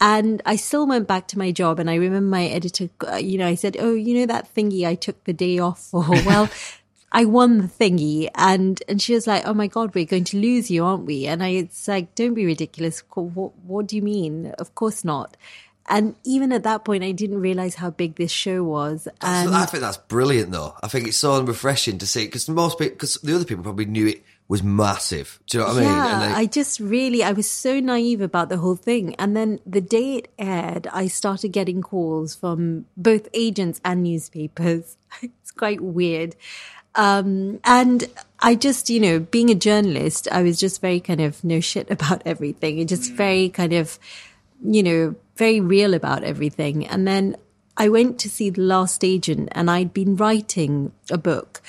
And 0.00 0.42
I 0.44 0.56
still 0.56 0.86
went 0.86 1.08
back 1.08 1.28
to 1.28 1.38
my 1.38 1.50
job. 1.52 1.78
And 1.78 1.88
I 1.88 1.94
remember 1.94 2.28
my 2.28 2.46
editor, 2.46 2.90
uh, 3.06 3.16
you 3.16 3.38
know, 3.38 3.46
I 3.46 3.54
said, 3.54 3.76
Oh, 3.78 3.94
you 3.94 4.18
know, 4.18 4.26
that 4.26 4.52
thingy 4.54 4.86
I 4.86 4.94
took 4.94 5.22
the 5.24 5.32
day 5.32 5.58
off 5.58 5.80
for? 5.80 6.04
Well, 6.26 6.48
I 7.12 7.26
won 7.26 7.58
the 7.58 7.68
thingy. 7.68 8.28
And, 8.34 8.82
and 8.88 9.00
she 9.00 9.14
was 9.14 9.26
like, 9.26 9.46
Oh 9.46 9.54
my 9.54 9.66
God, 9.66 9.94
we're 9.94 10.04
going 10.04 10.24
to 10.24 10.38
lose 10.38 10.70
you, 10.70 10.84
aren't 10.84 11.06
we? 11.06 11.26
And 11.26 11.42
I, 11.42 11.48
it's 11.48 11.86
like, 11.88 12.14
don't 12.14 12.34
be 12.34 12.44
ridiculous. 12.44 13.02
What, 13.14 13.56
what 13.58 13.86
do 13.86 13.96
you 13.96 14.02
mean? 14.02 14.52
Of 14.58 14.74
course 14.74 15.04
not. 15.04 15.36
And 15.86 16.14
even 16.24 16.52
at 16.52 16.62
that 16.62 16.84
point, 16.84 17.04
I 17.04 17.12
didn't 17.12 17.40
realize 17.40 17.74
how 17.74 17.90
big 17.90 18.16
this 18.16 18.30
show 18.30 18.64
was. 18.64 19.06
And 19.20 19.54
I 19.54 19.66
think 19.66 19.82
that's 19.82 19.98
brilliant, 19.98 20.50
though. 20.50 20.74
I 20.82 20.88
think 20.88 21.06
it's 21.06 21.18
so 21.18 21.42
refreshing 21.42 21.98
to 21.98 22.06
see 22.06 22.24
because 22.24 22.48
most 22.48 22.78
people, 22.78 22.94
because 22.94 23.16
the 23.16 23.34
other 23.34 23.44
people 23.44 23.64
probably 23.64 23.84
knew 23.84 24.06
it 24.06 24.24
was 24.46 24.62
massive. 24.62 25.40
Do 25.46 25.58
you 25.58 25.64
know 25.64 25.68
what 25.70 25.76
I 25.76 25.80
mean? 25.80 25.88
Yeah, 25.88 26.22
And 26.22 26.22
they- 26.32 26.36
I 26.40 26.46
just 26.46 26.78
really, 26.80 27.24
I 27.24 27.32
was 27.32 27.48
so 27.50 27.80
naive 27.80 28.20
about 28.20 28.50
the 28.50 28.58
whole 28.58 28.76
thing. 28.76 29.14
And 29.16 29.34
then 29.36 29.58
the 29.64 29.80
day 29.80 30.16
it 30.16 30.28
aired, 30.38 30.86
I 30.92 31.06
started 31.08 31.48
getting 31.48 31.80
calls 31.80 32.34
from 32.34 32.84
both 32.96 33.28
agents 33.32 33.80
and 33.84 34.02
newspapers. 34.02 34.96
it's 35.22 35.50
quite 35.50 35.80
weird. 35.80 36.36
Um, 36.94 37.58
and 37.64 38.04
I 38.40 38.54
just, 38.54 38.90
you 38.90 39.00
know, 39.00 39.18
being 39.18 39.50
a 39.50 39.54
journalist, 39.54 40.28
I 40.30 40.42
was 40.42 40.60
just 40.60 40.80
very 40.80 41.00
kind 41.00 41.20
of 41.20 41.42
no 41.42 41.60
shit 41.60 41.90
about 41.90 42.22
everything. 42.26 42.78
It 42.78 42.88
just 42.88 43.12
very 43.12 43.48
kind 43.48 43.72
of, 43.72 43.98
you 44.64 44.82
know, 44.82 45.14
very 45.36 45.60
real 45.60 45.94
about 45.94 46.22
everything. 46.22 46.86
And 46.86 47.08
then 47.08 47.36
I 47.76 47.88
went 47.88 48.20
to 48.20 48.30
see 48.30 48.50
The 48.50 48.60
Last 48.60 49.02
Agent 49.02 49.48
and 49.52 49.68
I'd 49.70 49.92
been 49.92 50.14
writing 50.16 50.92
a 51.10 51.18
book 51.18 51.60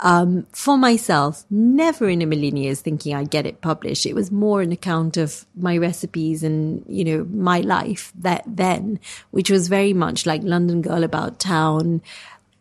um, 0.00 0.46
for 0.52 0.76
myself, 0.76 1.44
never 1.50 2.08
in 2.08 2.20
a 2.20 2.26
million 2.26 2.56
years 2.56 2.80
thinking 2.80 3.14
I'd 3.14 3.30
get 3.30 3.46
it 3.46 3.60
published. 3.60 4.06
It 4.06 4.14
was 4.14 4.30
more 4.30 4.60
an 4.60 4.72
account 4.72 5.16
of 5.16 5.46
my 5.56 5.76
recipes 5.76 6.42
and, 6.42 6.84
you 6.88 7.04
know, 7.04 7.24
my 7.30 7.60
life 7.60 8.12
that 8.18 8.42
then, 8.46 8.98
which 9.30 9.50
was 9.50 9.68
very 9.68 9.92
much 9.92 10.26
like 10.26 10.42
London 10.42 10.82
Girl 10.82 11.04
About 11.04 11.38
Town. 11.38 12.02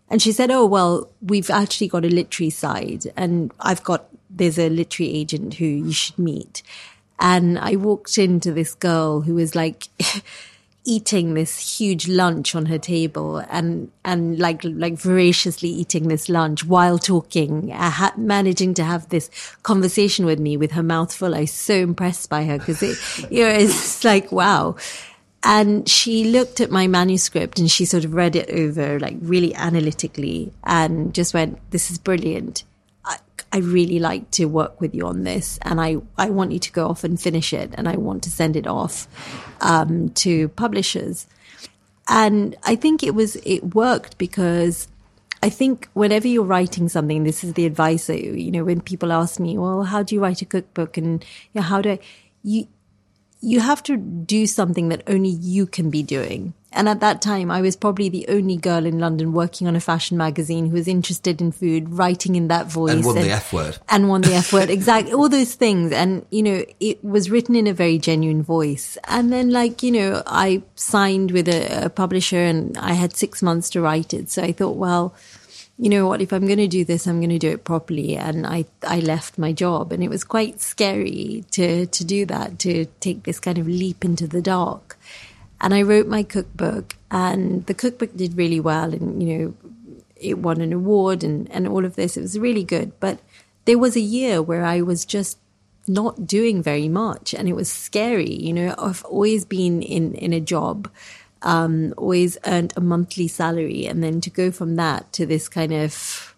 And 0.09 0.21
she 0.21 0.31
said, 0.31 0.51
Oh, 0.51 0.65
well, 0.65 1.09
we've 1.21 1.49
actually 1.49 1.87
got 1.87 2.05
a 2.05 2.09
literary 2.09 2.51
side 2.51 3.11
and 3.17 3.51
I've 3.59 3.83
got, 3.83 4.05
there's 4.29 4.59
a 4.59 4.69
literary 4.69 5.13
agent 5.13 5.55
who 5.55 5.65
you 5.65 5.91
should 5.91 6.19
meet. 6.19 6.61
And 7.19 7.57
I 7.57 7.75
walked 7.77 8.17
into 8.17 8.51
this 8.51 8.75
girl 8.75 9.21
who 9.21 9.35
was 9.35 9.55
like, 9.55 9.87
eating 10.85 11.33
this 11.33 11.79
huge 11.79 12.07
lunch 12.07 12.55
on 12.55 12.65
her 12.65 12.77
table 12.77 13.37
and 13.49 13.89
and 14.03 14.37
like 14.39 14.61
like 14.63 14.95
voraciously 14.95 15.69
eating 15.69 16.07
this 16.07 16.27
lunch 16.29 16.65
while 16.65 16.97
talking. 16.97 17.71
Uh, 17.71 17.89
ha- 17.89 18.13
managing 18.17 18.73
to 18.73 18.83
have 18.83 19.07
this 19.09 19.29
conversation 19.63 20.25
with 20.25 20.39
me 20.39 20.57
with 20.57 20.71
her 20.71 20.83
mouth 20.83 21.13
full. 21.13 21.35
I 21.35 21.41
was 21.41 21.51
so 21.51 21.75
impressed 21.75 22.29
by 22.29 22.43
her 22.45 22.57
because 22.57 22.83
it 22.83 22.97
you 23.31 23.43
know 23.43 23.49
it's 23.49 24.03
like 24.03 24.31
wow. 24.31 24.75
And 25.45 25.89
she 25.89 26.23
looked 26.23 26.61
at 26.61 26.71
my 26.71 26.87
manuscript 26.87 27.59
and 27.59 27.69
she 27.69 27.83
sort 27.83 28.05
of 28.05 28.13
read 28.13 28.37
it 28.37 28.49
over 28.49 28.97
like 28.99 29.17
really 29.19 29.53
analytically 29.55 30.53
and 30.63 31.13
just 31.13 31.33
went 31.33 31.59
this 31.71 31.91
is 31.91 31.97
brilliant 31.97 32.63
I 33.53 33.59
really 33.59 33.99
like 33.99 34.31
to 34.31 34.45
work 34.45 34.81
with 34.81 34.95
you 34.95 35.05
on 35.05 35.23
this 35.23 35.59
and 35.61 35.79
I, 35.79 35.97
I 36.17 36.31
want 36.31 36.51
you 36.51 36.59
to 36.59 36.71
go 36.71 36.87
off 36.87 37.03
and 37.03 37.21
finish 37.21 37.53
it 37.53 37.71
and 37.75 37.87
I 37.87 37.95
want 37.97 38.23
to 38.23 38.31
send 38.31 38.55
it 38.55 38.65
off 38.65 39.07
um, 39.61 40.09
to 40.09 40.49
publishers. 40.49 41.27
and 42.09 42.55
I 42.63 42.75
think 42.75 43.03
it 43.03 43.13
was 43.15 43.35
it 43.37 43.75
worked 43.75 44.17
because 44.17 44.87
I 45.43 45.49
think 45.49 45.89
whenever 45.93 46.27
you're 46.27 46.45
writing 46.45 46.87
something, 46.89 47.25
this 47.25 47.43
is 47.43 47.53
the 47.53 47.65
advice 47.65 48.07
that 48.07 48.23
you 48.23 48.49
know 48.49 48.63
when 48.63 48.81
people 48.81 49.11
ask 49.11 49.39
me, 49.39 49.57
well, 49.57 49.83
how 49.83 50.01
do 50.01 50.15
you 50.15 50.21
write 50.21 50.41
a 50.41 50.45
cookbook, 50.45 50.95
and 50.95 51.23
you 51.51 51.59
know, 51.59 51.67
how 51.67 51.81
do 51.81 51.91
I, 51.91 51.99
you 52.43 52.67
you 53.41 53.59
have 53.59 53.83
to 53.83 53.97
do 53.97 54.47
something 54.47 54.87
that 54.87 55.03
only 55.05 55.29
you 55.29 55.65
can 55.65 55.89
be 55.89 56.01
doing. 56.01 56.53
And 56.73 56.89
at 56.89 56.99
that 57.01 57.21
time, 57.21 57.51
I 57.51 57.61
was 57.61 57.75
probably 57.75 58.09
the 58.09 58.25
only 58.27 58.57
girl 58.57 58.85
in 58.85 58.99
London 58.99 59.31
working 59.33 59.67
on 59.67 59.75
a 59.75 59.79
fashion 59.79 60.17
magazine 60.17 60.67
who 60.67 60.73
was 60.73 60.87
interested 60.87 61.41
in 61.41 61.51
food, 61.51 61.89
writing 61.89 62.35
in 62.35 62.47
that 62.47 62.67
voice. 62.67 62.91
And 62.91 63.05
won 63.05 63.15
the 63.15 63.29
F 63.29 63.53
word. 63.53 63.77
And 63.89 64.09
won 64.09 64.21
the 64.21 64.33
F 64.33 64.51
word. 64.51 64.69
Exactly. 64.83 65.13
All 65.13 65.29
those 65.29 65.53
things. 65.53 65.91
And, 65.91 66.25
you 66.31 66.41
know, 66.41 66.65
it 66.79 67.03
was 67.03 67.29
written 67.29 67.55
in 67.55 67.67
a 67.67 67.73
very 67.73 67.99
genuine 67.99 68.41
voice. 68.41 68.97
And 69.07 69.31
then, 69.31 69.51
like, 69.51 69.83
you 69.83 69.91
know, 69.91 70.23
I 70.25 70.63
signed 70.75 71.31
with 71.31 71.47
a, 71.47 71.85
a 71.85 71.89
publisher 71.89 72.39
and 72.39 72.77
I 72.77 72.93
had 72.93 73.15
six 73.15 73.43
months 73.43 73.69
to 73.71 73.81
write 73.81 74.13
it. 74.13 74.31
So 74.31 74.41
I 74.41 74.51
thought, 74.51 74.75
well, 74.75 75.13
you 75.77 75.89
know 75.89 76.07
what, 76.07 76.21
if 76.21 76.31
I'm 76.31 76.45
going 76.45 76.59
to 76.59 76.67
do 76.67 76.85
this, 76.85 77.07
I'm 77.07 77.19
going 77.19 77.29
to 77.29 77.39
do 77.39 77.49
it 77.49 77.63
properly. 77.63 78.15
And 78.15 78.45
I, 78.45 78.65
I 78.87 78.99
left 78.99 79.37
my 79.37 79.51
job 79.51 79.91
and 79.91 80.03
it 80.03 80.09
was 80.09 80.23
quite 80.23 80.61
scary 80.61 81.45
to, 81.51 81.85
to 81.87 82.03
do 82.03 82.25
that, 82.25 82.59
to 82.59 82.85
take 82.99 83.23
this 83.23 83.39
kind 83.39 83.57
of 83.57 83.67
leap 83.67 84.03
into 84.03 84.27
the 84.27 84.41
dark. 84.41 84.97
And 85.63 85.73
I 85.73 85.81
wrote 85.81 86.07
my 86.07 86.21
cookbook 86.21 86.95
and 87.09 87.65
the 87.65 87.73
cookbook 87.73 88.15
did 88.15 88.37
really 88.37 88.59
well. 88.59 88.93
And, 88.93 89.23
you 89.23 89.37
know, 89.37 89.53
it 90.15 90.37
won 90.37 90.61
an 90.61 90.73
award 90.73 91.23
and, 91.23 91.49
and 91.49 91.67
all 91.67 91.85
of 91.85 91.95
this. 91.95 92.15
It 92.15 92.21
was 92.21 92.37
really 92.37 92.63
good. 92.63 92.91
But 92.99 93.19
there 93.65 93.79
was 93.79 93.95
a 93.95 94.01
year 94.01 94.41
where 94.41 94.63
I 94.63 94.81
was 94.81 95.05
just 95.05 95.39
not 95.87 96.27
doing 96.27 96.61
very 96.61 96.87
much 96.87 97.33
and 97.33 97.49
it 97.49 97.53
was 97.53 97.71
scary. 97.71 98.31
You 98.31 98.53
know, 98.53 98.75
I've 98.77 99.03
always 99.05 99.45
been 99.45 99.81
in, 99.81 100.13
in 100.13 100.33
a 100.33 100.39
job 100.39 100.89
um, 101.43 101.93
always 101.97 102.37
earned 102.45 102.73
a 102.75 102.81
monthly 102.81 103.27
salary, 103.27 103.85
and 103.85 104.03
then 104.03 104.21
to 104.21 104.29
go 104.29 104.51
from 104.51 104.75
that 104.77 105.11
to 105.13 105.25
this 105.25 105.49
kind 105.49 105.73
of 105.73 106.32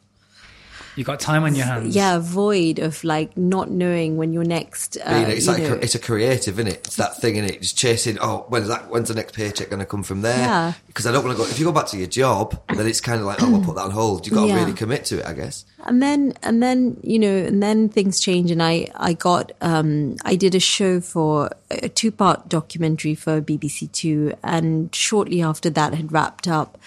You 0.96 1.04
got 1.04 1.20
time 1.20 1.44
on 1.44 1.56
your 1.56 1.66
hands. 1.66 1.96
yeah 1.96 2.20
void 2.20 2.80
of 2.80 3.04
like 3.04 3.36
not 3.38 3.70
knowing 3.70 4.18
when 4.18 4.32
you're 4.34 4.44
next. 4.46 4.98
Uh, 4.98 5.10
You 5.16 5.22
know, 5.22 5.28
it's 5.30 5.46
you 5.46 5.52
like 5.52 5.64
know- 5.64 5.74
it's 5.82 5.96
a 5.96 6.00
creative, 6.00 6.58
isn't 6.60 6.72
it? 6.72 6.88
It's 6.88 6.96
that 6.96 7.20
thing 7.20 7.36
in 7.36 7.46
it, 7.46 7.62
just 7.62 7.78
chasing. 7.78 8.18
Oh, 8.22 8.46
when's 8.50 8.68
that? 8.70 8.90
When's 8.90 9.10
the 9.10 9.16
next 9.16 9.34
paycheck 9.36 9.70
going 9.70 9.80
to 9.82 9.86
come 9.86 10.04
from 10.04 10.22
there? 10.22 10.38
Yeah. 10.38 10.74
Because 10.88 11.06
I 11.06 11.12
don't 11.12 11.26
want 11.26 11.38
to 11.38 11.44
go. 11.44 11.50
If 11.50 11.60
you 11.60 11.66
go 11.66 11.72
back 11.72 11.88
to 11.88 11.98
your 11.98 12.08
job, 12.08 12.60
then 12.74 12.88
it's 12.88 13.02
kind 13.02 13.20
of 13.20 13.26
like, 13.26 13.42
oh, 13.44 13.50
we'll 13.52 13.62
put 13.64 13.76
that 13.76 13.84
on 13.86 13.92
hold. 13.92 14.26
You've 14.26 14.36
got 14.36 14.44
to 14.44 14.48
Yeah. 14.48 14.60
really 14.62 14.74
commit 14.74 15.06
to 15.06 15.20
it, 15.20 15.26
I 15.26 15.34
guess. 15.34 15.66
and 15.86 16.02
then 16.02 16.34
and 16.42 16.64
then 16.64 16.98
you 17.04 17.20
know 17.20 17.36
and 17.50 17.62
then 17.62 17.90
things 17.90 18.20
change 18.20 18.50
and 18.50 18.64
i 18.64 18.88
i 18.96 19.14
got 19.14 19.52
um 19.62 20.16
i 20.26 20.36
did 20.36 20.56
a 20.56 20.60
show 20.60 21.00
for 21.00 21.52
a 21.70 21.88
two 21.90 22.12
part 22.12 22.50
documentary 22.50 23.14
for 23.14 23.40
bbc 23.40 23.92
two 23.92 24.34
and 24.44 24.90
shortly 24.96 25.44
after 25.44 25.70
that 25.70 25.94
had 25.94 26.12
wrapped 26.12 26.48
up 26.48 26.80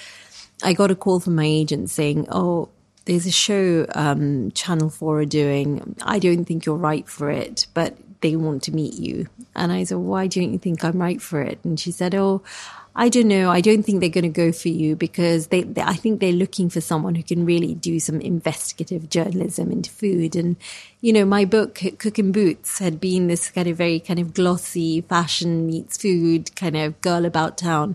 i 0.64 0.72
got 0.72 0.90
a 0.90 0.96
call 0.96 1.20
from 1.20 1.36
my 1.36 1.44
agent 1.44 1.88
saying 1.90 2.26
oh 2.32 2.68
there's 3.08 3.26
a 3.26 3.32
show 3.32 3.86
um 3.94 4.50
channel 4.52 4.90
4 4.90 5.20
are 5.20 5.24
doing 5.24 5.96
i 6.02 6.18
don't 6.18 6.44
think 6.44 6.66
you're 6.66 6.76
right 6.76 7.08
for 7.08 7.30
it 7.30 7.66
but 7.74 7.96
they 8.20 8.36
want 8.36 8.62
to 8.64 8.72
meet 8.72 8.94
you 8.94 9.26
and 9.56 9.72
i 9.72 9.82
said 9.82 9.98
why 9.98 10.26
don't 10.26 10.52
you 10.52 10.58
think 10.58 10.84
i'm 10.84 11.00
right 11.00 11.22
for 11.22 11.40
it 11.40 11.58
and 11.64 11.80
she 11.80 11.90
said 11.90 12.14
oh 12.14 12.42
I 13.00 13.08
don't 13.10 13.28
know. 13.28 13.48
I 13.48 13.60
don't 13.60 13.84
think 13.84 14.00
they're 14.00 14.08
going 14.08 14.24
to 14.24 14.28
go 14.28 14.50
for 14.50 14.70
you 14.70 14.96
because 14.96 15.46
they, 15.48 15.62
they, 15.62 15.82
I 15.82 15.94
think 15.94 16.18
they're 16.18 16.32
looking 16.32 16.68
for 16.68 16.80
someone 16.80 17.14
who 17.14 17.22
can 17.22 17.46
really 17.46 17.76
do 17.76 18.00
some 18.00 18.20
investigative 18.20 19.08
journalism 19.08 19.70
into 19.70 19.88
food. 19.88 20.34
And, 20.34 20.56
you 21.00 21.12
know, 21.12 21.24
my 21.24 21.44
book, 21.44 21.80
Cook 21.98 22.18
in 22.18 22.32
Boots, 22.32 22.80
had 22.80 22.98
been 22.98 23.28
this 23.28 23.52
kind 23.52 23.68
of 23.68 23.76
very 23.76 24.00
kind 24.00 24.18
of 24.18 24.34
glossy 24.34 25.00
fashion 25.02 25.64
meets 25.64 25.96
food 25.96 26.56
kind 26.56 26.76
of 26.76 27.00
girl 27.00 27.24
about 27.24 27.56
town. 27.56 27.94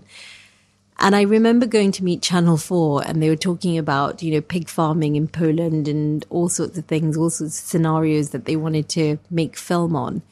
And 0.98 1.16
I 1.16 1.22
remember 1.22 1.66
going 1.66 1.92
to 1.92 2.04
meet 2.04 2.22
Channel 2.22 2.56
4 2.56 3.06
and 3.06 3.22
they 3.22 3.28
were 3.28 3.36
talking 3.36 3.76
about, 3.76 4.22
you 4.22 4.32
know, 4.32 4.40
pig 4.40 4.68
farming 4.68 5.16
in 5.16 5.26
Poland 5.26 5.88
and 5.88 6.24
all 6.30 6.48
sorts 6.48 6.78
of 6.78 6.86
things, 6.86 7.16
all 7.16 7.30
sorts 7.30 7.58
of 7.58 7.66
scenarios 7.66 8.30
that 8.30 8.44
they 8.44 8.56
wanted 8.56 8.88
to 8.90 9.18
make 9.28 9.56
film 9.56 9.96
on. 9.96 10.22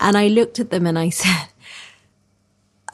And 0.00 0.16
I 0.16 0.28
looked 0.28 0.58
at 0.58 0.70
them 0.70 0.86
and 0.86 0.98
I 0.98 1.08
said, 1.22 1.48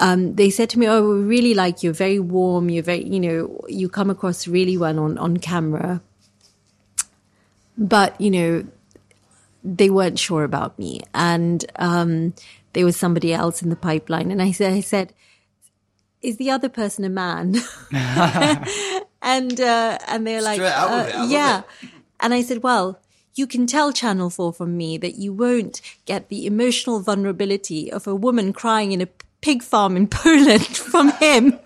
um, 0.02 0.34
they 0.34 0.50
said 0.50 0.68
to 0.70 0.78
me, 0.80 0.88
"Oh, 0.88 1.16
we 1.16 1.22
really 1.22 1.54
like 1.54 1.82
you. 1.82 1.88
You're 1.88 1.94
very 1.94 2.18
warm. 2.18 2.68
You're 2.68 2.82
very, 2.82 3.04
you 3.04 3.20
know, 3.20 3.60
you 3.68 3.88
come 3.88 4.10
across 4.10 4.48
really 4.48 4.76
well 4.76 4.98
on 4.98 5.16
on 5.16 5.36
camera." 5.36 6.02
But 7.78 8.20
you 8.20 8.30
know, 8.30 8.64
they 9.62 9.90
weren't 9.90 10.18
sure 10.18 10.42
about 10.42 10.76
me, 10.76 11.02
and 11.14 11.64
um, 11.76 12.34
there 12.72 12.84
was 12.84 12.96
somebody 12.96 13.32
else 13.32 13.62
in 13.62 13.68
the 13.68 13.76
pipeline. 13.76 14.32
And 14.32 14.42
I 14.42 14.50
said, 14.50 14.72
"I 14.72 14.80
said, 14.80 15.12
is 16.22 16.36
the 16.36 16.50
other 16.50 16.68
person 16.68 17.04
a 17.04 17.08
man?" 17.08 17.56
and 19.22 19.60
uh, 19.60 19.98
and 20.08 20.26
they're 20.26 20.42
like, 20.42 20.60
out 20.60 20.90
uh, 20.90 21.08
it, 21.08 21.14
I 21.14 21.18
love 21.20 21.30
"Yeah." 21.30 21.58
it. 21.82 21.90
And 22.20 22.34
I 22.34 22.42
said, 22.42 22.62
"Well." 22.62 22.98
You 23.34 23.46
can 23.46 23.66
tell 23.66 23.94
Channel 23.94 24.28
4 24.28 24.52
from 24.52 24.76
me 24.76 24.98
that 24.98 25.14
you 25.14 25.32
won't 25.32 25.80
get 26.04 26.28
the 26.28 26.44
emotional 26.44 27.00
vulnerability 27.00 27.90
of 27.90 28.06
a 28.06 28.14
woman 28.14 28.52
crying 28.52 28.92
in 28.92 29.00
a 29.00 29.08
pig 29.40 29.62
farm 29.62 29.96
in 29.96 30.06
Poland 30.22 30.66
from 30.66 31.12
him. 31.12 31.58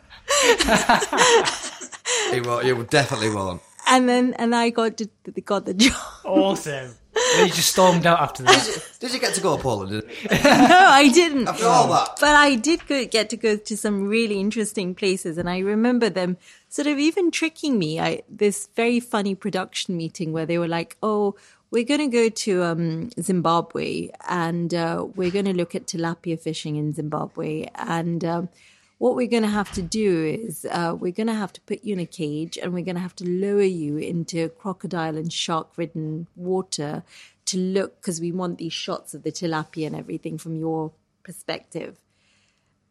You, 2.33 2.43
won't, 2.43 2.65
you 2.67 2.87
definitely 2.89 3.31
won't. 3.31 3.63
And 3.89 4.09
then, 4.09 4.35
and 4.35 4.55
I 4.55 4.71
got 4.71 5.01
got 5.45 5.67
the 5.67 5.75
job. 5.75 5.95
Awesome. 6.25 6.95
And 7.37 7.49
you 7.49 7.55
just 7.55 7.71
stormed 7.71 8.07
out 8.07 8.21
after 8.21 8.43
that. 8.43 8.83
Did 9.01 9.13
you 9.13 9.21
get 9.21 9.35
to 9.35 9.41
go 9.41 9.57
to 9.57 9.63
Poland 9.63 9.93
no, 10.31 10.31
I 10.31 11.11
didn't. 11.13 11.49
after 11.49 11.67
all 11.67 11.89
that? 11.89 12.19
But 12.21 12.35
I 12.37 12.57
did 12.57 12.87
go, 12.87 13.05
get 13.07 13.31
to 13.31 13.37
go 13.37 13.57
to 13.57 13.77
some 13.77 14.07
really 14.09 14.39
interesting 14.39 14.95
places, 14.95 15.39
and 15.39 15.49
I 15.49 15.59
remember 15.59 16.11
them 16.11 16.37
sort 16.69 16.87
of 16.87 16.99
even 16.99 17.31
tricking 17.31 17.79
me. 17.79 18.01
I 18.01 18.23
this 18.29 18.69
very 18.77 19.01
funny 19.01 19.35
production 19.35 19.97
meeting 19.97 20.33
where 20.33 20.47
they 20.47 20.59
were 20.59 20.69
like, 20.69 20.97
"Oh, 21.03 21.37
we're 21.71 21.85
going 21.85 22.11
to 22.11 22.17
go 22.17 22.29
to 22.29 22.63
um, 22.65 23.11
Zimbabwe, 23.21 24.11
and 24.29 24.75
uh, 24.75 25.07
we're 25.15 25.31
going 25.31 25.47
to 25.47 25.55
look 25.55 25.75
at 25.75 25.87
tilapia 25.87 26.39
fishing 26.41 26.77
in 26.77 26.93
Zimbabwe, 26.93 27.69
and." 27.75 28.25
Um, 28.25 28.49
what 28.99 29.15
we're 29.15 29.27
going 29.27 29.43
to 29.43 29.49
have 29.49 29.71
to 29.73 29.83
do 29.83 30.25
is 30.25 30.67
uh, 30.71 30.97
we're 30.99 31.13
going 31.13 31.27
to 31.27 31.35
have 31.35 31.53
to 31.53 31.61
put 31.63 31.85
you 31.85 31.93
in 31.93 32.01
a 32.01 32.07
cage 32.07 32.57
and 32.57 32.73
we're 32.73 32.85
going 32.85 32.95
to 32.95 33.01
have 33.01 33.17
to 33.17 33.29
lower 33.29 33.63
you 33.63 33.99
into 33.99 34.49
crocodile 34.49 35.17
and 35.17 35.33
shark 35.33 35.69
ridden 35.77 36.27
water 36.35 37.03
to 37.45 37.59
look 37.59 38.01
because 38.01 38.21
we 38.21 38.33
want 38.33 38.59
these 38.59 38.73
shots 38.73 39.13
of 39.13 39.23
the 39.23 39.31
tilapia 39.31 39.87
and 39.87 39.97
everything 39.97 40.39
from 40.39 40.57
your 40.57 40.93
perspective. 41.23 41.99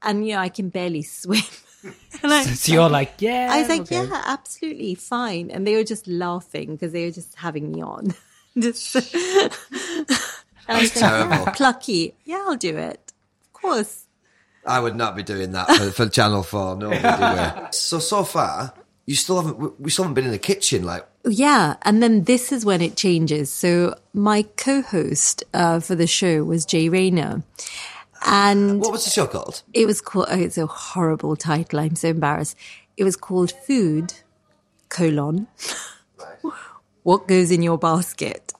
And, 0.01 0.28
you 0.28 0.36
know, 0.36 0.41
I 0.41 0.49
can 0.49 0.70
barely 0.70 1.01
swim. 1.01 1.41
and 2.24 2.32
I, 2.32 2.43
So 2.43 2.74
you're 2.74 2.89
like, 2.89 3.16
yeah. 3.20 3.49
I 3.51 3.62
was 3.62 3.70
like, 3.70 3.82
okay. 3.82 4.06
yeah, 4.06 4.22
absolutely 4.26 4.93
fine. 4.93 5.49
And 5.49 5.66
they 5.66 5.76
were 5.76 5.84
just 5.84 6.08
laughing 6.08 6.74
because 6.76 6.91
they 6.91 7.06
were 7.06 7.12
just 7.12 7.34
having 7.36 7.72
me 7.72 7.82
on. 7.82 8.14
just, 8.60 8.95
and 8.95 9.51
I 10.68 10.82
was 10.82 10.95
like, 10.95 11.01
yeah, 11.01 11.51
plucky. 11.56 12.14
Yeah, 12.26 12.45
I'll 12.47 12.56
do 12.56 12.78
it. 12.78 13.12
Of 13.45 13.53
course. 13.53 14.05
I 14.68 14.80
would 14.80 14.95
not 14.95 15.16
be 15.16 15.24
doing 15.24 15.51
that 15.51 15.68
for, 15.70 15.91
for 15.91 16.09
Channel 16.09 16.43
Four. 16.43 16.76
No, 16.78 16.89
way. 16.89 17.68
So 17.72 17.99
so 17.99 18.24
far, 18.24 18.74
you 19.05 19.16
still 19.16 19.38
haven't. 19.41 19.57
we- 19.59 19.70
We 19.80 19.89
still 19.91 20.03
haven't 20.05 20.16
been 20.16 20.26
in 20.26 20.32
the 20.32 20.39
kitchen. 20.39 20.84
Like, 20.84 21.05
Yeah, 21.28 21.76
and 21.84 22.01
then 22.01 22.24
this 22.24 22.51
is 22.51 22.66
when 22.66 22.82
it 22.82 22.95
changes. 22.95 23.51
So 23.51 23.95
my 24.13 24.43
co-host 24.57 25.43
uh, 25.53 25.80
for 25.80 25.95
the 25.95 26.07
show 26.07 26.43
was 26.43 26.66
Jay 26.66 26.89
Rayner, 26.89 27.43
and 28.26 28.80
what 28.82 28.91
was 28.91 29.05
the 29.05 29.11
show 29.11 29.28
called? 29.28 29.61
it 29.74 29.86
was 29.86 30.01
called. 30.01 30.28
Oh, 30.30 30.39
it's 30.39 30.57
a 30.57 30.66
horrible 30.66 31.36
title. 31.36 31.80
I'm 31.80 31.95
so 31.95 32.09
embarrassed. 32.09 32.55
It 32.97 33.03
was 33.03 33.16
called 33.16 33.51
Food 33.68 34.13
colon 34.89 35.47
What 37.03 37.28
goes 37.28 37.51
in 37.51 37.61
your 37.61 37.78
basket, 37.78 38.51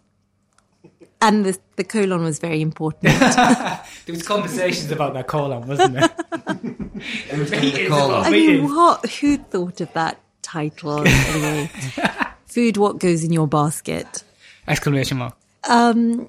and 1.26 1.46
the 1.46 1.58
the 1.76 1.84
colon 1.84 2.24
was 2.24 2.40
very 2.40 2.62
important. 2.62 3.14
There 4.06 4.14
was 4.14 4.22
conversations 4.22 4.92
about 4.92 5.16
that 5.16 5.26
colon, 5.28 5.68
wasn't 5.68 5.96
there? 5.96 6.16
Meetings 6.62 7.90
colon. 7.90 8.12
about 8.12 8.26
I 8.28 8.30
mean, 8.30 8.66
what? 8.66 9.04
Who 9.20 9.38
thought 9.38 9.82
of 9.82 9.92
that 9.94 10.20
title? 10.44 11.00
Anyway, 11.00 11.72
Food. 12.46 12.78
What 12.78 13.00
goes 13.00 13.24
in 13.24 13.34
your 13.34 13.48
basket. 13.48 14.24
Exclamation 14.68 15.18
mark. 15.18 15.34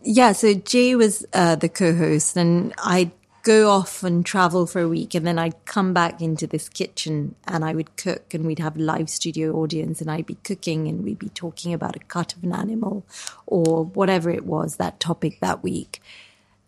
Yeah, 0.03 0.33
so 0.33 0.55
Jay 0.55 0.95
was 0.97 1.27
uh, 1.35 1.57
the 1.57 1.69
co-host, 1.69 2.39
and 2.39 2.73
I'd 2.83 3.11
go 3.47 3.71
off 3.71 4.03
and 4.03 4.27
travel 4.27 4.67
for 4.67 4.81
a 4.81 4.89
week, 4.89 5.15
and 5.15 5.25
then 5.25 5.39
I'd 5.39 5.65
come 5.67 5.95
back 5.95 6.21
into 6.21 6.49
this 6.49 6.69
kitchen, 6.69 7.37
and 7.47 7.65
I 7.65 7.75
would 7.75 7.97
cook, 7.97 8.35
and 8.35 8.45
we'd 8.45 8.59
have 8.59 8.77
live 8.77 9.09
studio 9.09 9.55
audience, 9.55 10.01
and 10.01 10.11
I'd 10.11 10.27
be 10.27 10.35
cooking, 10.43 10.89
and 10.89 11.05
we'd 11.05 11.21
be 11.21 11.29
talking 11.29 11.73
about 11.73 11.95
a 11.95 12.01
cut 12.01 12.35
of 12.35 12.43
an 12.43 12.53
animal 12.53 13.07
or 13.47 13.85
whatever 13.85 14.31
it 14.31 14.45
was 14.45 14.77
that 14.77 14.99
topic 14.99 15.39
that 15.39 15.63
week. 15.63 16.03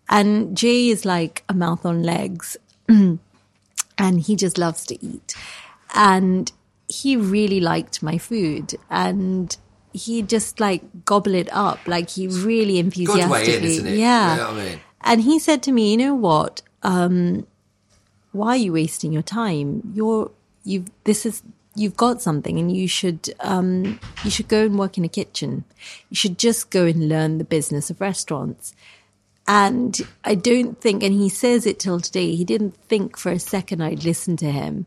And 0.08 0.56
Jay 0.56 0.88
is 0.88 1.04
like 1.04 1.42
a 1.48 1.52
mouth 1.52 1.84
on 1.84 2.04
legs, 2.04 2.56
and 2.88 4.20
he 4.20 4.36
just 4.36 4.56
loves 4.56 4.86
to 4.86 5.04
eat, 5.04 5.34
and 5.96 6.52
he 6.86 7.16
really 7.16 7.58
liked 7.58 8.04
my 8.04 8.18
food, 8.18 8.76
and 8.88 9.56
he 9.92 10.22
just 10.22 10.60
like 10.60 11.04
gobble 11.04 11.34
it 11.34 11.48
up, 11.50 11.80
like 11.88 12.10
he 12.10 12.28
really 12.28 12.78
enthusiastically, 12.78 13.78
in, 13.78 13.98
yeah. 13.98 14.34
You 14.34 14.40
know 14.40 14.50
I 14.50 14.64
mean? 14.64 14.80
And 15.00 15.20
he 15.22 15.40
said 15.40 15.62
to 15.64 15.72
me, 15.72 15.92
you 15.92 15.96
know 15.96 16.14
what? 16.14 16.62
Um, 16.82 17.46
why 18.32 18.50
are 18.50 18.56
you 18.56 18.72
wasting 18.72 19.12
your 19.12 19.22
time? 19.22 19.92
You're 19.94 20.30
you've 20.64 20.90
This 21.04 21.26
is 21.26 21.42
you've 21.74 21.96
got 21.96 22.20
something, 22.22 22.58
and 22.58 22.74
you 22.74 22.88
should 22.88 23.30
um, 23.40 24.00
you 24.24 24.30
should 24.30 24.48
go 24.48 24.64
and 24.64 24.78
work 24.78 24.98
in 24.98 25.04
a 25.04 25.08
kitchen. 25.08 25.64
You 26.10 26.16
should 26.16 26.38
just 26.38 26.70
go 26.70 26.84
and 26.86 27.08
learn 27.08 27.38
the 27.38 27.44
business 27.44 27.90
of 27.90 28.00
restaurants. 28.00 28.74
And 29.50 29.98
I 30.24 30.34
don't 30.34 30.78
think, 30.78 31.02
and 31.02 31.14
he 31.14 31.30
says 31.30 31.64
it 31.64 31.80
till 31.80 32.00
today, 32.00 32.34
he 32.34 32.44
didn't 32.44 32.76
think 32.76 33.16
for 33.16 33.32
a 33.32 33.38
second 33.38 33.80
I'd 33.80 34.04
listen 34.04 34.36
to 34.36 34.52
him. 34.52 34.84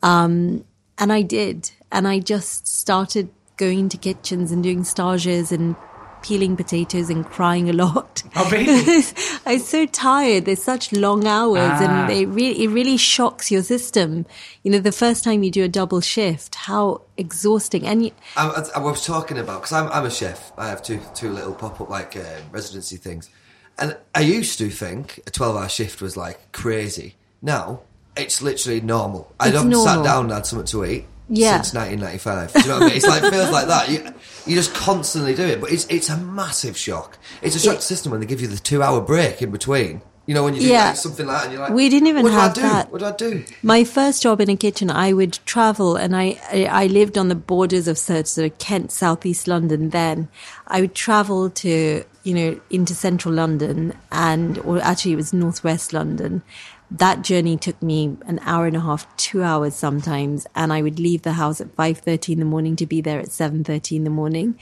Um, 0.00 0.64
and 0.96 1.12
I 1.12 1.22
did. 1.22 1.72
And 1.90 2.06
I 2.06 2.20
just 2.20 2.68
started 2.68 3.28
going 3.56 3.88
to 3.88 3.96
kitchens 3.96 4.52
and 4.52 4.62
doing 4.62 4.84
stages 4.84 5.50
and 5.50 5.74
peeling 6.22 6.56
potatoes 6.56 7.10
and 7.10 7.24
crying 7.24 7.70
a 7.70 7.72
lot. 7.72 8.22
Oh, 8.34 8.48
really? 8.50 9.02
I 9.46 9.54
was 9.54 9.68
so 9.68 9.86
tired. 9.86 10.44
There's 10.44 10.62
such 10.62 10.92
long 10.92 11.26
hours 11.26 11.60
Ah. 11.62 12.06
and 12.06 12.12
it 12.12 12.26
really, 12.26 12.64
it 12.64 12.68
really 12.68 12.96
shocks 12.96 13.50
your 13.50 13.62
system. 13.62 14.26
You 14.62 14.72
know, 14.72 14.78
the 14.78 14.92
first 14.92 15.24
time 15.24 15.42
you 15.42 15.50
do 15.50 15.64
a 15.64 15.68
double 15.68 16.00
shift, 16.00 16.54
how 16.54 17.02
exhausting. 17.16 17.86
And 17.86 18.06
you, 18.06 18.10
I, 18.36 18.64
I, 18.74 18.78
was 18.80 19.04
talking 19.04 19.38
about 19.38 19.62
because 19.62 19.72
I'm, 19.72 19.90
I'm 19.92 20.04
a 20.04 20.10
chef. 20.10 20.52
I 20.58 20.68
have 20.68 20.82
two 20.82 21.00
two 21.14 21.30
little 21.30 21.54
pop 21.54 21.80
up 21.80 21.88
like 21.90 22.16
uh, 22.16 22.22
residency 22.50 22.96
things, 22.96 23.30
and 23.78 23.96
I 24.14 24.20
used 24.20 24.58
to 24.58 24.68
think 24.70 25.20
a 25.26 25.30
twelve 25.30 25.56
hour 25.56 25.68
shift 25.68 26.02
was 26.02 26.16
like 26.16 26.52
crazy. 26.52 27.14
Now 27.40 27.80
it's 28.16 28.40
literally 28.42 28.80
normal. 28.80 29.32
I 29.38 29.50
haven't 29.50 29.74
sat 29.74 30.02
down 30.02 30.24
and 30.24 30.32
had 30.32 30.46
something 30.46 30.66
to 30.68 30.84
eat 30.86 31.04
Yeah. 31.28 31.60
since 31.60 31.74
1995. 31.74 32.52
Do 32.52 32.60
you 32.60 32.66
know 32.68 32.74
what 32.74 32.82
I 32.82 32.86
mean? 32.86 32.96
It's 32.96 33.06
like 33.06 33.22
it 33.24 33.30
feels 33.32 33.50
like 33.50 33.66
that. 33.68 33.88
You, 33.90 34.12
you 34.46 34.54
just 34.54 34.74
constantly 34.74 35.34
do 35.34 35.42
it, 35.44 35.60
but 35.60 35.72
it's 35.72 35.86
it's 35.88 36.08
a 36.08 36.16
massive 36.16 36.76
shock. 36.76 37.18
It's 37.42 37.56
a 37.56 37.58
shock 37.58 37.76
It- 37.76 37.82
system 37.82 38.12
when 38.12 38.20
they 38.20 38.26
give 38.26 38.40
you 38.40 38.46
the 38.48 38.56
two 38.58 38.82
hour 38.82 39.00
break 39.00 39.42
in 39.42 39.50
between. 39.50 40.02
You 40.26 40.34
know 40.34 40.42
when 40.42 40.54
you 40.56 40.60
do 40.62 40.66
Yeah. 40.66 40.88
like 40.88 40.96
something 40.96 41.24
like 41.24 41.36
that, 41.36 41.44
and 41.44 41.52
you're 41.52 41.62
like, 41.62 41.72
We 41.72 41.88
didn't 41.88 42.08
even 42.08 42.24
what 42.24 42.30
do 42.30 42.34
have 42.36 42.50
I 42.50 42.54
do? 42.54 42.60
that. 42.62 42.92
What 42.92 42.98
do 42.98 43.04
I 43.06 43.12
do? 43.12 43.44
My 43.62 43.84
first 43.84 44.22
job 44.24 44.40
in 44.40 44.50
a 44.50 44.56
kitchen, 44.56 44.90
I 44.90 45.12
would 45.12 45.38
travel 45.46 45.94
and 45.94 46.16
I, 46.16 46.40
I, 46.68 46.88
lived 46.88 47.16
on 47.16 47.28
the 47.28 47.36
borders 47.36 47.86
of 47.86 47.96
sort 47.96 48.38
of 48.38 48.58
Kent, 48.58 48.90
southeast 48.90 49.46
London 49.46 49.90
then. 49.90 50.26
I 50.66 50.80
would 50.80 50.96
travel 50.96 51.48
to, 51.50 52.02
you 52.24 52.34
know, 52.34 52.60
into 52.70 52.92
central 52.92 53.34
London 53.34 53.94
and, 54.10 54.58
or 54.58 54.80
actually 54.80 55.12
it 55.12 55.16
was 55.16 55.32
northwest 55.32 55.92
London. 55.92 56.42
That 56.90 57.22
journey 57.22 57.56
took 57.56 57.82
me 57.82 58.16
an 58.26 58.38
hour 58.42 58.66
and 58.66 58.76
a 58.76 58.80
half, 58.80 59.14
two 59.16 59.42
hours 59.42 59.74
sometimes. 59.74 60.46
And 60.54 60.72
I 60.72 60.82
would 60.82 61.00
leave 61.00 61.22
the 61.22 61.32
house 61.32 61.60
at 61.60 61.74
5.30 61.74 62.34
in 62.34 62.38
the 62.38 62.44
morning 62.44 62.76
to 62.76 62.86
be 62.86 63.00
there 63.00 63.18
at 63.18 63.26
7.30 63.26 63.96
in 63.96 64.04
the 64.04 64.10
morning. 64.10 64.58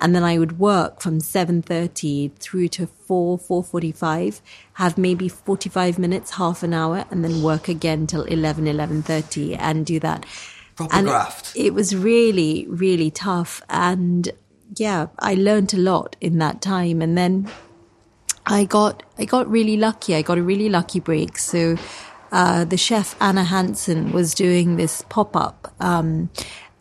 And 0.00 0.14
then 0.14 0.24
I 0.24 0.38
would 0.38 0.58
work 0.58 1.00
from 1.00 1.18
7.30 1.18 2.34
through 2.34 2.68
to 2.68 2.86
4, 2.86 3.38
4.45, 3.38 4.40
have 4.74 4.98
maybe 4.98 5.28
45 5.28 5.98
minutes, 5.98 6.32
half 6.32 6.62
an 6.62 6.74
hour, 6.74 7.04
and 7.10 7.24
then 7.24 7.42
work 7.42 7.68
again 7.68 8.06
till 8.06 8.24
11, 8.24 8.64
11.30 8.64 9.56
and 9.58 9.86
do 9.86 10.00
that. 10.00 10.26
Proper 10.74 10.94
and 10.94 11.06
graft. 11.06 11.52
It 11.56 11.74
was 11.74 11.94
really, 11.94 12.66
really 12.68 13.10
tough. 13.10 13.62
And 13.68 14.30
yeah, 14.76 15.06
I 15.18 15.34
learned 15.34 15.74
a 15.74 15.78
lot 15.78 16.16
in 16.20 16.38
that 16.38 16.60
time. 16.60 17.02
And 17.02 17.16
then 17.16 17.48
I 18.48 18.64
got 18.64 19.02
I 19.18 19.24
got 19.26 19.48
really 19.50 19.76
lucky. 19.76 20.14
I 20.14 20.22
got 20.22 20.38
a 20.38 20.42
really 20.42 20.68
lucky 20.68 21.00
break. 21.00 21.38
So 21.38 21.76
uh, 22.32 22.64
the 22.64 22.76
chef 22.76 23.14
Anna 23.20 23.44
Hansen 23.44 24.12
was 24.12 24.34
doing 24.34 24.76
this 24.76 25.02
pop 25.08 25.36
up 25.36 25.72
um, 25.80 26.30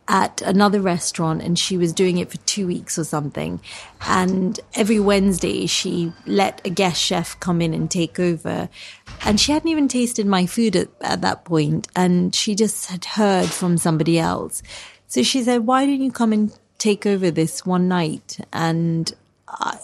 at 0.08 0.42
another 0.44 0.80
restaurant, 0.80 1.42
and 1.42 1.60
she 1.60 1.78
was 1.78 1.92
doing 1.92 2.18
it 2.18 2.32
for 2.32 2.38
two 2.40 2.68
weeks 2.68 2.98
or 2.98 3.04
something. 3.04 3.60
And 4.08 4.60
every 4.76 5.00
Wednesday, 5.00 5.66
she 5.66 6.14
let 6.26 6.66
a 6.66 6.70
guest 6.70 7.02
chef 7.02 7.38
come 7.42 7.62
in 7.62 7.74
and 7.74 7.92
take 7.92 8.18
over. 8.18 8.70
And 9.26 9.40
she 9.40 9.52
hadn't 9.52 9.70
even 9.70 9.90
tasted 9.90 10.26
my 10.26 10.46
food 10.46 10.76
at, 10.76 10.88
at 11.02 11.22
that 11.22 11.44
point, 11.44 11.90
and 11.96 12.34
she 12.34 12.56
just 12.56 12.86
had 12.86 13.04
heard 13.04 13.48
from 13.48 13.78
somebody 13.78 14.18
else. 14.18 14.64
So 15.08 15.22
she 15.22 15.44
said, 15.44 15.66
"Why 15.66 15.86
don't 15.86 16.02
you 16.02 16.12
come 16.12 16.32
and 16.32 16.58
take 16.78 17.06
over 17.06 17.30
this 17.30 17.66
one 17.66 17.90
night?" 17.90 18.38
And 18.54 19.14
I, 19.50 19.78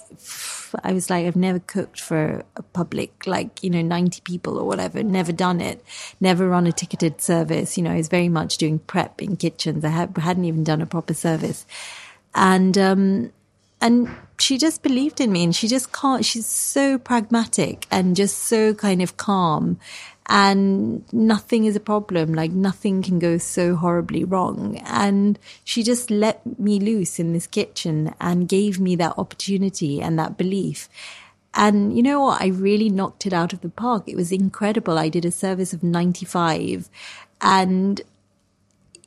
I 0.84 0.94
was 0.94 1.10
like, 1.10 1.26
I've 1.26 1.36
never 1.36 1.60
cooked 1.60 2.00
for 2.00 2.44
a 2.56 2.62
public, 2.62 3.28
like, 3.28 3.64
you 3.64 3.70
know, 3.70 3.82
90 3.82 4.22
people 4.22 4.58
or 4.58 4.66
whatever, 4.66 5.04
never 5.04 5.32
done 5.32 5.62
it, 5.62 5.84
never 6.20 6.48
run 6.48 6.68
a 6.68 6.72
ticketed 6.72 7.22
service. 7.22 7.78
You 7.78 7.84
know, 7.84 7.92
I 7.92 7.98
was 7.98 8.08
very 8.08 8.30
much 8.30 8.58
doing 8.58 8.80
prep 8.80 9.22
in 9.22 9.38
kitchens. 9.38 9.84
I 9.86 9.90
had, 9.90 10.18
hadn't 10.18 10.46
even 10.46 10.64
done 10.64 10.82
a 10.82 10.86
proper 10.86 11.14
service. 11.14 11.66
And, 12.36 12.78
um, 12.78 13.32
and 13.82 14.10
she 14.40 14.58
just 14.58 14.82
believed 14.82 15.20
in 15.20 15.32
me 15.32 15.44
and 15.44 15.56
she 15.56 15.68
just 15.68 15.92
can't, 15.92 16.24
she's 16.24 16.46
so 16.46 16.98
pragmatic 16.98 17.86
and 17.92 18.16
just 18.16 18.40
so 18.40 18.74
kind 18.74 19.02
of 19.02 19.18
calm 19.18 19.80
and 20.28 21.04
nothing 21.14 21.66
is 21.66 21.76
a 21.76 21.82
problem. 21.82 22.34
Like 22.34 22.52
nothing 22.52 23.02
can 23.02 23.20
go 23.20 23.38
so 23.38 23.76
horribly 23.76 24.24
wrong. 24.24 24.78
And 24.86 25.38
she 25.64 25.84
just 25.84 26.10
let 26.10 26.60
me 26.60 26.80
loose 26.80 27.20
in 27.20 27.34
this 27.34 27.48
kitchen 27.48 28.14
and 28.22 28.48
gave 28.48 28.80
me 28.80 28.96
that 28.96 29.18
opportunity 29.18 30.02
and 30.02 30.18
that 30.18 30.38
belief. 30.38 30.90
And 31.54 31.96
you 31.96 32.02
know 32.02 32.22
what? 32.22 32.42
I 32.42 32.48
really 32.48 32.90
knocked 32.90 33.26
it 33.28 33.34
out 33.34 33.54
of 33.54 33.62
the 33.62 33.70
park. 33.70 34.04
It 34.08 34.16
was 34.16 34.32
incredible. 34.32 34.98
I 34.98 35.10
did 35.10 35.26
a 35.26 35.32
service 35.32 35.74
of 35.74 35.84
95 35.84 36.90
and 37.42 38.02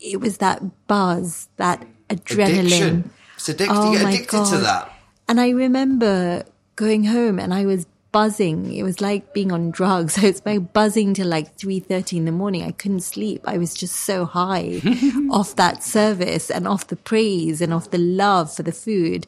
it 0.00 0.20
was 0.20 0.38
that 0.38 0.86
buzz, 0.86 1.48
that 1.56 1.84
adrenaline. 2.08 2.58
Addiction. 2.58 3.10
It's 3.36 3.48
addicted. 3.48 3.74
you 3.74 3.92
get 3.92 4.00
oh 4.00 4.04
my 4.04 4.10
addicted 4.10 4.30
to 4.30 4.36
God. 4.36 4.64
that. 4.64 4.92
And 5.28 5.40
I 5.40 5.50
remember 5.50 6.44
going 6.76 7.04
home 7.04 7.38
and 7.38 7.52
I 7.52 7.66
was 7.66 7.86
buzzing. 8.12 8.72
It 8.72 8.82
was 8.82 9.00
like 9.00 9.34
being 9.34 9.52
on 9.52 9.70
drugs. 9.70 10.14
So 10.20 10.26
it's 10.26 10.42
like 10.44 10.72
buzzing 10.72 11.14
till 11.14 11.28
like 11.28 11.56
3.30 11.56 12.18
in 12.18 12.24
the 12.24 12.32
morning. 12.32 12.62
I 12.62 12.72
couldn't 12.72 13.00
sleep. 13.00 13.42
I 13.44 13.58
was 13.58 13.74
just 13.74 13.96
so 13.96 14.24
high 14.24 14.80
off 15.30 15.56
that 15.56 15.82
service 15.82 16.50
and 16.50 16.66
off 16.66 16.86
the 16.86 16.96
praise 16.96 17.60
and 17.60 17.74
off 17.74 17.90
the 17.90 17.98
love 17.98 18.54
for 18.54 18.62
the 18.62 18.72
food. 18.72 19.26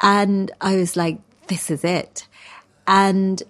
And 0.00 0.50
I 0.60 0.76
was 0.76 0.96
like, 0.96 1.18
this 1.48 1.70
is 1.70 1.84
it. 1.84 2.26
And 2.86 3.42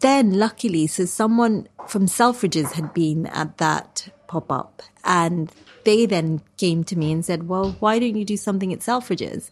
then 0.00 0.34
luckily, 0.34 0.86
so 0.86 1.04
someone 1.04 1.68
from 1.86 2.06
Selfridges 2.06 2.72
had 2.72 2.94
been 2.94 3.26
at 3.26 3.58
that 3.58 4.08
pop 4.26 4.50
up 4.50 4.82
and 5.04 5.52
they 5.84 6.06
then 6.06 6.40
came 6.56 6.84
to 6.84 6.96
me 6.96 7.12
and 7.12 7.24
said, 7.24 7.48
well, 7.48 7.76
why 7.80 7.98
don't 7.98 8.16
you 8.16 8.24
do 8.24 8.36
something 8.36 8.72
at 8.72 8.80
Selfridges? 8.80 9.50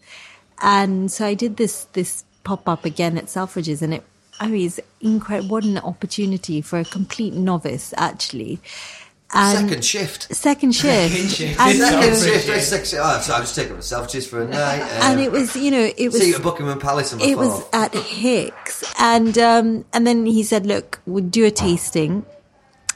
And 0.60 1.10
so 1.10 1.26
I 1.26 1.34
did 1.34 1.56
this, 1.56 1.84
this 1.92 2.24
pop 2.44 2.68
up 2.68 2.84
again 2.84 3.18
at 3.18 3.26
Selfridges 3.26 3.82
and 3.82 3.94
it, 3.94 4.04
I 4.42 4.48
mean, 4.48 4.66
it's 4.66 4.80
incredible. 5.00 5.50
What 5.50 5.64
an 5.64 5.78
opportunity 5.78 6.60
for 6.62 6.80
a 6.80 6.84
complete 6.84 7.32
novice, 7.32 7.94
actually. 7.96 8.58
And 9.32 9.56
Second 9.70 9.84
shift. 9.84 10.34
second 10.34 10.72
shift. 10.74 11.36
shift. 11.36 11.60
And, 11.60 11.78
Second 11.78 12.60
shift. 12.60 12.94
Oh, 13.00 13.20
so 13.20 13.34
I 13.34 13.38
just 13.38 13.54
taking 13.54 13.74
myself 13.74 14.10
just 14.10 14.28
for 14.28 14.42
a 14.42 14.48
night. 14.48 14.80
and 15.00 15.18
um, 15.18 15.18
it 15.20 15.30
was, 15.30 15.54
you 15.54 15.70
know, 15.70 15.90
it 15.96 16.10
was. 16.10 16.20
See 16.20 16.30
you 16.30 16.34
at 16.36 16.42
Buckingham 16.42 16.80
Palace 16.80 17.12
it 17.12 17.38
was 17.38 17.64
at 17.72 17.94
Hix, 17.94 18.92
and 19.00 19.38
um, 19.38 19.84
and 19.92 20.06
then 20.06 20.26
he 20.26 20.42
said, 20.42 20.66
"Look, 20.66 21.00
we'll 21.06 21.24
do 21.24 21.46
a 21.46 21.50
tasting." 21.50 22.26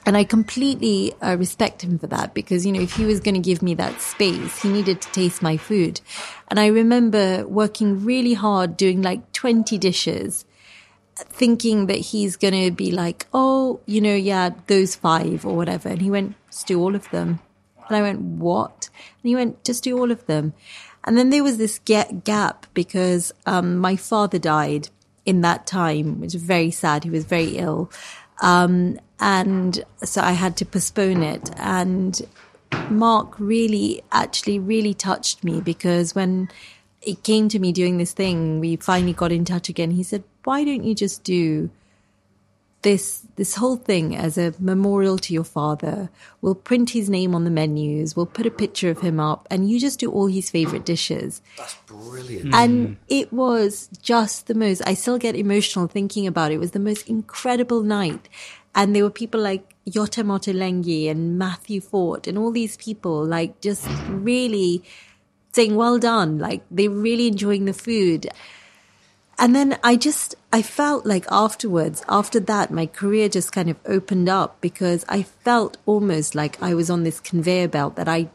And 0.05 0.17
I 0.17 0.23
completely 0.23 1.15
uh, 1.21 1.37
respect 1.37 1.83
him 1.83 1.99
for 1.99 2.07
that 2.09 2.33
because 2.35 2.67
you 2.67 2.73
know 2.73 2.81
if 2.81 2.93
he 2.95 3.05
was 3.05 3.21
going 3.21 3.35
to 3.35 3.41
give 3.41 3.63
me 3.63 3.75
that 3.75 4.01
space, 4.01 4.61
he 4.61 4.69
needed 4.69 5.01
to 5.01 5.13
taste 5.13 5.43
my 5.43 5.57
food. 5.57 6.01
And 6.49 6.61
I 6.61 6.67
remember 6.67 7.47
working 7.47 8.05
really 8.05 8.35
hard, 8.35 8.77
doing 8.77 9.01
like 9.01 9.33
twenty 9.33 9.79
dishes, 9.79 10.45
thinking 11.17 11.87
that 11.87 11.99
he's 11.99 12.37
going 12.37 12.55
to 12.55 12.71
be 12.71 12.91
like, 12.91 13.27
"Oh, 13.33 13.81
you 13.87 14.01
know, 14.01 14.15
yeah, 14.15 14.51
those 14.67 14.95
five 14.95 15.45
or 15.45 15.57
whatever." 15.57 15.89
And 15.89 16.03
he 16.03 16.11
went, 16.11 16.35
"Just 16.51 16.67
do 16.67 16.81
all 16.81 16.95
of 16.95 17.11
them." 17.11 17.41
And 17.89 17.97
I 17.97 18.03
went, 18.03 18.21
"What?" 18.21 18.91
And 19.23 19.29
he 19.29 19.35
went, 19.35 19.65
"Just 19.65 19.85
do 19.85 19.99
all 19.99 20.11
of 20.11 20.27
them." 20.27 20.53
And 21.05 21.17
then 21.17 21.31
there 21.31 21.45
was 21.45 21.57
this 21.57 21.79
ga- 21.79 22.13
gap 22.25 22.67
because 22.75 23.33
um, 23.47 23.77
my 23.77 23.97
father 23.97 24.39
died 24.39 24.89
in 25.25 25.41
that 25.43 25.67
time, 25.67 26.21
which 26.21 26.35
was 26.35 26.43
very 26.43 26.71
sad. 26.71 27.05
He 27.05 27.11
was 27.11 27.25
very 27.25 27.57
ill. 27.57 27.91
Um, 28.43 28.99
and 29.21 29.85
so 30.05 30.21
I 30.21 30.33
had 30.33 30.57
to 30.59 30.65
postpone 30.65 31.23
it. 31.23 31.51
And 31.57 32.21
Mark 32.91 33.39
really, 33.39 34.03
actually, 34.13 34.59
really 34.59 34.95
touched 34.95 35.45
me 35.45 35.61
because 35.61 36.15
when 36.15 36.49
it 37.07 37.23
came 37.23 37.49
to 37.49 37.59
me 37.59 37.73
doing 37.73 37.97
this 37.97 38.13
thing, 38.13 38.61
we 38.61 38.77
finally 38.77 39.13
got 39.13 39.33
in 39.33 39.45
touch 39.45 39.69
again. 39.69 39.93
He 39.93 40.03
said, 40.03 40.25
Why 40.45 40.65
don't 40.65 40.85
you 40.85 40.95
just 40.95 41.25
do 41.25 41.71
this 42.87 43.27
this 43.35 43.57
whole 43.57 43.77
thing 43.77 44.15
as 44.15 44.39
a 44.39 44.55
memorial 44.61 45.19
to 45.19 45.35
your 45.35 45.45
father. 45.45 46.09
We'll 46.41 46.55
print 46.55 46.91
his 46.91 47.11
name 47.11 47.35
on 47.35 47.43
the 47.43 47.51
menus. 47.51 48.15
We'll 48.15 48.27
put 48.27 48.47
a 48.47 48.51
picture 48.51 48.91
of 48.91 49.01
him 49.01 49.19
up, 49.19 49.49
and 49.51 49.69
you 49.69 49.81
just 49.81 49.99
do 49.99 50.11
all 50.11 50.29
his 50.29 50.51
favorite 50.51 50.85
dishes. 50.85 51.43
That's 51.59 51.75
brilliant. 51.87 52.47
Hmm. 52.47 52.55
And 52.55 52.97
it 53.09 53.33
was 53.33 53.89
just 54.03 54.47
the 54.47 54.55
most. 54.55 54.83
I 54.87 54.95
still 54.95 55.19
get 55.19 55.35
emotional 55.35 55.89
thinking 55.89 56.29
about 56.29 56.53
it. 56.53 56.57
It 56.57 56.59
was 56.59 56.71
the 56.71 56.79
most 56.79 57.09
incredible 57.09 57.83
night, 57.83 58.29
and 58.73 58.95
there 58.95 59.03
were 59.03 59.11
people 59.11 59.41
like 59.41 59.75
Yotam 59.89 60.29
Ottolenghi 60.37 61.11
and 61.11 61.37
Matthew 61.37 61.81
Fort 61.81 62.29
and 62.29 62.39
all 62.39 62.53
these 62.53 62.77
people, 62.77 63.25
like 63.25 63.61
just 63.61 63.89
really 64.09 64.85
saying 65.57 65.75
well 65.75 65.99
done. 65.99 66.39
Like 66.39 66.63
they're 66.71 66.91
really 66.91 67.29
enjoying 67.29 67.65
the 67.65 67.73
food. 67.73 68.29
and 69.39 69.55
then 69.55 69.79
I 69.83 69.97
just, 69.97 70.35
I 70.53 70.63
felt 70.63 71.05
like 71.05 71.27
afterwards, 71.31 72.05
after 72.09 72.39
that, 72.41 72.71
my 72.71 72.87
career 72.87 73.29
just 73.29 73.53
kind 73.53 73.69
of 73.69 73.77
opened 73.85 74.29
up 74.29 74.61
because 74.61 75.05
I 75.09 75.23
felt 75.23 75.77
almost 75.85 76.35
like 76.35 76.63
I 76.63 76.75
was 76.75 76.89
on 76.91 77.03
this 77.03 77.21
conveyor 77.21 77.69
belt 77.69 77.97
that 77.97 78.09
I 78.09 78.29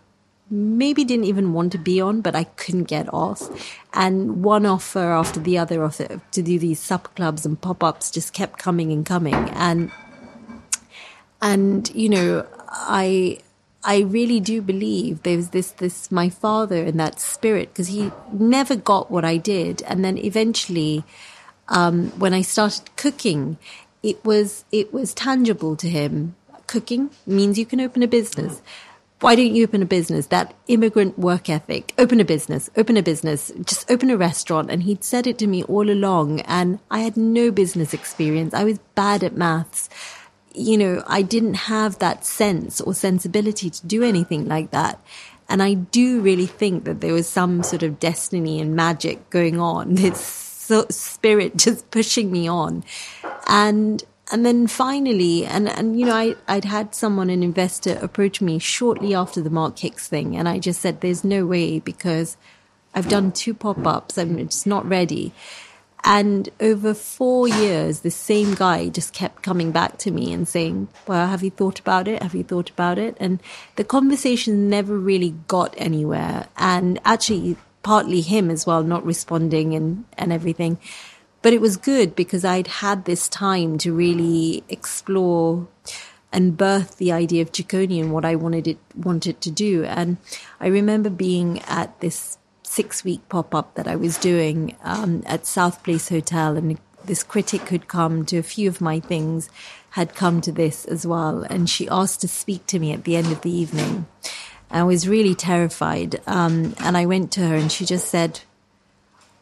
maybe 0.52 1.04
didn't 1.06 1.26
even 1.26 1.54
want 1.54 1.72
to 1.72 1.78
be 1.78 2.02
on, 2.02 2.22
but 2.22 2.36
I 2.36 2.44
couldn't 2.44 2.84
get 2.84 3.12
off. 3.14 3.42
And 3.94 4.44
one 4.44 4.66
offer 4.66 5.12
after 5.12 5.40
the 5.40 5.58
other 5.58 5.84
offer 5.84 6.22
to 6.32 6.42
do 6.42 6.60
these 6.60 6.80
supper 6.80 7.10
clubs 7.16 7.46
and 7.46 7.60
pop 7.60 7.84
ups 7.84 8.12
just 8.12 8.34
kept 8.34 8.60
coming 8.60 8.92
and 8.92 9.06
coming. 9.06 9.34
And, 9.34 9.92
and, 11.42 11.90
you 11.96 12.10
know, 12.10 12.46
I, 12.68 13.40
I 13.84 14.02
really 14.02 14.40
do 14.40 14.62
believe 14.62 15.24
there 15.24 15.38
was 15.38 15.50
this, 15.50 15.72
this, 15.72 16.12
my 16.12 16.30
father 16.30 16.84
and 16.84 17.00
that 17.00 17.20
spirit, 17.20 17.70
because 17.70 17.88
he 17.88 18.12
never 18.32 18.76
got 18.76 19.10
what 19.10 19.26
I 19.26 19.38
did. 19.38 19.82
And 19.84 20.06
then 20.06 20.18
eventually, 20.18 21.04
um, 21.68 22.10
when 22.20 22.34
I 22.34 22.42
started 22.42 22.96
cooking, 22.96 23.58
it 24.04 24.24
was, 24.24 24.66
it 24.72 24.94
was 24.94 25.14
tangible 25.14 25.76
to 25.78 25.90
him. 25.90 26.36
Cooking 26.68 27.10
means 27.26 27.58
you 27.58 27.66
can 27.66 27.82
open 27.82 28.04
a 28.04 28.08
business. 28.08 28.62
Why 29.20 29.36
don't 29.36 29.54
you 29.54 29.66
open 29.66 29.82
a 29.84 29.86
business? 29.86 30.28
That 30.28 30.56
immigrant 30.68 31.18
work 31.18 31.50
ethic. 31.50 31.94
Open 31.98 32.20
a 32.20 32.26
business, 32.26 32.70
open 32.76 32.98
a 32.98 33.04
business, 33.04 33.52
just 33.66 33.90
open 33.90 34.10
a 34.10 34.18
restaurant. 34.18 34.72
And 34.72 34.84
he'd 34.84 35.04
said 35.04 35.28
it 35.28 35.38
to 35.40 35.48
me 35.48 35.64
all 35.64 35.90
along. 35.90 36.42
And 36.42 36.80
I 36.90 37.00
had 37.00 37.18
no 37.18 37.52
business 37.52 37.94
experience. 37.94 38.54
I 38.54 38.64
was 38.64 38.80
bad 38.96 39.24
at 39.24 39.36
maths 39.36 39.90
you 40.54 40.78
know, 40.78 41.04
I 41.08 41.22
didn't 41.22 41.56
have 41.56 42.00
that 42.00 42.26
sense 42.26 42.82
or 42.82 42.94
sensibility 42.94 43.70
to 43.70 43.88
do 43.88 44.04
anything 44.04 44.48
like 44.48 44.72
that. 44.72 45.00
And 45.50 45.62
I 45.62 45.74
do 45.74 46.22
really 46.22 46.46
think 46.46 46.86
that 46.86 47.02
there 47.02 47.14
was 47.14 47.28
some 47.28 47.62
sort 47.64 47.84
of 47.84 48.00
destiny 48.00 48.62
and 48.62 48.76
magic 48.76 49.30
going 49.30 49.60
on. 49.60 49.96
This 50.72 50.96
spirit 50.96 51.58
just 51.58 51.92
pushing 51.92 52.32
me 52.32 52.48
on. 52.48 52.86
And, 53.48 54.02
and 54.32 54.46
then 54.46 54.68
finally, 54.68 55.46
and, 55.46 55.68
and, 55.68 56.00
you 56.00 56.06
know, 56.06 56.16
I, 56.16 56.36
I'd 56.48 56.64
had 56.64 56.96
someone, 56.96 57.30
an 57.30 57.44
investor 57.44 58.00
approach 58.02 58.40
me 58.40 58.58
shortly 58.58 59.14
after 59.14 59.42
the 59.42 59.50
Mark 59.50 59.80
Hix 59.80 60.08
thing. 60.08 60.38
And 60.38 60.48
I 60.48 60.60
just 60.60 60.80
said, 60.80 61.02
there's 61.02 61.26
no 61.26 61.46
way 61.46 61.80
because 61.80 62.38
I've 62.94 63.10
done 63.10 63.34
two 63.34 63.54
pop 63.54 63.86
ups. 63.86 64.18
I'm 64.18 64.38
just 64.48 64.66
not 64.66 64.88
ready. 64.88 65.34
And 66.04 66.50
over 66.60 66.94
four 66.94 67.48
years, 67.48 68.00
the 68.00 68.12
same 68.12 68.56
guy 68.56 68.90
just 68.90 69.14
kept 69.14 69.44
coming 69.44 69.72
back 69.72 69.98
to 70.00 70.12
me 70.12 70.34
and 70.34 70.48
saying, 70.48 70.88
Well, 71.08 71.28
have 71.28 71.44
you 71.44 71.52
thought 71.52 71.80
about 71.80 72.08
it? 72.08 72.24
Have 72.24 72.34
you 72.34 72.44
thought 72.44 72.70
about 72.70 72.98
it? 72.98 73.16
And 73.20 73.42
the 73.76 73.84
conversation 73.84 74.70
never 74.70 74.98
really 74.98 75.36
got 75.48 75.76
anywhere. 75.78 76.48
And 76.58 77.00
actually, 77.06 77.58
partly 77.84 78.22
him 78.22 78.50
as 78.50 78.66
well, 78.66 78.84
not 78.84 79.06
responding 79.06 79.74
and, 79.74 80.06
and 80.18 80.34
everything. 80.34 80.80
But 81.42 81.54
it 81.54 81.62
was 81.62 81.78
good 81.78 82.16
because 82.16 82.46
I'd 82.46 82.68
had 82.68 83.06
this 83.06 83.28
time 83.28 83.78
to 83.80 83.94
really 83.94 84.64
explore 84.70 85.68
and 86.32 86.56
birth 86.56 86.98
the 86.98 87.12
idea 87.12 87.42
of 87.42 87.52
Jikoni 87.52 88.00
and 88.00 88.14
what 88.14 88.26
I 88.26 88.36
wanted 88.36 88.68
it 88.68 88.78
wanted 88.96 89.42
to 89.42 89.52
do. 89.52 89.84
And 89.84 90.18
I 90.60 90.68
remember 90.68 91.10
being 91.10 91.60
at 91.64 92.00
this 92.00 92.38
six 92.72 93.04
week 93.04 93.28
pop 93.28 93.54
up 93.54 93.76
that 93.76 93.88
I 93.88 93.98
was 93.98 94.18
doing 94.18 94.78
um, 94.84 95.24
at 95.26 95.46
South 95.46 95.84
Place 95.84 96.08
Hotel, 96.08 96.56
and 96.56 96.80
this 97.04 97.22
critic 97.22 97.62
who'd 97.64 97.90
come 97.90 98.26
to 98.28 98.38
a 98.38 98.44
few 98.44 98.70
of 98.70 98.80
my 98.80 99.00
things 99.00 99.50
had 99.92 100.16
come 100.16 100.40
to 100.42 100.54
this 100.54 100.86
as 100.86 101.06
well, 101.06 101.44
and 101.50 101.70
she 101.70 101.90
asked 101.90 102.22
to 102.22 102.28
speak 102.30 102.66
to 102.68 102.80
me 102.80 102.94
at 102.94 103.04
the 103.04 103.18
end 103.18 103.32
of 103.32 103.42
the 103.42 103.52
evening. 103.52 104.06
I 104.70 104.84
was 104.84 105.08
really 105.08 105.36
terrified, 105.36 106.22
um, 106.26 106.74
and 106.80 106.96
I 106.96 107.06
went 107.06 107.32
to 107.34 107.46
her, 107.46 107.56
and 107.56 107.70
she 107.70 107.86
just 107.86 108.08
said, 108.08 108.40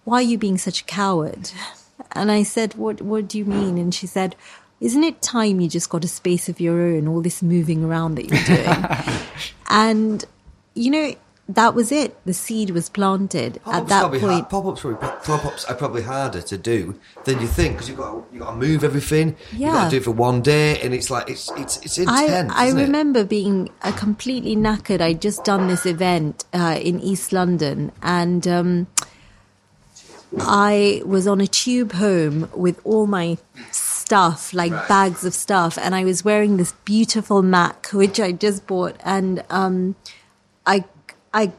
"Why 0.06 0.18
are 0.18 0.32
you 0.32 0.40
being 0.40 0.58
such 0.58 0.82
a 0.82 0.86
coward?" 0.86 1.52
And 2.14 2.32
I 2.32 2.42
said, 2.44 2.74
"What? 2.74 3.02
What 3.02 3.28
do 3.28 3.38
you 3.38 3.46
mean?" 3.46 3.78
And 3.78 3.94
she 3.94 4.08
said. 4.08 4.36
Isn't 4.82 5.04
it 5.04 5.22
time 5.22 5.60
you 5.60 5.68
just 5.68 5.90
got 5.90 6.06
a 6.06 6.08
space 6.08 6.48
of 6.48 6.62
your 6.62 6.80
own, 6.80 7.06
all 7.06 7.20
this 7.22 7.42
moving 7.42 7.84
around 7.84 8.16
that 8.16 8.30
you're 8.30 8.46
doing? 8.46 9.20
and, 9.70 10.24
you 10.74 10.90
know, 10.90 11.16
that 11.50 11.74
was 11.74 11.92
it. 11.92 12.16
The 12.26 12.34
seed 12.34 12.70
was 12.70 12.90
planted 12.90 13.60
Pop-ups 13.66 13.82
at 13.82 13.88
that 13.90 14.10
point. 14.12 14.22
hard- 14.24 14.50
pop-ups, 14.50 14.82
probably, 14.82 15.08
pop-ups 15.24 15.66
are 15.66 15.76
probably 15.76 16.04
harder 16.04 16.42
to 16.44 16.58
do 16.58 17.00
than 17.26 17.42
you 17.42 17.48
think 17.48 17.74
because 17.74 17.90
you've 17.90 17.98
got 17.98 18.24
you 18.32 18.40
got 18.40 18.52
to 18.52 18.56
move 18.58 18.84
everything. 18.84 19.36
You've 19.52 19.62
got 19.72 19.74
Yeah. 19.76 19.84
to 19.86 19.90
do 19.90 19.98
it 19.98 20.04
for 20.04 20.12
one 20.12 20.42
day, 20.42 20.80
and 20.82 20.94
it's 20.94 21.10
like 21.10 21.30
it's 21.30 21.52
it's 21.58 21.78
it's 21.86 21.98
intense. 21.98 22.54
I, 22.56 22.64
I 22.64 22.66
isn't 22.68 22.80
it? 22.80 22.84
remember 22.84 23.24
being 23.24 23.70
uh, 23.82 23.92
completely 23.94 24.56
knackered. 24.56 25.02
I'd 25.02 25.22
just 25.22 25.44
done 25.44 25.68
this 25.68 25.86
event 25.86 26.46
uh, 26.54 26.78
in 26.82 27.00
East 27.00 27.34
London, 27.34 27.92
and 28.04 28.48
um, 28.48 28.88
I 30.40 31.02
was 31.06 31.28
on 31.28 31.42
a 31.42 31.48
tube 31.48 31.94
home 31.94 32.50
with 32.56 32.80
all 32.84 33.08
my 33.08 33.38
stuff, 33.72 34.54
like 34.54 34.72
bags 34.88 35.26
of 35.26 35.34
stuff, 35.34 35.78
and 35.82 35.96
I 35.96 36.04
was 36.06 36.24
wearing 36.24 36.58
this 36.58 36.74
beautiful 36.86 37.42
Mac, 37.42 37.88
which 37.88 38.20
I 38.20 38.32
just 38.32 38.68
bought, 38.68 38.96
and 39.04 39.44
um, 39.50 39.96
I 40.66 40.86
I 41.34 41.52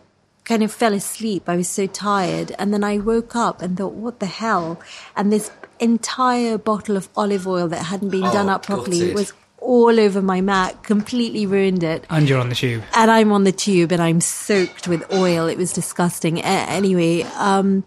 kind 0.45 0.63
of 0.63 0.73
fell 0.73 0.95
asleep. 0.95 1.49
I 1.49 1.57
was 1.57 1.69
so 1.69 1.87
tired, 1.87 2.55
and 2.59 2.73
then 2.73 2.83
I 2.83 2.99
woke 2.99 3.37
up 3.37 3.63
and 3.63 3.77
thought, 3.77 3.93
"What 3.93 4.21
the 4.21 4.27
hell?" 4.27 4.81
And 5.17 5.33
this 5.33 5.51
entire 5.79 6.59
bottle 6.59 6.97
of 6.97 7.09
olive 7.17 7.47
oil 7.47 7.69
that 7.69 7.85
hadn't 7.87 8.11
been 8.11 8.23
done 8.23 8.49
Oh, 8.49 8.55
up 8.55 8.67
properly 8.67 9.13
was 9.15 9.33
all 9.61 10.01
over 10.01 10.23
my 10.23 10.41
mat, 10.41 10.83
completely 10.83 11.47
ruined 11.47 11.83
it. 11.83 12.05
And 12.11 12.29
you're 12.29 12.41
on 12.41 12.49
the 12.49 12.55
tube. 12.55 12.83
And 12.95 13.11
I'm 13.11 13.31
on 13.33 13.45
the 13.45 13.53
tube 13.53 13.93
and 13.93 14.03
I'm 14.03 14.21
soaked 14.21 14.89
with 14.89 15.13
oil. 15.13 15.47
It 15.47 15.59
was 15.59 15.73
disgusting. 15.73 16.41
Anyway, 16.41 17.23
um, 17.37 17.85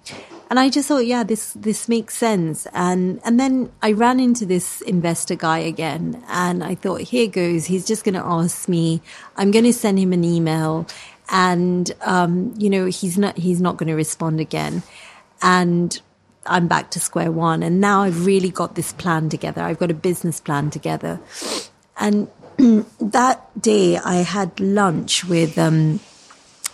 and 0.49 0.59
I 0.59 0.69
just 0.69 0.87
thought, 0.87 1.05
yeah, 1.07 1.23
this 1.23 1.53
this 1.53 1.89
makes 1.89 2.15
sense. 2.15 2.67
And 2.73 3.19
and 3.25 3.39
then 3.39 3.71
I 3.81 3.91
ran 3.93 4.19
into 4.19 4.45
this 4.45 4.81
investor 4.81 5.35
guy 5.35 5.59
again, 5.59 6.23
and 6.29 6.63
I 6.63 6.75
thought, 6.75 7.01
here 7.01 7.27
goes. 7.27 7.65
He's 7.65 7.85
just 7.85 8.03
going 8.03 8.13
to 8.15 8.23
ask 8.23 8.69
me. 8.69 9.01
I'm 9.35 9.49
going 9.49 9.65
to 9.65 9.73
send 9.73 9.97
him 9.97 10.13
an 10.13 10.23
email, 10.23 10.85
and 11.29 11.91
um, 12.01 12.53
you 12.57 12.69
know, 12.69 12.85
he's 12.85 13.17
not 13.17 13.37
he's 13.37 13.61
not 13.61 13.77
going 13.77 13.87
to 13.87 13.95
respond 13.95 14.39
again. 14.39 14.83
And 15.41 15.99
I'm 16.45 16.67
back 16.67 16.91
to 16.91 16.99
square 16.99 17.31
one. 17.31 17.63
And 17.63 17.79
now 17.79 18.03
I've 18.03 18.25
really 18.25 18.49
got 18.49 18.75
this 18.75 18.93
plan 18.93 19.29
together. 19.29 19.61
I've 19.61 19.79
got 19.79 19.91
a 19.91 19.95
business 19.95 20.39
plan 20.39 20.69
together. 20.69 21.19
And 21.97 22.27
that 22.99 23.61
day 23.61 23.97
I 23.97 24.15
had 24.15 24.59
lunch 24.59 25.25
with, 25.25 25.57
um, 25.57 25.99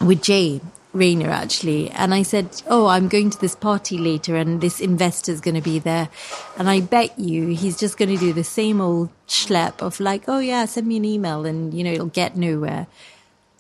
with 0.02 0.22
Jay 0.24 0.62
Rayner 0.94 1.30
actually. 1.30 1.90
And 1.92 2.14
I 2.14 2.24
said, 2.24 2.62
Oh, 2.68 2.88
I'm 2.88 3.08
going 3.08 3.30
to 3.30 3.40
this 3.40 3.56
party 3.56 3.98
later 3.98 4.36
and 4.36 4.60
this 4.62 4.80
investor's 4.80 5.42
going 5.42 5.56
to 5.56 5.62
be 5.62 5.78
there. 5.78 6.10
And 6.58 6.70
I 6.70 6.82
bet 6.82 7.18
you 7.20 7.48
he's 7.48 7.78
just 7.78 7.98
going 7.98 8.10
to 8.10 8.18
do 8.18 8.34
the 8.34 8.44
same 8.44 8.82
old 8.82 9.10
schlep 9.28 9.82
of 9.82 10.00
like, 10.00 10.24
Oh 10.28 10.40
yeah, 10.40 10.66
send 10.66 10.88
me 10.88 10.98
an 10.98 11.06
email 11.06 11.46
and, 11.46 11.74
you 11.74 11.84
know, 11.84 11.92
it'll 11.92 12.08
get 12.08 12.36
nowhere 12.36 12.88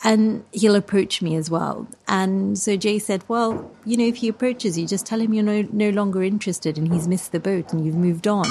and 0.03 0.45
he'll 0.51 0.75
approach 0.75 1.21
me 1.21 1.35
as 1.35 1.49
well. 1.49 1.87
And 2.07 2.57
so 2.57 2.75
Jay 2.75 2.99
said, 2.99 3.23
"Well, 3.27 3.71
you 3.85 3.97
know, 3.97 4.05
if 4.05 4.17
he 4.17 4.27
approaches 4.27 4.77
you, 4.77 4.87
just 4.87 5.05
tell 5.05 5.19
him 5.19 5.33
you're 5.33 5.43
no, 5.43 5.67
no 5.71 5.89
longer 5.89 6.23
interested 6.23 6.77
and 6.77 6.91
he's 6.91 7.07
missed 7.07 7.31
the 7.31 7.39
boat 7.39 7.73
and 7.73 7.85
you've 7.85 7.95
moved 7.95 8.27
on." 8.27 8.45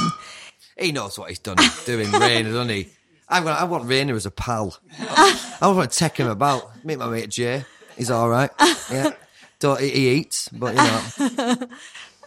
He 0.78 0.92
knows 0.92 1.18
what 1.18 1.28
he's 1.30 1.38
done 1.38 1.56
doing 1.86 2.10
Rayner, 2.12 2.52
doesn't 2.52 2.68
he? 2.68 2.88
I 3.28 3.40
want, 3.40 3.60
I 3.60 3.64
want 3.64 3.84
Rayner 3.84 4.14
as 4.14 4.26
a 4.26 4.30
pal. 4.30 4.78
I, 4.98 5.56
I 5.60 5.68
want 5.68 5.90
to 5.90 5.98
take 5.98 6.16
him 6.16 6.28
about. 6.28 6.84
Meet 6.84 6.98
my 6.98 7.08
mate 7.08 7.30
Jay. 7.30 7.64
He's 7.96 8.10
all 8.10 8.28
right. 8.28 8.50
Yeah. 8.90 9.10
Don't, 9.58 9.80
he, 9.80 10.10
eats, 10.10 10.48
but 10.50 10.74
you 10.74 11.36
know. 11.56 11.66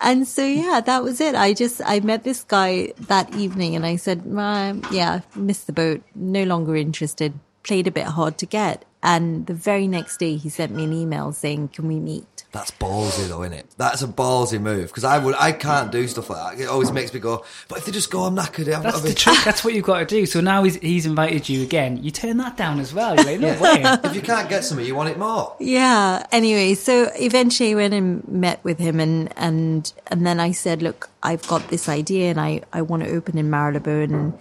And 0.01 0.27
so 0.27 0.43
yeah, 0.43 0.81
that 0.81 1.03
was 1.03 1.21
it. 1.21 1.35
I 1.35 1.53
just 1.53 1.79
I 1.85 1.99
met 1.99 2.23
this 2.23 2.43
guy 2.43 2.91
that 3.01 3.35
evening 3.35 3.75
and 3.75 3.85
I 3.85 3.97
said, 3.97 4.25
"Man, 4.25 4.83
"Yeah, 4.91 5.21
missed 5.35 5.67
the 5.67 5.73
boat. 5.73 6.01
No 6.15 6.43
longer 6.43 6.75
interested. 6.75 7.33
Played 7.61 7.85
a 7.85 7.91
bit 7.91 8.07
hard 8.07 8.39
to 8.39 8.47
get." 8.47 8.83
And 9.03 9.47
the 9.47 9.53
very 9.53 9.87
next 9.87 10.17
day, 10.17 10.37
he 10.37 10.49
sent 10.49 10.73
me 10.73 10.83
an 10.83 10.93
email 10.93 11.31
saying, 11.31 11.69
"Can 11.69 11.87
we 11.87 11.99
meet?" 11.99 12.41
That's 12.51 12.71
ballsy 12.71 13.29
though, 13.29 13.43
isn't 13.43 13.57
it? 13.57 13.67
That's 13.77 14.01
a 14.01 14.07
ballsy 14.07 14.59
move 14.59 14.87
because 14.87 15.05
I 15.05 15.17
would, 15.19 15.35
I 15.39 15.53
can't 15.53 15.89
do 15.89 16.05
stuff 16.07 16.29
like 16.29 16.57
that. 16.57 16.63
It 16.63 16.67
always 16.67 16.91
makes 16.91 17.13
me 17.13 17.21
go. 17.21 17.45
But 17.69 17.77
if 17.77 17.85
they 17.85 17.93
just 17.93 18.11
go, 18.11 18.23
I'm 18.23 18.35
knackered. 18.35 18.75
I'm 18.75 18.83
That's 18.83 18.97
not 18.97 19.03
the 19.03 19.13
trick. 19.13 19.37
That's 19.45 19.63
what 19.63 19.73
you've 19.73 19.85
got 19.85 19.99
to 19.99 20.05
do. 20.05 20.25
So 20.25 20.41
now 20.41 20.63
he's, 20.63 20.75
he's 20.75 21.05
invited 21.05 21.47
you 21.47 21.63
again. 21.63 22.03
You 22.03 22.11
turn 22.11 22.37
that 22.37 22.57
down 22.57 22.79
as 22.81 22.93
well. 22.93 23.15
You're 23.15 23.23
like, 23.23 23.39
no 23.39 23.61
way. 23.61 23.83
If 24.11 24.15
you 24.15 24.21
can't 24.21 24.49
get 24.49 24.65
something, 24.65 24.85
you 24.85 24.95
want 24.95 25.09
it 25.09 25.17
more. 25.17 25.55
Yeah. 25.59 26.25
Anyway, 26.33 26.73
so 26.73 27.09
eventually 27.15 27.71
I 27.71 27.75
went 27.75 27.93
and 27.93 28.27
met 28.27 28.61
with 28.65 28.79
him 28.79 28.99
and, 28.99 29.31
and, 29.37 29.93
and 30.07 30.25
then 30.25 30.41
I 30.41 30.51
said, 30.51 30.81
look, 30.81 31.09
I've 31.23 31.47
got 31.47 31.69
this 31.69 31.87
idea 31.87 32.31
and 32.31 32.39
I, 32.39 32.61
I 32.73 32.81
want 32.81 33.03
to 33.03 33.09
open 33.09 33.37
in 33.37 33.49
Marylebone 33.49 34.13
and, 34.13 34.39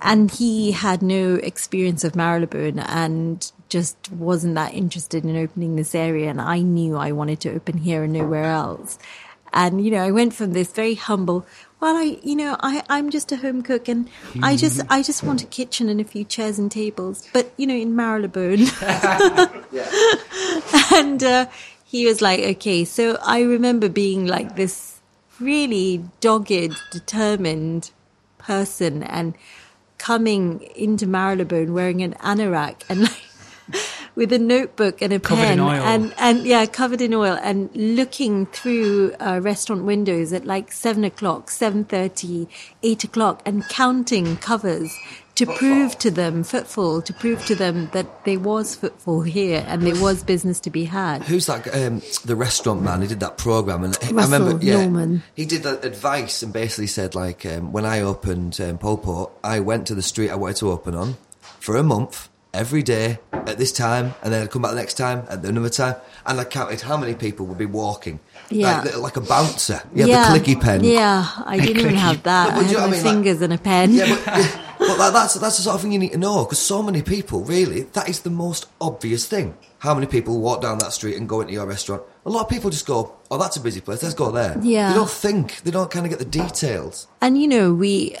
and 0.00 0.30
he 0.32 0.72
had 0.72 1.02
no 1.02 1.34
experience 1.34 2.02
of 2.02 2.16
Marylebone 2.16 2.80
and 2.80 3.52
just 3.72 4.12
wasn't 4.12 4.54
that 4.54 4.74
interested 4.74 5.24
in 5.24 5.36
opening 5.36 5.76
this 5.76 5.94
area. 5.94 6.28
And 6.28 6.40
I 6.40 6.60
knew 6.60 6.96
I 6.96 7.12
wanted 7.12 7.40
to 7.40 7.54
open 7.54 7.78
here 7.78 8.04
and 8.04 8.12
nowhere 8.12 8.44
else. 8.44 8.98
And, 9.54 9.84
you 9.84 9.90
know, 9.90 10.04
I 10.04 10.10
went 10.10 10.34
from 10.34 10.52
this 10.52 10.72
very 10.72 10.94
humble, 10.94 11.46
well, 11.80 11.96
I, 11.96 12.18
you 12.22 12.36
know, 12.36 12.56
I, 12.60 12.82
I'm 12.88 13.10
just 13.10 13.32
a 13.32 13.36
home 13.36 13.62
cook 13.62 13.88
and 13.88 14.08
I 14.42 14.56
just, 14.56 14.80
I 14.88 15.02
just 15.02 15.22
want 15.22 15.42
a 15.42 15.46
kitchen 15.46 15.88
and 15.88 16.00
a 16.00 16.04
few 16.04 16.24
chairs 16.24 16.58
and 16.58 16.70
tables, 16.70 17.28
but, 17.32 17.52
you 17.56 17.66
know, 17.66 17.74
in 17.74 17.96
Marylebone. 17.96 18.60
and, 20.94 21.22
uh, 21.22 21.46
he 21.84 22.06
was 22.06 22.22
like, 22.22 22.40
okay. 22.40 22.86
So 22.86 23.18
I 23.22 23.42
remember 23.42 23.90
being 23.90 24.26
like 24.26 24.56
this 24.56 25.00
really 25.38 26.02
dogged, 26.20 26.74
determined 26.90 27.90
person 28.38 29.02
and 29.02 29.34
coming 29.98 30.62
into 30.74 31.06
Marylebone 31.06 31.74
wearing 31.74 32.02
an 32.02 32.14
anorak 32.14 32.82
and 32.88 33.02
like 33.02 33.31
with 34.14 34.32
a 34.32 34.38
notebook 34.38 35.00
and 35.02 35.12
a 35.12 35.20
Covered 35.20 35.42
pen 35.42 35.52
in 35.54 35.60
oil. 35.60 35.70
and 35.70 36.14
and 36.18 36.44
yeah 36.44 36.66
covered 36.66 37.00
in 37.00 37.14
oil 37.14 37.38
and 37.42 37.70
looking 37.74 38.46
through 38.46 39.14
uh, 39.20 39.40
restaurant 39.42 39.84
windows 39.84 40.32
at 40.32 40.44
like 40.44 40.70
seven 40.72 41.04
o'clock 41.04 41.50
seven 41.50 41.84
thirty 41.84 42.48
eight 42.82 43.04
o'clock 43.04 43.40
and 43.46 43.66
counting 43.68 44.36
covers 44.36 44.94
to 45.34 45.46
prove 45.46 45.98
to 45.98 46.10
them 46.10 46.44
footfall 46.44 47.00
to 47.00 47.12
prove 47.14 47.44
to 47.46 47.54
them 47.54 47.88
that 47.94 48.24
there 48.26 48.38
was 48.38 48.74
footfall 48.74 49.22
here 49.22 49.64
and 49.66 49.82
there 49.86 50.00
was 50.00 50.22
business 50.22 50.60
to 50.60 50.68
be 50.68 50.84
had 50.84 51.22
Who's 51.24 51.46
that? 51.46 51.66
Um, 51.74 52.02
the 52.24 52.36
restaurant 52.36 52.82
man. 52.82 53.00
He 53.00 53.08
did 53.08 53.20
that 53.20 53.38
program, 53.38 53.82
and 53.84 53.96
I 54.02 54.10
remember. 54.10 54.58
Yeah, 54.62 54.82
Norman. 54.82 55.22
he 55.34 55.46
did 55.46 55.62
that 55.62 55.84
advice 55.84 56.42
and 56.42 56.52
basically 56.52 56.86
said 56.86 57.14
like, 57.14 57.46
um, 57.46 57.72
when 57.72 57.86
I 57.86 58.00
opened 58.00 58.60
um, 58.60 58.76
Polpo, 58.78 59.30
I 59.42 59.60
went 59.60 59.86
to 59.86 59.94
the 59.94 60.02
street 60.02 60.30
I 60.30 60.34
wanted 60.34 60.56
to 60.56 60.70
open 60.70 60.94
on 60.94 61.16
for 61.60 61.76
a 61.76 61.82
month 61.82 62.28
every 62.54 62.82
day 62.82 63.18
at 63.32 63.58
this 63.58 63.72
time, 63.72 64.14
and 64.22 64.32
then 64.32 64.42
I'd 64.42 64.50
come 64.50 64.62
back 64.62 64.72
the 64.72 64.76
next 64.76 64.94
time 64.94 65.24
at 65.28 65.44
another 65.44 65.70
time, 65.70 65.96
and 66.26 66.38
I 66.40 66.44
counted 66.44 66.80
how 66.82 66.96
many 66.96 67.14
people 67.14 67.46
would 67.46 67.58
be 67.58 67.66
walking. 67.66 68.20
Yeah. 68.50 68.82
like, 68.82 68.96
like 68.98 69.16
a 69.16 69.20
bouncer. 69.22 69.82
You 69.94 70.06
had 70.06 70.34
the 70.34 70.38
clicky 70.40 70.60
pen. 70.60 70.84
yeah 70.84 71.26
I 71.46 71.58
didn't 71.58 71.78
even 71.80 71.94
have 71.94 72.22
that 72.24 72.52
I 72.52 72.56
but 72.60 72.68
do 72.68 72.76
had 72.76 72.80
my 72.80 72.82
I 72.82 72.90
mean? 72.90 73.04
Like- 73.04 73.12
fingers 73.14 73.40
and 73.40 73.52
a 73.52 73.58
pen 73.58 73.94
Yeah, 73.94 74.08
but, 74.14 74.26
yeah, 74.26 74.74
but 74.78 74.98
like, 74.98 75.12
that's 75.14 75.34
that's 75.34 75.56
the 75.56 75.62
sort 75.62 75.76
of 75.76 75.80
thing 75.82 75.92
you 75.92 75.98
need 75.98 76.12
to 76.12 76.18
know 76.18 76.44
because 76.44 76.58
so 76.58 76.82
many 76.82 77.00
people 77.00 77.40
really 77.44 77.82
that 77.94 78.08
is 78.10 78.20
the 78.20 78.30
most 78.30 78.66
obvious 78.80 79.26
thing. 79.26 79.56
How 79.82 79.94
many 79.94 80.06
people 80.06 80.38
walk 80.38 80.62
down 80.62 80.78
that 80.78 80.92
street 80.92 81.16
and 81.16 81.28
go 81.28 81.40
into 81.40 81.54
your 81.54 81.66
restaurant? 81.66 82.04
A 82.24 82.30
lot 82.30 82.42
of 82.42 82.48
people 82.48 82.70
just 82.70 82.86
go, 82.86 83.16
"Oh, 83.32 83.36
that's 83.36 83.56
a 83.56 83.60
busy 83.60 83.80
place. 83.80 84.00
Let's 84.00 84.14
go 84.14 84.30
there." 84.30 84.56
Yeah. 84.62 84.90
they 84.90 84.94
don't 84.94 85.10
think. 85.10 85.56
They 85.64 85.72
don't 85.72 85.90
kind 85.90 86.06
of 86.06 86.10
get 86.10 86.20
the 86.20 86.24
details. 86.24 87.08
And 87.20 87.36
you 87.36 87.48
know, 87.48 87.74
we 87.74 88.16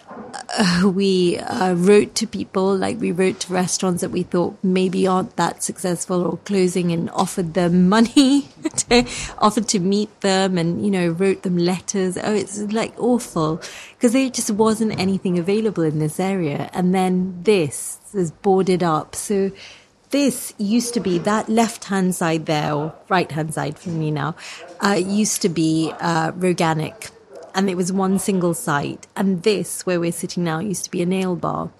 uh, 0.58 0.90
we 0.92 1.38
uh, 1.38 1.74
wrote 1.74 2.16
to 2.16 2.26
people, 2.26 2.76
like 2.76 2.98
we 2.98 3.12
wrote 3.12 3.38
to 3.40 3.52
restaurants 3.52 4.00
that 4.00 4.10
we 4.10 4.24
thought 4.24 4.56
maybe 4.64 5.06
aren't 5.06 5.36
that 5.36 5.62
successful 5.62 6.26
or 6.26 6.38
closing, 6.38 6.90
and 6.90 7.08
offered 7.10 7.54
them 7.54 7.88
money, 7.96 8.48
to, 8.78 9.06
offered 9.38 9.68
to 9.68 9.78
meet 9.78 10.10
them, 10.20 10.58
and 10.58 10.84
you 10.84 10.90
know, 10.90 11.10
wrote 11.10 11.44
them 11.44 11.58
letters. 11.58 12.18
Oh, 12.18 12.34
it's 12.34 12.58
like 12.72 12.92
awful 12.98 13.62
because 13.92 14.14
there 14.14 14.28
just 14.30 14.50
wasn't 14.50 14.98
anything 14.98 15.38
available 15.38 15.84
in 15.84 16.00
this 16.00 16.18
area, 16.18 16.70
and 16.72 16.92
then 16.92 17.38
this 17.44 18.00
is 18.12 18.32
boarded 18.32 18.82
up. 18.82 19.14
So 19.14 19.52
this 20.12 20.54
used 20.58 20.94
to 20.94 21.00
be 21.00 21.18
that 21.18 21.48
left 21.48 21.84
hand 21.84 22.14
side 22.14 22.46
there, 22.46 22.72
or 22.72 22.94
right 23.08 23.30
hand 23.30 23.52
side 23.52 23.78
for 23.78 23.88
me 23.88 24.10
now, 24.10 24.36
uh, 24.80 24.92
used 24.92 25.42
to 25.42 25.48
be 25.48 25.92
uh, 26.00 26.32
Roganic. 26.32 27.10
And 27.54 27.68
it 27.68 27.76
was 27.76 27.92
one 27.92 28.18
single 28.18 28.54
site. 28.54 29.06
And 29.16 29.42
this, 29.42 29.84
where 29.84 29.98
we're 29.98 30.12
sitting 30.12 30.44
now, 30.44 30.58
used 30.60 30.84
to 30.84 30.90
be 30.90 31.02
a 31.02 31.06
nail 31.06 31.34
bar. 31.34 31.70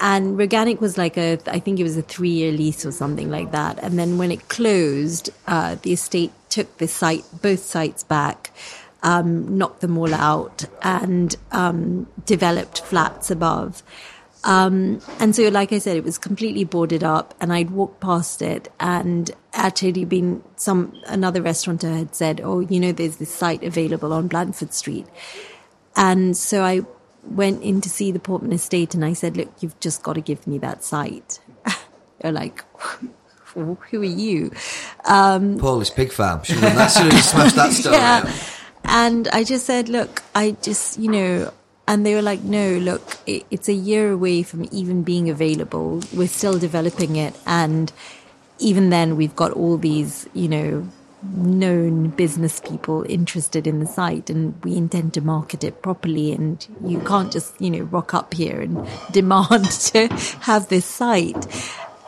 And 0.00 0.36
Roganic 0.36 0.80
was 0.80 0.98
like 0.98 1.16
a, 1.16 1.38
I 1.46 1.60
think 1.60 1.78
it 1.78 1.84
was 1.84 1.96
a 1.96 2.02
three 2.02 2.30
year 2.30 2.50
lease 2.50 2.84
or 2.84 2.90
something 2.92 3.30
like 3.30 3.52
that. 3.52 3.78
And 3.82 3.98
then 3.98 4.18
when 4.18 4.32
it 4.32 4.48
closed, 4.48 5.30
uh, 5.46 5.76
the 5.82 5.92
estate 5.92 6.32
took 6.48 6.78
the 6.78 6.88
site, 6.88 7.24
both 7.40 7.60
sites 7.60 8.02
back, 8.02 8.50
um, 9.02 9.58
knocked 9.58 9.80
them 9.80 9.98
all 9.98 10.14
out, 10.14 10.64
and 10.82 11.36
um, 11.50 12.08
developed 12.24 12.80
flats 12.82 13.30
above. 13.30 13.82
Um, 14.44 15.00
and 15.20 15.36
so, 15.36 15.48
like 15.48 15.72
I 15.72 15.78
said, 15.78 15.96
it 15.96 16.04
was 16.04 16.18
completely 16.18 16.64
boarded 16.64 17.04
up, 17.04 17.34
and 17.40 17.52
I'd 17.52 17.70
walked 17.70 18.00
past 18.00 18.42
it, 18.42 18.72
and 18.80 19.30
actually, 19.52 20.04
been 20.04 20.42
some 20.56 21.00
another 21.06 21.40
restaurateur 21.40 21.94
had 21.94 22.14
said, 22.14 22.40
"Oh, 22.42 22.60
you 22.60 22.80
know, 22.80 22.92
there's 22.92 23.16
this 23.16 23.32
site 23.32 23.62
available 23.62 24.12
on 24.12 24.28
Blandford 24.28 24.74
Street," 24.74 25.06
and 25.94 26.36
so 26.36 26.62
I 26.62 26.80
went 27.22 27.62
in 27.62 27.80
to 27.82 27.88
see 27.88 28.10
the 28.10 28.18
Portman 28.18 28.52
Estate, 28.52 28.94
and 28.94 29.04
I 29.04 29.12
said, 29.12 29.36
"Look, 29.36 29.52
you've 29.60 29.78
just 29.78 30.02
got 30.02 30.14
to 30.14 30.20
give 30.20 30.46
me 30.46 30.58
that 30.58 30.82
site." 30.82 31.38
They're 32.20 32.32
like, 32.32 32.64
"Who 33.54 33.78
are 33.92 34.04
you?" 34.04 34.50
Polish 35.58 35.94
pig 35.94 36.12
farm. 36.12 36.42
Should 36.42 36.56
have, 36.56 36.74
that 36.74 36.90
should 36.90 37.12
have 37.12 37.24
smashed 37.24 37.56
that 37.56 37.72
story. 37.72 37.94
yeah. 37.94 38.24
out. 38.24 38.58
And 38.84 39.28
I 39.28 39.44
just 39.44 39.66
said, 39.66 39.88
look, 39.88 40.22
I 40.34 40.56
just, 40.62 40.98
you 40.98 41.10
know, 41.10 41.52
and 41.86 42.06
they 42.06 42.14
were 42.14 42.22
like, 42.22 42.42
no, 42.42 42.78
look, 42.78 43.18
it, 43.26 43.44
it's 43.50 43.68
a 43.68 43.74
year 43.74 44.12
away 44.12 44.42
from 44.42 44.66
even 44.70 45.02
being 45.02 45.28
available. 45.28 46.00
We're 46.12 46.28
still 46.28 46.58
developing 46.58 47.16
it. 47.16 47.34
And 47.46 47.92
even 48.58 48.90
then, 48.90 49.16
we've 49.16 49.34
got 49.34 49.52
all 49.52 49.76
these, 49.76 50.28
you 50.32 50.48
know, 50.48 50.88
known 51.22 52.08
business 52.08 52.60
people 52.60 53.04
interested 53.08 53.66
in 53.66 53.78
the 53.78 53.86
site 53.86 54.28
and 54.28 54.60
we 54.64 54.76
intend 54.76 55.14
to 55.14 55.20
market 55.20 55.62
it 55.62 55.80
properly 55.80 56.32
and 56.32 56.66
you 56.84 56.98
can't 56.98 57.30
just 57.30 57.60
you 57.60 57.70
know 57.70 57.84
rock 57.84 58.12
up 58.12 58.34
here 58.34 58.60
and 58.60 58.84
demand 59.12 59.70
to 59.70 60.08
have 60.40 60.68
this 60.68 60.84
site 60.84 61.46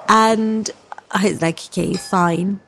and 0.08 0.72
i 1.12 1.28
was 1.28 1.40
like 1.40 1.60
okay 1.66 1.94
fine 1.94 2.58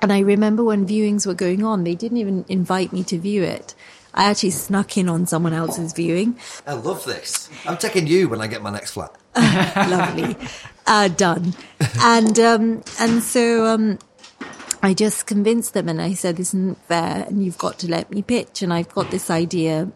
and 0.00 0.12
I 0.12 0.20
remember 0.20 0.62
when 0.62 0.86
viewings 0.86 1.26
were 1.26 1.34
going 1.34 1.64
on, 1.64 1.84
they 1.84 1.94
didn't 1.94 2.18
even 2.18 2.44
invite 2.48 2.92
me 2.92 3.02
to 3.04 3.18
view 3.18 3.42
it. 3.42 3.74
I 4.14 4.24
actually 4.24 4.50
snuck 4.50 4.96
in 4.96 5.08
on 5.08 5.26
someone 5.26 5.52
else's 5.52 5.92
viewing. 5.92 6.38
I 6.66 6.74
love 6.74 7.04
this. 7.04 7.50
I'm 7.66 7.76
taking 7.76 8.06
you 8.06 8.28
when 8.28 8.40
I 8.40 8.46
get 8.46 8.62
my 8.62 8.70
next 8.70 8.92
flat. 8.92 9.14
Lovely. 9.36 10.36
Uh, 10.86 11.08
done. 11.08 11.54
And, 12.00 12.38
um, 12.38 12.82
and 12.98 13.22
so, 13.22 13.66
um, 13.66 13.98
I 14.82 14.94
just 14.94 15.26
convinced 15.26 15.74
them 15.74 15.88
and 15.88 16.00
I 16.00 16.14
said, 16.14 16.36
this 16.36 16.48
isn't 16.48 16.78
fair 16.86 17.24
and 17.26 17.44
you've 17.44 17.58
got 17.58 17.78
to 17.80 17.90
let 17.90 18.10
me 18.10 18.22
pitch. 18.22 18.62
And 18.62 18.72
I've 18.72 18.92
got 18.94 19.10
this 19.10 19.30
idea 19.30 19.90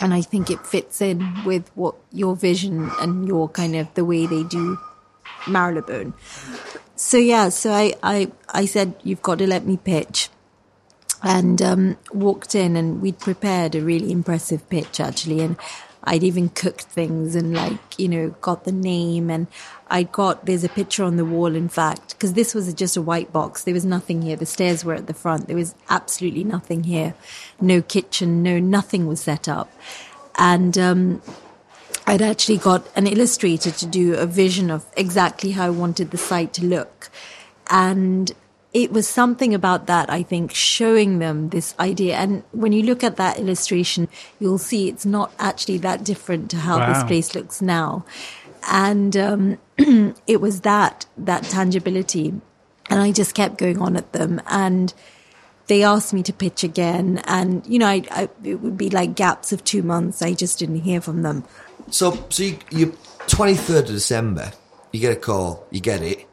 and 0.00 0.14
I 0.14 0.22
think 0.22 0.50
it 0.50 0.66
fits 0.66 1.00
in 1.00 1.44
with 1.44 1.70
what 1.74 1.94
your 2.12 2.34
vision 2.34 2.90
and 3.00 3.26
your 3.26 3.48
kind 3.48 3.76
of 3.76 3.92
the 3.94 4.04
way 4.04 4.26
they 4.26 4.44
do 4.44 4.78
Marylebone. 5.46 6.14
So 6.96 7.16
yeah, 7.16 7.50
so 7.50 7.72
I, 7.72 7.94
I, 8.02 8.32
I 8.48 8.64
said, 8.64 8.94
you've 9.02 9.22
got 9.22 9.38
to 9.38 9.46
let 9.46 9.66
me 9.66 9.76
pitch. 9.76 10.27
And 11.22 11.60
um, 11.60 11.96
walked 12.12 12.54
in 12.54 12.76
and 12.76 13.02
we'd 13.02 13.18
prepared 13.18 13.74
a 13.74 13.82
really 13.82 14.12
impressive 14.12 14.68
pitch 14.68 15.00
actually. 15.00 15.40
And 15.40 15.56
I'd 16.04 16.22
even 16.22 16.48
cooked 16.50 16.84
things 16.84 17.34
and 17.34 17.54
like, 17.54 17.98
you 17.98 18.08
know, 18.08 18.30
got 18.40 18.64
the 18.64 18.72
name 18.72 19.28
and 19.28 19.48
I 19.88 20.04
got, 20.04 20.46
there's 20.46 20.64
a 20.64 20.68
picture 20.68 21.02
on 21.02 21.16
the 21.16 21.24
wall 21.24 21.56
in 21.56 21.68
fact, 21.68 22.10
because 22.10 22.34
this 22.34 22.54
was 22.54 22.72
just 22.72 22.96
a 22.96 23.02
white 23.02 23.32
box. 23.32 23.64
There 23.64 23.74
was 23.74 23.84
nothing 23.84 24.22
here. 24.22 24.36
The 24.36 24.46
stairs 24.46 24.84
were 24.84 24.94
at 24.94 25.08
the 25.08 25.14
front. 25.14 25.48
There 25.48 25.56
was 25.56 25.74
absolutely 25.90 26.44
nothing 26.44 26.84
here. 26.84 27.14
No 27.60 27.82
kitchen, 27.82 28.42
no, 28.42 28.58
nothing 28.58 29.06
was 29.06 29.20
set 29.20 29.48
up. 29.48 29.72
And, 30.38 30.78
um, 30.78 31.22
I'd 32.06 32.22
actually 32.22 32.56
got 32.56 32.86
an 32.96 33.06
illustrator 33.06 33.70
to 33.70 33.86
do 33.86 34.14
a 34.14 34.24
vision 34.24 34.70
of 34.70 34.86
exactly 34.96 35.50
how 35.50 35.66
I 35.66 35.70
wanted 35.70 36.10
the 36.10 36.16
site 36.16 36.54
to 36.54 36.64
look. 36.64 37.10
And 37.68 38.32
it 38.72 38.92
was 38.92 39.08
something 39.08 39.54
about 39.54 39.86
that, 39.86 40.10
I 40.10 40.22
think, 40.22 40.52
showing 40.52 41.18
them 41.20 41.48
this 41.48 41.74
idea. 41.80 42.16
And 42.16 42.42
when 42.52 42.72
you 42.72 42.82
look 42.82 43.02
at 43.02 43.16
that 43.16 43.38
illustration, 43.38 44.08
you'll 44.38 44.58
see 44.58 44.88
it's 44.88 45.06
not 45.06 45.32
actually 45.38 45.78
that 45.78 46.04
different 46.04 46.50
to 46.50 46.58
how 46.58 46.86
this 46.86 47.02
place 47.04 47.34
looks 47.34 47.62
now. 47.62 48.04
And 48.70 49.16
um, 49.16 49.58
it 50.26 50.40
was 50.40 50.60
that, 50.62 51.06
that 51.16 51.44
tangibility. 51.44 52.34
And 52.90 53.00
I 53.00 53.12
just 53.12 53.34
kept 53.34 53.56
going 53.56 53.80
on 53.80 53.96
at 53.96 54.12
them. 54.12 54.40
And 54.46 54.92
they 55.68 55.82
asked 55.82 56.12
me 56.12 56.22
to 56.24 56.32
pitch 56.32 56.62
again. 56.62 57.22
And, 57.24 57.66
you 57.66 57.78
know, 57.78 57.86
I, 57.86 58.02
I, 58.10 58.28
it 58.44 58.56
would 58.60 58.76
be 58.76 58.90
like 58.90 59.14
gaps 59.14 59.50
of 59.50 59.64
two 59.64 59.82
months. 59.82 60.20
I 60.20 60.34
just 60.34 60.58
didn't 60.58 60.80
hear 60.80 61.00
from 61.00 61.22
them. 61.22 61.44
So, 61.90 62.22
so 62.28 62.42
you, 62.42 62.58
you 62.70 62.86
23rd 63.28 63.80
of 63.80 63.86
December, 63.86 64.52
you 64.92 65.00
get 65.00 65.12
a 65.12 65.20
call, 65.20 65.66
you 65.70 65.80
get 65.80 66.02
it. 66.02 66.26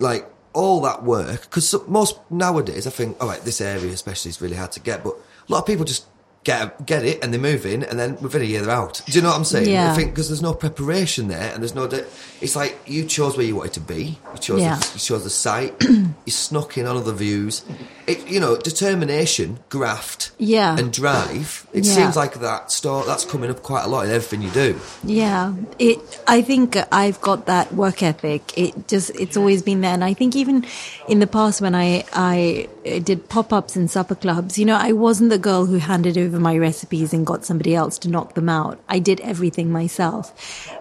Like, 0.00 0.30
all 0.52 0.80
that 0.82 1.02
work, 1.02 1.42
because 1.42 1.74
most 1.86 2.18
nowadays, 2.30 2.86
I 2.86 2.90
think, 2.90 3.16
all 3.20 3.28
right, 3.28 3.40
this 3.42 3.60
area 3.60 3.92
especially 3.92 4.30
is 4.30 4.40
really 4.40 4.56
hard 4.56 4.72
to 4.72 4.80
get, 4.80 5.04
but 5.04 5.14
a 5.14 5.52
lot 5.52 5.60
of 5.60 5.66
people 5.66 5.84
just 5.84 6.06
get 6.44 6.86
get 6.86 7.04
it 7.04 7.22
and 7.22 7.32
they 7.32 7.38
move 7.38 7.66
in, 7.66 7.82
and 7.82 7.98
then 7.98 8.16
within 8.20 8.42
a 8.42 8.44
year 8.44 8.62
they're 8.62 8.74
out. 8.74 9.02
Do 9.06 9.12
you 9.12 9.22
know 9.22 9.28
what 9.28 9.36
I'm 9.36 9.44
saying? 9.44 9.68
Yeah. 9.68 9.92
I 9.92 9.94
think 9.94 10.10
because 10.10 10.28
there's 10.28 10.42
no 10.42 10.54
preparation 10.54 11.28
there, 11.28 11.52
and 11.52 11.62
there's 11.62 11.74
no. 11.74 11.86
De- 11.86 12.06
it's 12.40 12.56
like 12.56 12.78
you 12.86 13.04
chose 13.04 13.36
where 13.36 13.46
you 13.46 13.56
wanted 13.56 13.74
to 13.74 13.80
be. 13.80 14.18
You 14.32 14.38
chose. 14.40 14.60
Yeah. 14.60 14.76
The, 14.76 14.92
you 14.94 15.00
chose 15.00 15.24
the 15.24 15.30
site. 15.30 15.74
you 15.82 16.32
snuck 16.32 16.78
in 16.78 16.86
on 16.86 16.96
other 16.96 17.12
views. 17.12 17.64
It, 18.08 18.26
you 18.26 18.40
know, 18.40 18.56
determination, 18.56 19.58
graft, 19.68 20.30
Yeah. 20.38 20.76
and 20.78 20.90
drive. 20.92 21.66
It 21.74 21.84
Yeah. 21.84 21.94
seems 21.94 22.16
like 22.16 22.40
that. 22.40 22.72
Store 22.72 23.04
that's 23.06 23.24
coming 23.24 23.50
up 23.50 23.62
quite 23.62 23.84
a 23.84 23.88
lot 23.88 24.06
in 24.06 24.10
everything 24.10 24.40
you 24.42 24.50
do. 24.50 24.80
Yeah, 25.04 25.52
it. 25.78 25.98
I 26.26 26.40
think 26.40 26.76
I've 26.90 27.20
got 27.20 27.44
that 27.46 27.74
work 27.74 28.02
ethic. 28.02 28.42
It 28.56 28.88
just 28.88 29.10
it's 29.10 29.36
always 29.36 29.60
been 29.62 29.82
there, 29.82 29.92
and 29.92 30.02
I 30.02 30.14
think 30.14 30.34
even 30.36 30.64
in 31.06 31.18
the 31.20 31.26
past 31.26 31.60
when 31.60 31.74
I 31.74 32.04
I 32.14 32.68
did 33.04 33.28
pop 33.28 33.52
ups 33.52 33.76
and 33.76 33.90
supper 33.90 34.14
clubs, 34.14 34.58
you 34.58 34.64
know, 34.64 34.76
I 34.76 34.92
wasn't 34.92 35.28
the 35.30 35.38
girl 35.38 35.66
who 35.66 35.76
handed 35.76 36.16
over 36.16 36.40
my 36.40 36.56
recipes 36.56 37.12
and 37.12 37.26
got 37.26 37.44
somebody 37.44 37.74
else 37.74 37.98
to 37.98 38.08
knock 38.08 38.34
them 38.34 38.48
out. 38.48 38.78
I 38.88 38.98
did 39.00 39.20
everything 39.20 39.70
myself. 39.70 40.32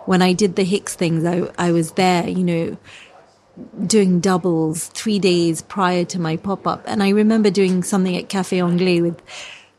When 0.06 0.22
I 0.22 0.32
did 0.32 0.56
the 0.56 0.64
Hix 0.64 0.96
things, 0.96 1.26
I 1.26 1.50
I 1.58 1.72
was 1.74 1.92
there, 1.92 2.26
you 2.28 2.44
know, 2.46 2.78
doing 3.86 4.20
doubles 4.20 4.88
three 4.88 5.20
days 5.20 5.62
prior 5.62 6.06
to 6.06 6.20
my 6.20 6.38
pop 6.38 6.68
up. 6.68 6.84
And 6.86 7.02
I 7.02 7.10
remember 7.10 7.50
doing 7.50 7.84
something 7.84 8.16
at 8.16 8.30
Cafe 8.30 8.60
Anglais 8.60 9.02
with 9.02 9.22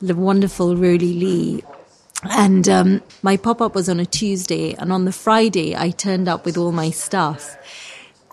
the 0.01 0.15
wonderful 0.15 0.77
Rowley 0.77 1.15
Leigh. 1.15 1.63
And 2.25 2.69
um, 2.69 3.03
my 3.23 3.37
pop 3.37 3.61
up 3.61 3.75
was 3.75 3.89
on 3.89 4.01
a 4.01 4.07
Tuesday, 4.07 4.75
and 4.75 4.93
on 4.93 5.05
the 5.05 5.13
Friday, 5.13 5.77
I 5.77 5.91
turned 5.91 6.29
up 6.29 6.45
with 6.45 6.57
all 6.57 6.73
my 6.73 6.91
stuff. 6.91 7.57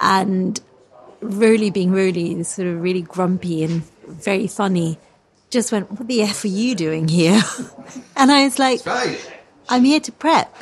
And 0.02 0.60
Rowley, 1.22 1.70
being 1.70 1.92
Rowley, 1.92 2.42
sort 2.44 2.68
of 2.68 2.82
really 2.82 3.04
grumpy 3.04 3.64
and 3.64 3.84
very 4.08 4.48
funny, 4.48 4.98
just 5.52 5.72
went, 5.72 5.92
What 5.92 6.08
the 6.08 6.24
F 6.24 6.44
are 6.46 6.48
you 6.48 6.74
doing 6.74 7.08
here? 7.08 7.42
and 8.16 8.32
I 8.32 8.46
was 8.46 8.58
like, 8.58 8.82
I'm 9.70 9.84
here 9.84 10.00
to 10.00 10.12
prep. 10.12 10.56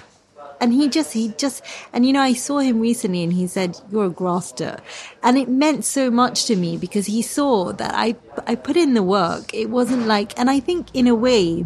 And 0.63 0.71
he 0.71 0.87
just, 0.87 1.11
he 1.11 1.33
just, 1.37 1.61
and 1.91 2.05
you 2.05 2.13
know, 2.13 2.21
I 2.21 2.31
saw 2.31 2.59
him 2.59 2.79
recently 2.79 3.21
and 3.21 3.33
he 3.33 3.47
said, 3.47 3.77
you're 3.91 4.05
a 4.05 4.09
grafter. 4.09 4.79
And 5.21 5.37
it 5.37 5.49
meant 5.49 5.83
so 5.83 6.09
much 6.09 6.45
to 6.45 6.55
me 6.55 6.77
because 6.77 7.05
he 7.05 7.21
saw 7.21 7.73
that 7.73 7.91
I, 7.93 8.15
I 8.47 8.55
put 8.55 8.77
in 8.77 8.93
the 8.93 9.03
work. 9.03 9.53
It 9.53 9.69
wasn't 9.69 10.07
like, 10.07 10.39
and 10.39 10.49
I 10.49 10.61
think 10.61 10.87
in 10.93 11.05
a 11.05 11.15
way, 11.15 11.65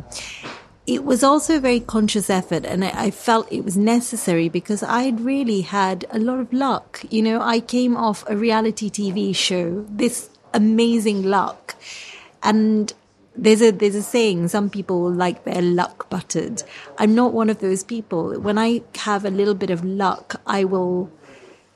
it 0.88 1.04
was 1.04 1.24
also 1.24 1.58
a 1.58 1.60
very 1.60 1.80
conscious 1.80 2.28
effort 2.28 2.66
and 2.66 2.84
I, 2.84 3.12
felt 3.12 3.52
it 3.52 3.64
was 3.64 3.78
necessary 3.78 4.50
because 4.50 4.82
I 4.82 5.04
had 5.04 5.22
really 5.22 5.62
had 5.62 6.06
a 6.10 6.18
lot 6.18 6.40
of 6.40 6.52
luck. 6.52 7.06
You 7.12 7.22
know, 7.22 7.40
I 7.40 7.60
came 7.60 7.96
off 7.96 8.24
a 8.28 8.36
reality 8.36 8.90
TV 8.90 9.36
show, 9.36 9.86
this 9.92 10.32
amazing 10.56 11.22
luck. 11.22 11.76
And 12.42 12.92
there's 13.38 13.62
a 13.62 13.72
there's 13.72 13.96
a 13.96 14.02
saying 14.02 14.48
some 14.48 14.70
people 14.70 15.12
like 15.12 15.44
their 15.46 15.62
luck 15.62 16.10
buttered 16.10 16.64
i'm 16.98 17.14
not 17.16 17.34
one 17.34 17.50
of 17.50 17.60
those 17.60 17.84
people 17.84 18.40
when 18.40 18.58
i 18.58 18.82
have 18.96 19.24
a 19.26 19.30
little 19.30 19.54
bit 19.56 19.70
of 19.70 19.84
luck 19.86 20.42
i 20.48 20.64
will 20.64 21.10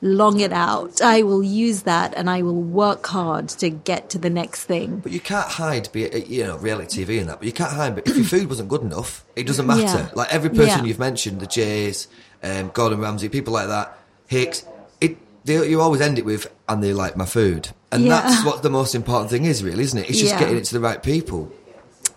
long 0.00 0.40
it 0.40 0.52
out 0.52 1.00
i 1.00 1.22
will 1.22 1.42
use 1.44 1.82
that 1.82 2.12
and 2.16 2.28
i 2.28 2.42
will 2.42 2.60
work 2.60 3.06
hard 3.06 3.48
to 3.48 3.70
get 3.70 4.10
to 4.10 4.18
the 4.18 4.28
next 4.30 4.64
thing 4.64 4.98
But 4.98 5.12
you 5.12 5.20
can't 5.20 5.46
hide, 5.46 5.88
be 5.92 6.02
it, 6.04 6.26
you 6.26 6.42
know, 6.44 6.56
reality 6.58 7.04
TV 7.04 7.20
and 7.20 7.28
that. 7.28 7.38
But 7.38 7.46
you 7.46 7.52
can't 7.52 7.72
hide. 7.72 7.94
But 7.94 8.08
if 8.08 8.16
your 8.16 8.24
food 8.24 8.48
wasn't 8.48 8.68
good 8.68 8.82
enough, 8.82 9.24
it 9.36 9.46
doesn't 9.46 9.66
matter. 9.66 9.82
Yeah. 9.82 10.08
Like 10.14 10.32
every 10.34 10.50
person 10.50 10.80
Yeah. 10.80 10.84
you've 10.84 10.98
mentioned, 10.98 11.38
the 11.40 11.46
Jays, 11.46 12.08
um, 12.42 12.70
Gordon 12.74 12.98
Ramsay, 13.00 13.28
people 13.28 13.52
like 13.52 13.68
that, 13.68 13.96
Hix. 14.26 14.64
It 15.00 15.16
they, 15.44 15.68
you 15.68 15.80
always 15.80 16.00
end 16.00 16.18
it 16.18 16.24
with, 16.24 16.50
and 16.68 16.82
they 16.82 16.92
like 16.92 17.16
my 17.16 17.26
food, 17.26 17.70
and 17.92 18.04
Yeah. 18.04 18.20
that's 18.20 18.44
what 18.44 18.62
the 18.62 18.70
most 18.70 18.94
important 18.94 19.30
thing 19.30 19.44
is, 19.44 19.62
really, 19.62 19.84
isn't 19.84 19.98
it? 19.98 20.08
It's 20.10 20.18
just 20.18 20.32
Yeah. 20.32 20.40
getting 20.40 20.56
it 20.56 20.64
to 20.64 20.74
the 20.74 20.80
right 20.80 21.02
people. 21.02 21.50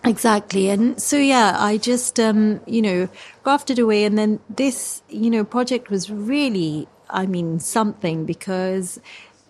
Exactly. 0.04 0.68
And 0.68 1.00
so, 1.00 1.16
yeah, 1.16 1.56
I 1.58 1.78
just, 1.78 2.20
um, 2.20 2.60
you 2.66 2.80
know, 2.80 3.08
grafted 3.42 3.78
away. 3.78 4.04
And 4.04 4.16
then 4.16 4.40
this, 4.48 5.02
you 5.08 5.30
know, 5.30 5.44
project 5.44 5.90
was 5.90 6.10
really, 6.10 6.86
I 7.10 7.26
mean, 7.26 7.58
something 7.58 8.24
because 8.24 9.00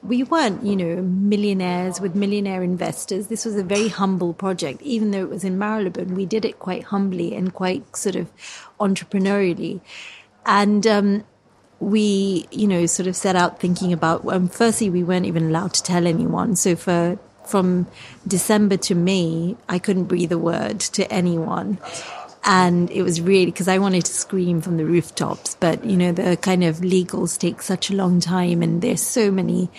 we 0.02 0.22
weren't, 0.22 0.64
you 0.64 0.76
know, 0.76 1.02
millionaires 1.02 2.00
with 2.00 2.14
millionaire 2.14 2.62
investors. 2.62 3.26
This 3.26 3.44
was 3.44 3.56
a 3.56 3.62
very 3.64 3.88
humble 3.88 4.32
project. 4.32 4.80
Even 4.82 5.10
though 5.10 5.20
it 5.20 5.28
was 5.28 5.44
in 5.44 5.58
Marylebone, 5.58 6.14
we 6.14 6.24
did 6.24 6.44
it 6.44 6.58
quite 6.58 6.84
humbly 6.84 7.34
and 7.34 7.52
quite 7.52 7.96
sort 7.96 8.16
of 8.16 8.28
entrepreneurially. 8.80 9.80
And, 10.46 10.86
um, 10.86 11.24
we, 11.80 12.46
you 12.50 12.66
know, 12.66 12.86
sort 12.86 13.06
of 13.06 13.16
set 13.16 13.36
out 13.36 13.60
thinking 13.60 13.92
about. 13.92 14.26
Um, 14.26 14.48
firstly, 14.48 14.90
we 14.90 15.02
weren't 15.02 15.26
even 15.26 15.48
allowed 15.48 15.74
to 15.74 15.82
tell 15.82 16.06
anyone. 16.06 16.56
So 16.56 16.76
for 16.76 17.18
from 17.44 17.86
December 18.26 18.76
to 18.76 18.94
May, 18.94 19.56
I 19.68 19.78
couldn't 19.78 20.04
breathe 20.04 20.32
a 20.32 20.38
word 20.38 20.80
to 20.80 21.10
anyone, 21.12 21.78
and 22.44 22.90
it 22.90 23.02
was 23.02 23.20
really 23.20 23.46
because 23.46 23.68
I 23.68 23.78
wanted 23.78 24.04
to 24.06 24.12
scream 24.12 24.60
from 24.60 24.78
the 24.78 24.84
rooftops. 24.84 25.56
But 25.60 25.84
you 25.84 25.96
know, 25.96 26.12
the 26.12 26.36
kind 26.36 26.64
of 26.64 26.78
legals 26.78 27.38
take 27.38 27.62
such 27.62 27.90
a 27.90 27.94
long 27.94 28.20
time, 28.20 28.62
and 28.62 28.82
there's 28.82 29.02
so 29.02 29.30
many. 29.30 29.70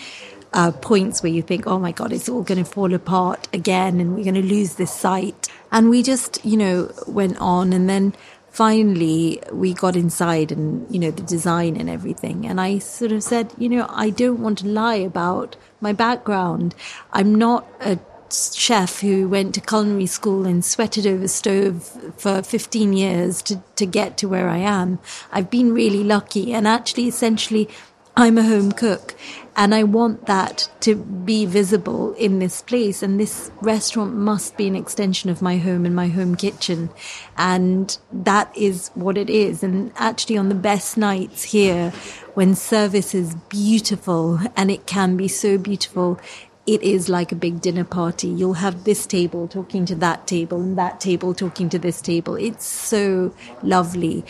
Uh, 0.53 0.71
points 0.71 1.21
where 1.21 1.31
you 1.31 1.41
think, 1.41 1.67
oh 1.67 1.77
my 1.77 1.91
God, 1.91 2.13
it's 2.13 2.29
all 2.29 2.41
going 2.41 2.57
to 2.57 2.63
fall 2.63 2.93
apart 2.93 3.49
again 3.51 3.99
and 3.99 4.15
we're 4.15 4.23
going 4.23 4.33
to 4.33 4.41
lose 4.41 4.75
this 4.75 4.93
site. 4.93 5.49
And 5.73 5.89
we 5.89 6.01
just, 6.01 6.43
you 6.45 6.55
know, 6.55 6.89
went 7.05 7.37
on 7.37 7.73
and 7.73 7.89
then 7.89 8.15
finally 8.57 9.39
we 9.51 9.71
got 9.71 9.95
inside 9.95 10.51
and 10.51 10.91
you 10.91 10.97
know 10.97 11.11
the 11.11 11.21
design 11.21 11.77
and 11.77 11.89
everything. 11.89 12.45
And 12.47 12.59
i 12.59 12.79
sort 12.79 13.11
of 13.11 13.21
said 13.21 13.53
you 13.57 13.69
know 13.69 13.85
i 13.89 14.09
don't 14.09 14.41
want 14.41 14.57
to 14.59 14.67
lie 14.67 15.01
about 15.13 15.55
my 15.79 15.93
background. 15.93 16.73
I'm 17.13 17.35
not 17.35 17.67
a 17.79 17.99
chef 18.31 19.01
who 19.01 19.29
went 19.29 19.53
to 19.55 19.61
culinary 19.61 20.07
school 20.07 20.45
and 20.45 20.65
sweated 20.65 21.05
over 21.05 21.27
stove 21.27 21.83
for 22.17 22.41
15 22.41 22.93
years 22.93 23.41
to, 23.43 23.61
to 23.75 23.85
get 23.85 24.17
to 24.17 24.27
where 24.27 24.49
i 24.49 24.57
am. 24.57 24.99
I've 25.31 25.51
been 25.51 25.71
really 25.73 26.03
lucky. 26.03 26.53
And 26.53 26.67
actually 26.67 27.07
essentially 27.07 27.69
I'm 28.15 28.39
a 28.39 28.43
home 28.43 28.71
cook 28.71 29.15
and 29.57 29.73
I 29.73 29.83
want 29.83 30.27
that 30.27 30.69
to 30.81 30.95
be 30.95 31.47
visible 31.47 32.13
in 32.13 32.37
this 32.37 32.61
place. 32.61 33.01
And 33.01 33.19
this 33.19 33.49
restaurant 33.59 34.13
must 34.13 34.55
be 34.55 34.67
an 34.67 34.75
extension 34.75 35.31
of 35.31 35.41
my 35.41 35.57
home 35.57 35.83
and 35.83 35.95
my 35.95 36.09
home 36.09 36.35
kitchen. 36.35 36.91
And 37.37 37.97
that 38.13 38.55
is 38.55 38.91
what 38.93 39.17
it 39.17 39.31
is. 39.31 39.63
And 39.63 39.91
actually 39.95 40.37
on 40.37 40.49
the 40.49 40.55
best 40.55 40.95
nights 40.95 41.41
here, 41.45 41.89
when 42.35 42.53
service 42.53 43.15
is 43.15 43.33
beautiful 43.49 44.39
and 44.55 44.69
it 44.69 44.85
can 44.85 45.17
be 45.17 45.27
so 45.27 45.57
beautiful, 45.57 46.19
it 46.67 46.83
is 46.83 47.09
like 47.09 47.31
a 47.31 47.35
big 47.35 47.59
dinner 47.59 47.83
party. 47.83 48.27
You'll 48.27 48.53
have 48.53 48.83
this 48.83 49.07
table 49.07 49.47
talking 49.47 49.87
to 49.87 49.95
that 49.95 50.27
table 50.27 50.61
and 50.61 50.77
that 50.77 50.99
table 50.99 51.33
talking 51.33 51.67
to 51.69 51.79
this 51.79 51.99
table. 51.99 52.35
It's 52.35 52.65
so 52.65 53.33
lovely. 53.63 54.23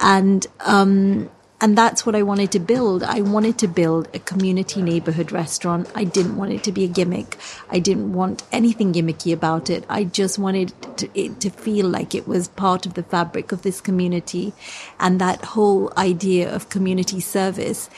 And, 0.00 0.44
um, 0.58 1.30
and 1.62 1.78
that's 1.78 2.04
what 2.04 2.16
I 2.16 2.24
wanted 2.24 2.50
to 2.52 2.58
build. 2.58 3.04
I 3.04 3.20
wanted 3.20 3.56
to 3.58 3.68
build 3.68 4.08
a 4.12 4.18
community 4.18 4.82
neighborhood 4.82 5.30
restaurant. 5.30 5.88
I 5.94 6.02
didn't 6.02 6.36
want 6.36 6.52
it 6.52 6.64
to 6.64 6.72
be 6.72 6.82
a 6.82 6.88
gimmick. 6.88 7.38
I 7.70 7.78
didn't 7.78 8.12
want 8.12 8.42
anything 8.50 8.92
gimmicky 8.92 9.32
about 9.32 9.70
it. 9.70 9.84
I 9.88 10.02
just 10.02 10.40
wanted 10.40 10.74
to, 10.96 11.08
it 11.14 11.40
to 11.40 11.50
feel 11.50 11.88
like 11.88 12.16
it 12.16 12.26
was 12.26 12.48
part 12.48 12.84
of 12.84 12.94
the 12.94 13.04
fabric 13.04 13.52
of 13.52 13.62
this 13.62 13.80
community. 13.80 14.52
And 14.98 15.20
that 15.20 15.44
whole 15.44 15.92
idea 15.96 16.52
of 16.52 16.68
community 16.68 17.20
service 17.20 17.88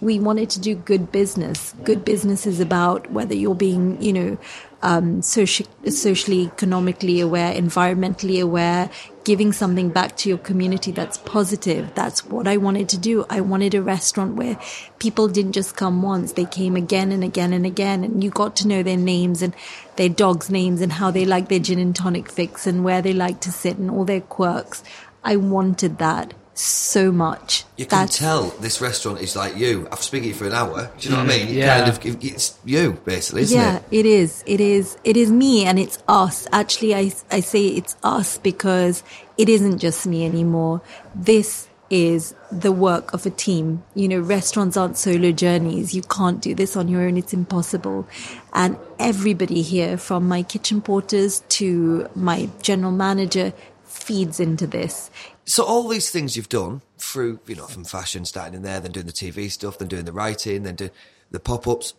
we 0.00 0.18
wanted 0.18 0.48
to 0.48 0.60
do 0.60 0.74
good 0.74 1.12
business. 1.12 1.74
Good 1.84 2.06
business 2.06 2.46
is 2.46 2.58
about 2.58 3.10
whether 3.10 3.34
you're 3.34 3.54
being, 3.54 4.00
you 4.00 4.14
know, 4.14 4.38
um, 4.82 5.20
soci- 5.20 5.66
socially, 5.92 6.46
economically 6.46 7.20
aware, 7.20 7.54
environmentally 7.54 8.40
aware, 8.40 8.88
giving 9.30 9.52
something 9.52 9.90
back 9.90 10.16
to 10.16 10.28
your 10.28 10.38
community 10.38 10.90
that's 10.90 11.16
positive. 11.18 11.94
That's 11.94 12.26
what 12.26 12.48
I 12.48 12.56
wanted 12.56 12.88
to 12.88 12.98
do. 12.98 13.24
I 13.30 13.40
wanted 13.40 13.76
a 13.76 13.80
restaurant 13.80 14.34
where 14.34 14.58
people 14.98 15.28
didn't 15.28 15.52
just 15.52 15.76
come 15.76 16.02
once, 16.02 16.32
they 16.32 16.46
came 16.46 16.74
again 16.74 17.12
and 17.12 17.22
again 17.22 17.52
and 17.52 17.64
again, 17.64 18.02
and 18.02 18.24
you 18.24 18.30
got 18.30 18.56
to 18.56 18.66
know 18.66 18.82
their 18.82 18.96
names 18.96 19.40
and 19.40 19.54
their 19.94 20.08
dogs' 20.08 20.50
names 20.50 20.80
and 20.80 20.94
how 20.94 21.12
they 21.12 21.24
like 21.24 21.48
their 21.48 21.60
gin 21.60 21.78
and 21.78 21.94
tonic 21.94 22.28
fix 22.28 22.66
and 22.66 22.82
where 22.82 23.00
they 23.00 23.12
like 23.12 23.38
to 23.42 23.52
sit 23.52 23.78
and 23.78 23.88
all 23.88 24.04
their 24.04 24.20
quirks. 24.20 24.82
I 25.22 25.36
wanted 25.36 25.98
that 25.98 26.34
so 26.60 27.10
much. 27.10 27.64
You 27.76 27.86
can 27.86 28.00
That's- 28.00 28.18
tell 28.18 28.50
this 28.60 28.80
restaurant 28.80 29.20
is 29.20 29.34
like 29.34 29.56
you. 29.56 29.88
I've 29.90 30.02
spoken 30.02 30.22
to 30.22 30.28
you 30.28 30.34
for 30.34 30.46
an 30.46 30.52
hour. 30.52 30.90
Do 30.98 31.08
you 31.08 31.14
know 31.14 31.22
what 31.22 31.30
I 31.30 31.38
mm, 31.38 31.46
mean? 31.46 31.54
Yeah. 31.56 31.84
Kind 31.84 32.06
of, 32.06 32.24
it's 32.24 32.58
you 32.64 32.92
basically, 33.04 33.42
isn't 33.42 33.58
yeah, 33.58 33.76
it? 33.76 33.82
it 33.90 34.06
is. 34.06 34.44
It 34.46 34.60
is. 34.60 34.96
It 35.04 35.16
is 35.16 35.30
me 35.30 35.64
and 35.64 35.78
it's 35.78 35.98
us. 36.08 36.46
Actually, 36.52 36.94
I, 36.94 37.12
I 37.30 37.40
say 37.40 37.66
it's 37.66 37.96
us 38.02 38.38
because 38.38 39.02
it 39.38 39.48
isn't 39.48 39.78
just 39.78 40.06
me 40.06 40.24
anymore. 40.24 40.82
This 41.14 41.68
is 41.90 42.34
the 42.52 42.70
work 42.70 43.12
of 43.12 43.26
a 43.26 43.30
team. 43.30 43.82
You 43.94 44.08
know, 44.08 44.20
restaurants 44.20 44.76
aren't 44.76 44.96
solo 44.96 45.32
journeys. 45.32 45.94
You 45.94 46.02
can't 46.02 46.40
do 46.40 46.54
this 46.54 46.76
on 46.76 46.88
your 46.88 47.02
own. 47.02 47.16
It's 47.16 47.32
impossible. 47.32 48.06
And 48.52 48.76
everybody 48.98 49.62
here, 49.62 49.96
from 49.96 50.28
my 50.28 50.42
kitchen 50.42 50.80
porters 50.80 51.40
to 51.48 52.08
my 52.14 52.48
general 52.62 52.92
manager, 52.92 53.52
feeds 53.84 54.38
into 54.38 54.66
this. 54.66 55.10
So 55.50 55.64
all 55.64 55.88
these 55.88 56.10
things 56.10 56.36
you've 56.36 56.48
done 56.48 56.82
through, 56.96 57.40
you 57.46 57.56
know, 57.56 57.66
from 57.66 57.84
fashion, 57.84 58.24
starting 58.24 58.54
in 58.54 58.62
there, 58.62 58.78
then 58.78 58.92
doing 58.92 59.06
the 59.06 59.12
TV 59.12 59.50
stuff, 59.50 59.78
then 59.78 59.88
doing 59.88 60.04
the 60.04 60.12
writing, 60.12 60.62
then 60.62 60.76
doing 60.76 60.92
the 61.30 61.40
pop-ups. 61.40 61.94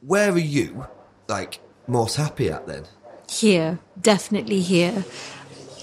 Where 0.00 0.30
are 0.30 0.38
you, 0.38 0.86
like, 1.26 1.58
most 1.88 2.16
happy 2.16 2.48
at 2.48 2.68
then? 2.68 2.84
here 3.32 3.78
definitely 4.00 4.60
here 4.60 5.04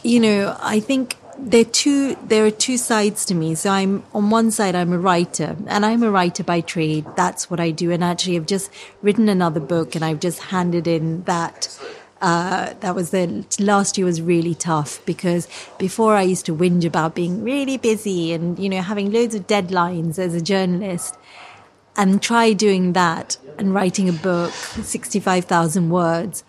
you 0.04 0.20
know 0.20 0.56
i 0.62 0.80
think 0.80 1.16
there 1.38 1.62
are 1.62 1.66
two 1.66 2.16
there 2.28 2.46
are 2.46 2.52
two 2.52 2.78
sides 2.78 3.26
to 3.26 3.34
me 3.34 3.56
so 3.56 3.70
i'm 3.70 4.04
on 4.14 4.30
one 4.30 4.52
side 4.52 4.76
i'm 4.76 4.94
a 4.94 5.00
writer 5.00 5.56
and 5.68 5.86
i'm 5.86 6.04
a 6.04 6.12
writer 6.12 6.44
by 6.44 6.62
trade 6.62 7.06
that's 7.16 7.50
what 7.50 7.60
i 7.60 7.72
do 7.72 7.92
and 7.92 8.04
actually 8.04 8.36
i've 8.36 8.46
just 8.46 8.70
written 9.02 9.30
another 9.30 9.60
book 9.60 9.96
and 9.96 10.04
i've 10.04 10.20
just 10.20 10.40
handed 10.40 10.88
in 10.88 11.24
that 11.24 11.80
uh, 12.22 12.74
that 12.82 12.96
was 12.96 13.12
the 13.12 13.46
last 13.60 13.98
year 13.98 14.06
was 14.06 14.22
really 14.22 14.54
tough 14.54 15.04
because 15.06 15.48
before 15.78 16.16
I 16.16 16.24
used 16.24 16.46
to 16.48 16.56
whinge 16.56 16.84
about 16.86 17.16
being 17.16 17.44
really 17.44 17.78
busy 17.78 18.34
and 18.34 18.60
you 18.60 18.70
know 18.70 18.82
having 18.82 19.12
loads 19.12 19.36
of 19.36 19.48
deadlines 19.48 20.20
as 20.20 20.34
a 20.34 20.42
journalist 20.42 21.16
and 21.96 22.22
try 22.22 22.54
doing 22.54 22.94
that 22.94 23.38
and 23.58 23.74
writing 23.74 24.08
a 24.10 24.14
book 24.14 24.52
65,000 24.52 25.90
words 25.90 26.44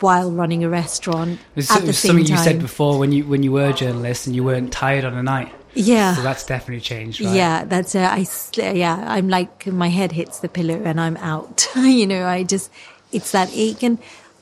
while 0.00 0.30
running 0.30 0.64
a 0.64 0.68
restaurant 0.68 1.38
It's 1.54 1.70
at 1.70 1.84
the 1.84 1.92
same 1.92 2.10
something 2.10 2.26
time. 2.26 2.36
you 2.36 2.42
said 2.42 2.58
before 2.60 2.98
when 2.98 3.12
you 3.12 3.24
when 3.24 3.42
you 3.42 3.52
were 3.52 3.66
a 3.66 3.72
journalist 3.72 4.26
and 4.26 4.34
you 4.34 4.44
weren't 4.44 4.72
tired 4.72 5.04
on 5.04 5.14
a 5.14 5.22
night. 5.22 5.52
Yeah. 5.74 6.14
So 6.14 6.22
that's 6.22 6.44
definitely 6.44 6.80
changed, 6.80 7.20
right? 7.20 7.34
Yeah, 7.34 7.64
that's 7.64 7.94
uh, 7.94 8.08
I. 8.10 8.26
Yeah, 8.72 9.04
I'm 9.06 9.28
like 9.28 9.66
my 9.66 9.88
head 9.88 10.12
hits 10.12 10.40
the 10.40 10.48
pillow 10.48 10.82
and 10.82 11.00
I'm 11.00 11.16
out. 11.18 11.68
you 11.76 12.06
know, 12.06 12.26
I 12.26 12.42
just 12.44 12.70
it's 13.12 13.30
that 13.32 13.50
ache, 13.52 13.82
and 13.82 13.98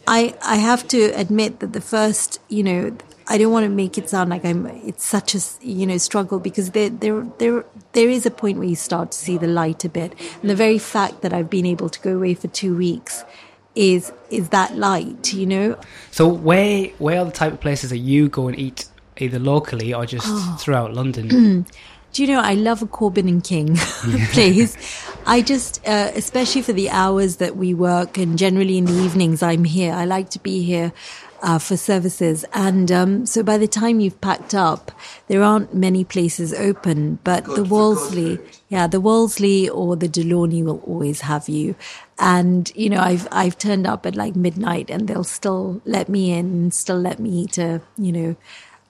I 0.07 0.35
I 0.43 0.57
have 0.57 0.87
to 0.89 1.05
admit 1.15 1.61
that 1.61 1.73
the 1.73 1.81
first, 1.81 2.41
you 2.49 2.63
know, 2.63 2.97
I 3.27 3.39
don't 3.39 3.53
want 3.53 3.65
to 3.65 3.71
make 3.71 3.97
it 3.97 4.11
sound 4.11 4.31
like 4.31 4.45
I'm. 4.45 4.67
It's 4.67 5.05
such 5.05 5.35
a 5.35 5.41
you 5.63 5.87
know 5.87 5.97
struggle 5.99 6.39
because 6.39 6.71
there 6.73 6.91
there 6.91 7.27
there 7.39 7.65
there 7.93 8.09
is 8.09 8.27
a 8.27 8.31
point 8.31 8.59
where 8.59 8.69
you 8.69 8.77
start 8.77 9.13
to 9.13 9.19
see 9.19 9.39
the 9.39 9.47
light 9.47 9.85
a 9.85 9.89
bit, 9.89 10.15
and 10.41 10.51
the 10.51 10.55
very 10.57 10.79
fact 10.79 11.23
that 11.23 11.33
I've 11.33 11.49
been 11.51 11.67
able 11.67 11.89
to 11.89 12.01
go 12.01 12.17
away 12.17 12.35
for 12.35 12.49
two 12.49 12.77
weeks 12.77 13.25
is 13.75 14.13
is 14.31 14.51
that 14.51 14.77
light, 14.77 15.33
you 15.33 15.47
know. 15.47 15.79
So 16.11 16.29
where 16.29 16.87
where 16.99 17.21
are 17.21 17.25
the 17.25 17.33
type 17.33 17.53
of 17.53 17.61
places 17.61 17.91
that 17.91 17.99
you 17.99 18.29
go 18.29 18.49
and 18.49 18.59
eat 18.59 18.87
either 19.17 19.39
locally 19.39 19.95
or 19.95 20.05
just 20.07 20.27
Oh. 20.29 20.57
throughout 20.61 20.93
London? 20.93 21.65
Do 22.15 22.23
you 22.23 22.29
know 22.29 22.41
I 22.41 22.55
love 22.55 22.81
a 22.81 22.87
Corbin 22.87 23.29
and 23.29 23.43
King 23.43 23.75
place. 24.33 24.77
I 25.27 25.43
just, 25.43 25.85
uh, 25.85 26.13
especially 26.15 26.63
for 26.63 26.73
the 26.73 26.89
hours 26.91 27.39
that 27.39 27.57
we 27.57 27.75
work, 27.75 28.19
and 28.19 28.39
generally 28.39 28.79
in 28.79 28.85
the 28.85 28.93
evenings, 28.93 29.43
I'm 29.43 29.65
here. 29.65 29.93
I 29.93 30.05
like 30.05 30.31
to 30.31 30.39
be 30.39 30.63
here 30.63 30.93
uh, 31.43 31.59
for 31.59 31.77
services, 31.77 32.45
and 32.55 32.93
um, 32.93 33.27
so 33.27 33.43
by 33.43 33.59
the 33.59 33.67
time 33.67 33.99
you've 33.99 34.21
packed 34.21 34.55
up, 34.55 34.93
there 35.27 35.43
aren't 35.43 35.75
many 35.75 36.05
places 36.05 36.55
open. 36.55 37.19
But 37.25 37.47
the 37.47 37.65
Wolseley, 37.65 38.39
yeah, 38.69 38.87
the 38.87 39.01
Wolseley 39.01 39.69
or 39.69 39.97
the 39.97 40.09
Delaunay 40.09 40.63
will 40.63 40.83
always 40.87 41.23
have 41.23 41.49
you. 41.49 41.75
And 42.21 42.71
you 42.77 42.91
know, 42.91 43.01
I've 43.01 43.27
I've 43.33 43.59
turned 43.59 43.89
up 43.89 44.07
at 44.07 44.15
like 44.15 44.37
midnight, 44.37 44.89
and 44.89 45.09
they'll 45.09 45.25
still 45.25 45.83
let 45.85 46.09
me 46.09 46.31
in, 46.31 46.71
still 46.71 47.01
let 47.01 47.19
me 47.19 47.31
eat 47.31 47.59
a, 47.59 47.83
you 47.99 48.13
know 48.13 48.37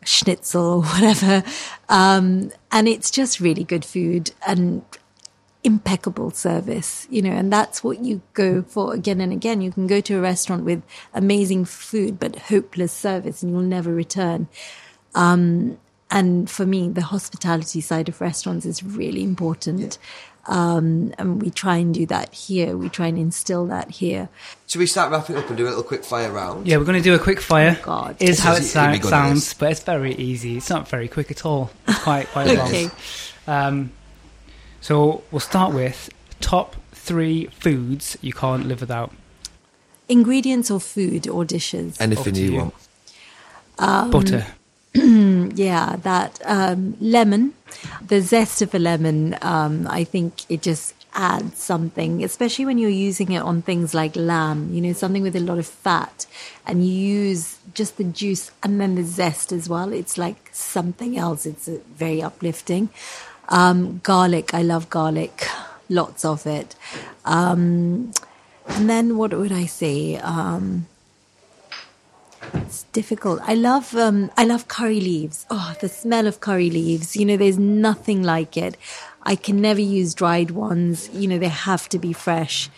schnitzel 0.04 0.64
or 0.64 0.82
whatever. 0.82 1.42
Um, 1.88 2.50
and 2.70 2.88
it's 2.88 3.10
just 3.10 3.40
really 3.40 3.64
good 3.64 3.84
food 3.84 4.32
and 4.46 4.82
impeccable 5.64 6.30
service, 6.30 7.08
you 7.10 7.22
know, 7.22 7.30
and 7.30 7.50
that's 7.52 7.82
what 7.82 8.00
you 8.00 8.20
go 8.34 8.62
for 8.62 8.92
again 8.92 9.20
and 9.20 9.32
again. 9.32 9.62
You 9.62 9.72
can 9.72 9.86
go 9.86 10.00
to 10.02 10.18
a 10.18 10.20
restaurant 10.20 10.64
with 10.64 10.82
amazing 11.14 11.64
food, 11.64 12.20
but 12.20 12.36
hopeless 12.36 12.92
service 12.92 13.42
and 13.42 13.50
you'll 13.50 13.62
never 13.62 13.92
return. 13.92 14.46
Um, 15.14 15.78
and 16.10 16.48
for 16.50 16.66
me, 16.66 16.90
the 16.90 17.02
hospitality 17.02 17.80
side 17.80 18.08
of 18.08 18.20
restaurants 18.20 18.66
is 18.66 18.82
really 18.82 19.22
important. 19.22 19.98
Um, 20.46 21.14
and 21.18 21.40
we 21.40 21.50
try 21.50 21.76
and 21.76 21.94
do 21.94 22.04
that 22.06 22.34
here. 22.34 22.76
We 22.76 22.88
try 22.90 23.06
and 23.06 23.16
instill 23.18 23.66
that 23.68 23.90
here. 23.92 24.28
Should 24.66 24.78
we 24.78 24.86
start 24.86 25.10
wrapping 25.10 25.36
up 25.36 25.48
and 25.48 25.56
do 25.56 25.66
a 25.66 25.70
little 25.70 25.82
quick 25.82 26.04
fire 26.04 26.30
round? 26.30 26.66
Yeah, 26.66 26.76
we're 26.76 26.84
going 26.84 26.98
to 26.98 27.02
do 27.02 27.14
a 27.14 27.18
quick 27.18 27.40
fire. 27.40 27.78
Oh, 27.80 27.84
God. 27.84 28.16
Is 28.20 28.40
how 28.40 28.52
it 28.52 28.56
This 28.56 28.64
is- 28.66 28.72
sou- 28.72 28.80
it'd 28.80 28.92
be 28.92 28.98
good 28.98 29.06
at 29.06 29.10
sounds, 29.10 29.54
but 29.54 29.70
it's 29.72 29.82
very 29.82 30.14
easy. 30.16 30.56
It's 30.58 30.68
not 30.68 30.86
very 30.88 31.08
quick 31.08 31.30
at 31.30 31.46
all. 31.46 31.70
It's 31.88 31.98
quite 32.00 32.28
quite 32.28 32.48
Okay. 32.58 32.90
long. 33.46 33.66
Um, 33.66 33.92
so 34.80 35.22
we'll 35.30 35.40
start 35.40 35.72
with 35.72 36.10
top 36.40 36.76
three 36.92 37.46
foods 37.46 38.16
you 38.20 38.32
can't 38.32 38.66
live 38.66 38.80
without. 38.80 39.12
Ingredients 40.08 40.70
or 40.70 40.78
food 40.80 41.26
or 41.26 41.46
dishes? 41.46 41.98
Anything 42.00 42.34
you, 42.34 42.44
you. 42.50 42.56
want. 42.58 42.74
Um, 43.78 44.10
Butter. 44.10 44.46
Yeah, 45.56 45.96
that 46.02 46.40
um, 46.44 46.96
lemon, 47.00 47.54
the 48.06 48.20
zest 48.20 48.62
of 48.62 48.74
a 48.74 48.78
lemon, 48.78 49.36
um, 49.42 49.86
I 49.88 50.04
think 50.04 50.50
it 50.50 50.62
just 50.62 50.94
adds 51.14 51.58
something, 51.58 52.24
especially 52.24 52.64
when 52.64 52.78
you're 52.78 52.90
using 52.90 53.32
it 53.32 53.38
on 53.40 53.62
things 53.62 53.94
like 53.94 54.16
lamb, 54.16 54.72
you 54.72 54.80
know, 54.80 54.92
something 54.92 55.22
with 55.22 55.36
a 55.36 55.40
lot 55.40 55.58
of 55.58 55.66
fat, 55.66 56.26
and 56.66 56.84
you 56.86 56.92
use 56.92 57.58
just 57.72 57.96
the 57.98 58.04
juice 58.04 58.50
and 58.62 58.80
then 58.80 58.94
the 58.94 59.04
zest 59.04 59.52
as 59.52 59.68
well. 59.68 59.92
It's 59.92 60.18
like 60.18 60.50
something 60.52 61.16
else. 61.16 61.46
It's 61.46 61.68
uh, 61.68 61.78
very 61.94 62.22
uplifting. 62.22 62.88
Um, 63.48 64.00
garlic, 64.02 64.54
I 64.54 64.62
love 64.62 64.90
garlic, 64.90 65.46
lots 65.88 66.24
of 66.24 66.46
it. 66.46 66.74
Um, 67.24 68.12
and 68.66 68.88
then 68.88 69.16
what 69.16 69.32
would 69.32 69.52
I 69.52 69.66
say? 69.66 70.16
Um, 70.16 70.86
it's 72.54 72.84
difficult. 72.92 73.40
I 73.42 73.54
love 73.54 73.94
um, 73.96 74.30
I 74.36 74.44
love 74.44 74.68
curry 74.68 75.00
leaves. 75.00 75.46
Oh, 75.50 75.74
the 75.80 75.88
smell 75.88 76.26
of 76.26 76.40
curry 76.40 76.70
leaves. 76.70 77.16
You 77.16 77.24
know, 77.24 77.36
there's 77.36 77.58
nothing 77.58 78.22
like 78.22 78.56
it. 78.56 78.76
I 79.22 79.36
can 79.36 79.60
never 79.60 79.80
use 79.80 80.14
dried 80.14 80.50
ones. 80.50 81.08
You 81.12 81.28
know, 81.28 81.38
they 81.38 81.48
have 81.48 81.88
to 81.90 81.98
be 81.98 82.12
fresh. 82.12 82.70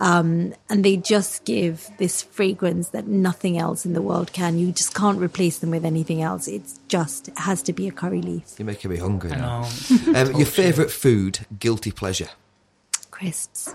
Um, 0.00 0.54
and 0.70 0.84
they 0.84 0.96
just 0.96 1.44
give 1.44 1.90
this 1.98 2.22
fragrance 2.22 2.90
that 2.90 3.08
nothing 3.08 3.58
else 3.58 3.84
in 3.84 3.94
the 3.94 4.02
world 4.02 4.32
can. 4.32 4.56
You 4.56 4.70
just 4.70 4.94
can't 4.94 5.18
replace 5.20 5.58
them 5.58 5.70
with 5.70 5.84
anything 5.84 6.22
else. 6.22 6.46
It's 6.46 6.78
just 6.86 7.28
it 7.28 7.38
has 7.38 7.62
to 7.64 7.72
be 7.72 7.88
a 7.88 7.90
curry 7.90 8.22
leaf. 8.22 8.54
You're 8.58 8.66
making 8.66 8.92
me 8.92 8.98
hungry 8.98 9.30
now. 9.30 9.64
Um, 10.06 10.14
Um, 10.14 10.32
your 10.36 10.46
favourite 10.46 10.92
food, 10.92 11.40
guilty 11.58 11.90
pleasure? 11.90 12.28
Crisps. 13.10 13.74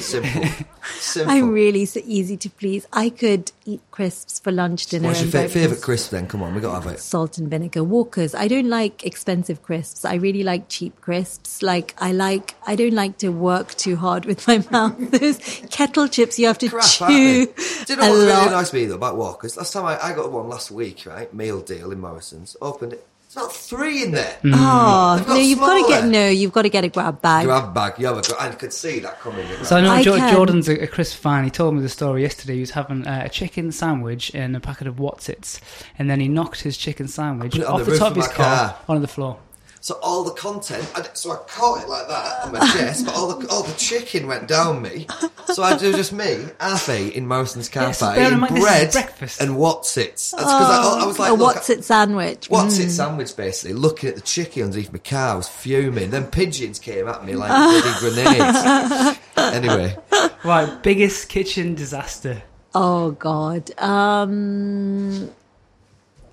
Simple. 0.00 0.44
Simple. 0.98 1.32
I'm 1.32 1.50
really 1.52 1.84
so 1.84 2.00
easy 2.04 2.36
to 2.38 2.50
please. 2.50 2.86
I 2.92 3.10
could 3.10 3.52
eat 3.64 3.80
crisps 3.90 4.40
for 4.40 4.50
lunch, 4.50 4.86
dinner, 4.86 5.08
What's 5.08 5.22
your 5.22 5.30
fa- 5.30 5.48
favourite 5.48 5.82
crisp 5.82 6.10
then? 6.10 6.26
Come 6.26 6.42
on, 6.42 6.54
we 6.54 6.60
got 6.60 6.76
to 6.80 6.82
have 6.88 6.94
it. 6.94 6.98
salt 7.00 7.38
and 7.38 7.48
vinegar 7.48 7.84
walkers 7.84 8.34
i 8.34 8.48
don't 8.48 8.68
like 8.68 9.04
expensive 9.06 9.62
crisps 9.62 10.04
i 10.04 10.14
really 10.14 10.42
like 10.42 10.68
cheap 10.68 11.00
crisps 11.00 11.62
like 11.62 11.94
i 11.98 12.10
like 12.12 12.54
i 12.66 12.74
don't 12.74 12.94
like 12.94 13.18
to 13.18 13.28
work 13.28 13.74
too 13.74 13.94
hard 13.96 14.24
with 14.24 14.46
my 14.48 14.64
mouth 14.70 14.96
those 15.12 15.38
kettle 15.70 16.08
chips 16.08 16.38
you 16.38 16.46
have 16.46 16.58
to 16.58 16.68
Crap, 16.68 16.84
chew? 16.84 17.46
Do 17.86 17.92
you 17.92 17.96
know 17.96 18.06
a 18.06 18.08
what 18.10 18.14
really 18.16 18.26
lot. 18.28 18.48
annoys 18.48 18.72
me 18.72 18.84
though 18.86 18.94
about 18.96 19.16
Walkers? 19.16 19.56
Last 19.56 19.72
time 19.72 19.84
I, 19.84 20.02
I 20.02 20.12
got 20.14 20.32
one 20.32 20.48
last 20.48 20.70
week, 20.70 21.04
right? 21.06 21.32
Meal 21.32 21.60
deal 21.60 21.92
in 21.92 22.00
Morrison's. 22.00 22.56
Opened 22.60 22.94
it. 22.94 23.06
There's 23.34 23.46
not 23.46 23.52
three 23.54 24.02
in 24.02 24.10
there. 24.12 24.38
oh 24.44 25.24
no 25.26 25.34
you've 25.36 25.58
got 25.58 25.82
to 25.82 25.88
get 25.88 26.04
no 26.04 26.28
you've 26.28 26.52
got 26.52 26.62
to 26.62 26.68
get 26.68 26.84
a 26.84 26.88
grab 26.88 27.22
bag 27.22 27.46
Grab 27.46 27.72
bag. 27.72 27.94
You 27.98 28.06
have 28.06 28.18
a 28.18 28.22
gra- 28.22 28.36
I 28.42 28.48
could 28.50 28.72
see 28.74 28.98
that 29.00 29.20
coming. 29.20 29.46
So 29.64 29.76
I 29.76 29.80
know 29.80 29.90
I 29.90 30.02
jo- 30.02 30.18
Jordan's 30.30 30.68
a, 30.68 30.82
a 30.82 30.86
crisp 30.86 31.18
fan. 31.18 31.44
He 31.44 31.50
told 31.50 31.74
me 31.74 31.80
the 31.80 31.88
story 31.88 32.22
yesterday. 32.22 32.54
He 32.54 32.60
was 32.60 32.72
having 32.72 33.06
uh, 33.06 33.22
a 33.24 33.28
chicken 33.30 33.72
sandwich 33.72 34.34
and 34.34 34.54
a 34.54 34.60
packet 34.60 34.86
of 34.86 34.96
Wotsits, 34.96 35.60
and 35.98 36.10
then 36.10 36.20
he 36.20 36.28
knocked 36.28 36.60
his 36.60 36.76
chicken 36.76 37.08
sandwich 37.08 37.52
Put 37.52 37.60
it 37.62 37.66
on 37.66 37.80
off 37.80 37.86
the 37.86 37.92
the, 37.92 37.98
top 37.98 38.10
of 38.12 38.18
of 38.18 38.24
his 38.24 38.32
car, 38.32 38.68
car. 38.68 38.78
onto 38.88 39.00
the 39.00 39.08
floor. 39.08 39.38
So 39.84 39.98
all 40.00 40.22
the 40.22 40.30
content, 40.30 40.88
I, 40.94 41.02
so 41.12 41.32
I 41.32 41.36
caught 41.48 41.82
it 41.82 41.88
like 41.88 42.06
that 42.06 42.44
on 42.44 42.52
my 42.52 42.60
chest, 42.72 43.04
but 43.04 43.16
all 43.16 43.34
the 43.34 43.48
all 43.48 43.64
the 43.64 43.72
chicken 43.74 44.28
went 44.28 44.46
down 44.46 44.80
me. 44.80 45.08
So 45.54 45.64
I 45.64 45.76
do 45.76 45.92
just 45.92 46.12
me, 46.12 46.38
half 46.60 46.88
eight 46.88 47.14
in 47.14 47.26
Morrison's 47.26 47.68
car 47.68 47.86
Yeah, 47.86 47.90
so 47.90 48.12
in 48.12 48.26
eating 48.26 48.38
mind 48.38 48.54
bread 48.60 48.92
breakfast. 48.92 49.40
and 49.40 49.50
Wotsits. 49.56 50.30
That's 50.30 50.44
because 50.54 50.70
I, 50.70 51.00
I 51.02 51.04
was 51.04 51.18
like, 51.18 51.30
a 51.30 51.34
look, 51.34 51.56
what's 51.56 51.68
it 51.68 51.82
sandwich 51.82 52.48
What's 52.48 52.78
Mm. 52.78 52.84
it 52.84 52.90
sandwich 52.90 53.36
basically? 53.36 53.74
Looking 53.74 54.10
at 54.10 54.14
the 54.14 54.20
chicken 54.20 54.62
underneath 54.66 54.92
my 54.92 55.00
car, 55.00 55.32
I 55.32 55.34
was 55.34 55.48
fuming. 55.48 56.10
Then 56.10 56.26
pigeons 56.28 56.78
came 56.78 57.08
at 57.08 57.24
me 57.26 57.34
like 57.34 57.50
bloody 57.50 57.98
grenades. 57.98 59.18
anyway, 59.36 59.96
Right, 60.44 60.80
biggest 60.84 61.28
kitchen 61.28 61.74
disaster. 61.74 62.44
Oh 62.72 63.10
God. 63.10 63.72
Um 63.78 65.28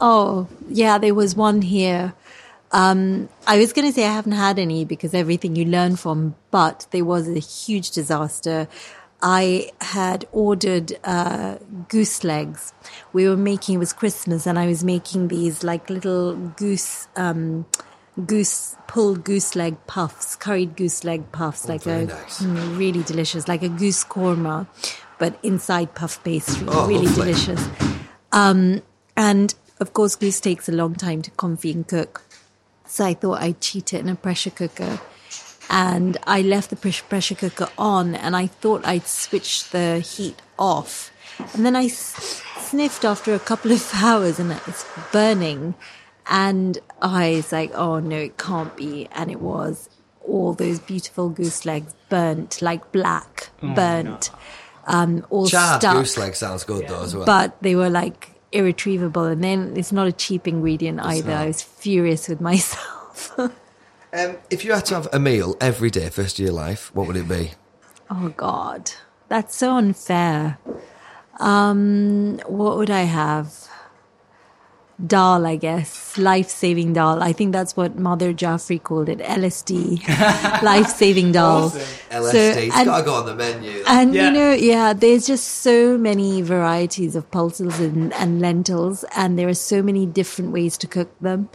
Oh, 0.01 0.47
yeah, 0.69 0.97
there 0.97 1.13
was 1.13 1.35
one 1.35 1.61
here. 1.63 2.13
Um 2.71 3.29
I 3.47 3.57
was 3.57 3.73
going 3.73 3.87
to 3.87 3.93
say 3.93 4.05
I 4.05 4.13
haven't 4.13 4.33
had 4.33 4.59
any 4.59 4.85
because 4.85 5.13
everything 5.13 5.55
you 5.55 5.65
learn 5.65 5.95
from, 5.95 6.35
but 6.51 6.85
there 6.91 7.05
was 7.05 7.27
a 7.27 7.39
huge 7.39 7.91
disaster. 7.91 8.67
I 9.21 9.71
had 9.81 10.27
ordered 10.31 10.97
uh 11.03 11.57
goose 11.87 12.23
legs. 12.23 12.73
We 13.11 13.27
were 13.27 13.37
making 13.37 13.75
it 13.75 13.79
was 13.79 13.91
Christmas 13.93 14.45
and 14.45 14.57
I 14.59 14.67
was 14.67 14.83
making 14.83 15.27
these 15.29 15.63
like 15.63 15.89
little 15.89 16.35
goose 16.35 17.07
um 17.15 17.65
goose 18.25 18.75
pulled 18.87 19.23
goose 19.23 19.55
leg 19.55 19.75
puffs, 19.87 20.35
curried 20.35 20.75
goose 20.75 21.03
leg 21.03 21.31
puffs, 21.31 21.67
like 21.67 21.83
very 21.83 22.03
a 22.03 22.07
nice. 22.07 22.41
mm, 22.41 22.77
really 22.77 23.01
delicious, 23.03 23.47
like 23.47 23.63
a 23.63 23.69
goose 23.69 24.03
korma, 24.03 24.67
but 25.17 25.39
inside 25.43 25.95
puff 25.95 26.21
pastry, 26.23 26.67
Oh, 26.69 26.87
really 26.87 27.05
lovely. 27.07 27.31
delicious. 27.33 27.67
Um, 28.31 28.81
and 29.15 29.53
of 29.79 29.93
course, 29.93 30.15
goose 30.15 30.39
takes 30.41 30.67
a 30.67 30.71
long 30.73 30.95
time 30.95 31.21
to 31.21 31.31
confit 31.31 31.73
and 31.75 31.87
cook, 31.87 32.23
so 32.89 33.05
I 33.05 33.13
thought 33.13 33.41
I'd 33.41 33.61
cheat 33.61 33.93
it 33.93 33.99
in 33.99 34.09
a 34.09 34.15
pressure 34.15 34.49
cooker. 34.49 34.99
And 35.69 36.17
I 36.25 36.41
left 36.41 36.71
the 36.71 36.75
pressure 36.75 37.35
cooker 37.35 37.69
on, 37.77 38.15
and 38.15 38.35
I 38.35 38.47
thought 38.47 38.85
I'd 38.85 39.05
switch 39.07 39.69
the 39.69 39.99
heat 39.99 40.41
off. 40.57 41.11
And 41.53 41.63
then 41.63 41.75
I 41.75 41.87
sniffed 41.87 43.05
after 43.05 43.35
a 43.35 43.39
couple 43.39 43.71
of 43.71 43.87
hours, 43.93 44.39
and 44.39 44.51
it's 44.51 44.83
burning. 45.11 45.75
And 46.25 46.79
I 47.01 47.35
was 47.35 47.51
like, 47.51 47.71
"Oh 47.75 47.99
no, 47.99 48.17
it 48.17 48.37
can't 48.37 48.75
be!" 48.75 49.07
And 49.11 49.29
it 49.29 49.39
was 49.41 49.89
all 50.27 50.53
those 50.53 50.79
beautiful 50.79 51.29
goose 51.29 51.65
legs 51.65 51.93
burnt, 52.09 52.61
like 52.61 52.91
black, 52.91 53.49
burnt, 53.61 54.31
um, 54.85 55.25
all 55.29 55.47
charred 55.47 55.81
stuck 55.81 55.97
goose 55.97 56.17
leg 56.17 56.35
sounds 56.35 56.63
good 56.63 56.87
though 56.87 57.03
as 57.03 57.15
well. 57.15 57.25
but 57.25 57.61
they 57.61 57.75
were 57.75 57.89
like 57.89 58.31
irretrievable. 58.51 59.25
And 59.25 59.43
then 59.43 59.73
it's 59.75 59.91
not 59.91 60.07
a 60.07 60.11
cheap 60.11 60.47
ingredient 60.47 60.99
either. 61.01 61.31
not. 61.31 61.41
I 61.41 61.47
was 61.47 61.61
furious 61.61 62.27
with 62.27 62.41
myself. 62.51 63.37
um, 63.37 63.51
if 64.49 64.65
you 64.65 64.73
had 64.73 64.85
to 64.87 64.95
have 64.95 65.07
a 65.13 65.19
meal 65.19 65.55
every 65.61 65.89
day 65.89 66.09
first 66.09 66.39
of 66.39 66.45
your 66.45 66.53
life, 66.53 66.93
what 66.95 67.07
would 67.07 67.17
it 67.17 67.27
be? 67.27 67.51
oh 68.11 68.29
God, 68.35 68.91
that's 69.27 69.55
so 69.55 69.75
unfair. 69.75 70.57
Um, 71.39 72.39
what 72.47 72.77
would 72.77 72.89
I 72.89 73.03
have? 73.03 73.68
Dal, 75.05 75.45
I 75.45 75.55
guess, 75.55 76.17
life 76.17 76.49
saving 76.49 76.91
dal. 76.93 77.23
I 77.23 77.31
think 77.31 77.53
that's 77.53 77.77
what 77.77 77.95
Madhur 77.97 78.35
Jaffrey 78.35 78.79
called 78.79 79.07
it, 79.07 79.19
LSD, 79.19 80.05
life 80.61 80.87
saving 80.89 81.31
dal. 81.31 81.69
LSD, 81.69 82.31
So- 82.31 82.37
it's 82.37 82.75
and- 82.75 82.85
got 82.85 82.97
to 82.99 83.03
go 83.05 83.13
on 83.15 83.25
the 83.25 83.35
menu. 83.35 83.81
And 83.87 84.13
Yeah. 84.13 84.25
you 84.27 84.31
know, 84.31 84.51
yeah, 84.51 84.91
there's 84.93 85.25
just 85.25 85.45
so 85.45 85.97
many 85.97 86.41
varieties 86.41 87.15
of 87.15 87.31
pulses 87.31 87.79
and, 87.79 88.13
and 88.13 88.41
lentils, 88.41 89.05
and 89.15 89.39
there 89.39 89.47
are 89.47 89.53
so 89.53 89.81
many 89.81 90.05
different 90.05 90.51
ways 90.51 90.77
to 90.79 90.87
cook 90.87 91.17
them. 91.21 91.49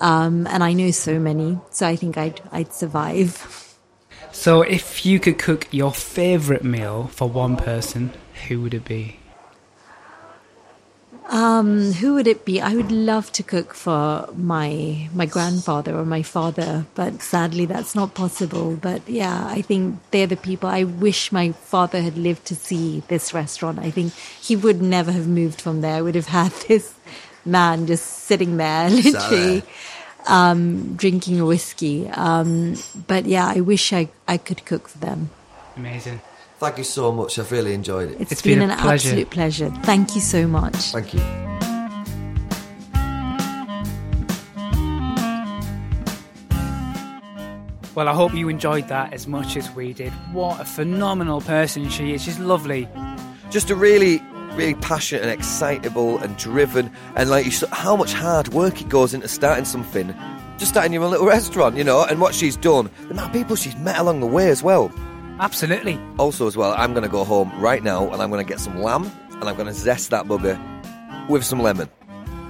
Um, 0.00 0.46
and 0.48 0.62
I 0.62 0.72
know 0.72 0.90
so 0.92 1.18
many, 1.18 1.58
so 1.70 1.86
I 1.86 1.96
think 1.96 2.16
I'd 2.18 2.40
I'd 2.52 2.72
survive. 2.72 3.76
So, 4.32 4.62
if 4.62 5.06
you 5.06 5.20
could 5.20 5.38
cook 5.38 5.68
your 5.70 5.92
favourite 5.92 6.64
meal 6.64 7.06
for 7.12 7.28
one 7.28 7.56
person, 7.56 8.12
who 8.48 8.60
would 8.62 8.74
it 8.74 8.84
be? 8.84 9.18
Um, 11.30 11.92
who 11.92 12.14
would 12.14 12.26
it 12.26 12.44
be? 12.44 12.60
I 12.60 12.74
would 12.74 12.92
love 12.92 13.32
to 13.32 13.42
cook 13.42 13.72
for 13.72 14.28
my 14.36 15.08
my 15.14 15.24
grandfather 15.24 15.96
or 15.96 16.04
my 16.04 16.22
father, 16.22 16.84
but 16.94 17.22
sadly 17.22 17.64
that's 17.64 17.94
not 17.94 18.14
possible. 18.14 18.76
But 18.76 19.08
yeah, 19.08 19.46
I 19.48 19.62
think 19.62 20.00
they're 20.10 20.26
the 20.26 20.36
people. 20.36 20.68
I 20.68 20.84
wish 20.84 21.32
my 21.32 21.52
father 21.52 22.02
had 22.02 22.18
lived 22.18 22.44
to 22.46 22.54
see 22.54 23.02
this 23.08 23.32
restaurant. 23.32 23.78
I 23.78 23.90
think 23.90 24.12
he 24.40 24.54
would 24.54 24.82
never 24.82 25.12
have 25.12 25.26
moved 25.26 25.62
from 25.62 25.80
there. 25.80 25.94
I 25.94 26.02
would 26.02 26.14
have 26.14 26.28
had 26.28 26.52
this 26.68 26.94
man 27.44 27.86
just 27.86 28.06
sitting 28.06 28.58
there, 28.58 28.90
literally. 28.90 29.62
Um, 30.26 30.96
drinking 30.96 31.38
a 31.38 31.44
whiskey. 31.44 32.08
Um, 32.08 32.76
but 33.06 33.26
yeah, 33.26 33.46
I 33.46 33.60
wish 33.60 33.92
I, 33.92 34.08
I 34.26 34.38
could 34.38 34.64
cook 34.64 34.88
for 34.88 34.96
them. 34.96 35.28
Amazing. 35.76 36.22
Thank 36.58 36.78
you 36.78 36.84
so 36.84 37.12
much. 37.12 37.38
I've 37.38 37.50
really 37.52 37.74
enjoyed 37.74 38.10
it. 38.12 38.20
It's 38.20 38.32
It's 38.32 38.42
been, 38.42 38.60
been 38.60 38.70
an 38.70 38.78
pleasure. 38.78 39.08
absolute 39.08 39.30
pleasure. 39.30 39.70
Thank 39.82 40.14
you 40.14 40.20
so 40.20 40.46
much. 40.46 40.76
Thank 40.92 41.12
you. 41.14 41.20
Well, 47.94 48.08
I 48.08 48.12
hope 48.14 48.34
you 48.34 48.48
enjoyed 48.48 48.88
that 48.88 49.12
as 49.12 49.28
much 49.28 49.56
as 49.56 49.70
we 49.72 49.92
did. 49.92 50.12
What 50.32 50.60
a 50.60 50.64
phenomenal 50.64 51.40
person 51.40 51.88
she 51.88 52.12
is. 52.12 52.24
She's 52.24 52.40
lovely. 52.40 52.88
Just 53.50 53.70
a 53.70 53.76
really, 53.76 54.20
really 54.54 54.74
passionate 54.74 55.22
and 55.22 55.30
excitable 55.30 56.18
and 56.18 56.36
driven, 56.36 56.90
and 57.14 57.30
like 57.30 57.46
you 57.46 57.52
how 57.70 57.94
much 57.94 58.12
hard 58.12 58.48
work 58.48 58.80
it 58.80 58.88
goes 58.88 59.14
into 59.14 59.28
starting 59.28 59.64
something. 59.64 60.12
Just 60.58 60.72
starting 60.72 60.92
your 60.92 61.04
own 61.04 61.12
little 61.12 61.26
restaurant, 61.26 61.76
you 61.76 61.84
know, 61.84 62.04
and 62.04 62.20
what 62.20 62.34
she's 62.34 62.56
done, 62.56 62.90
the 63.04 63.10
amount 63.12 63.28
of 63.28 63.32
people 63.32 63.54
she's 63.54 63.76
met 63.76 63.98
along 63.98 64.18
the 64.20 64.26
way 64.26 64.48
as 64.48 64.60
well. 64.62 64.88
Absolutely. 65.40 65.98
Also, 66.18 66.46
as 66.46 66.56
well, 66.56 66.74
I'm 66.76 66.92
going 66.92 67.02
to 67.02 67.08
go 67.08 67.24
home 67.24 67.52
right 67.60 67.82
now 67.82 68.10
and 68.12 68.22
I'm 68.22 68.30
going 68.30 68.44
to 68.44 68.48
get 68.48 68.60
some 68.60 68.80
lamb 68.80 69.10
and 69.30 69.44
I'm 69.44 69.56
going 69.56 69.66
to 69.66 69.74
zest 69.74 70.10
that 70.10 70.26
bugger 70.26 70.58
with 71.28 71.44
some 71.44 71.60
lemon. 71.60 71.88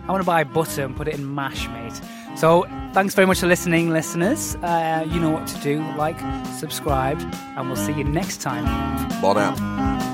I 0.06 0.12
want 0.12 0.20
to 0.20 0.26
buy 0.26 0.44
butter 0.44 0.84
and 0.84 0.94
put 0.94 1.08
it 1.08 1.14
in 1.14 1.34
mash, 1.34 1.66
mate. 1.68 2.00
So, 2.36 2.64
thanks 2.92 3.14
very 3.14 3.26
much 3.26 3.40
for 3.40 3.46
listening, 3.46 3.90
listeners. 3.90 4.56
Uh, 4.56 5.06
you 5.08 5.20
know 5.20 5.30
what 5.30 5.46
to 5.46 5.60
do. 5.60 5.80
Like, 5.96 6.18
subscribe, 6.58 7.18
and 7.56 7.68
we'll 7.68 7.76
see 7.76 7.92
you 7.92 8.04
next 8.04 8.42
time. 8.42 8.64
Bon 9.22 9.38
app. 9.38 10.13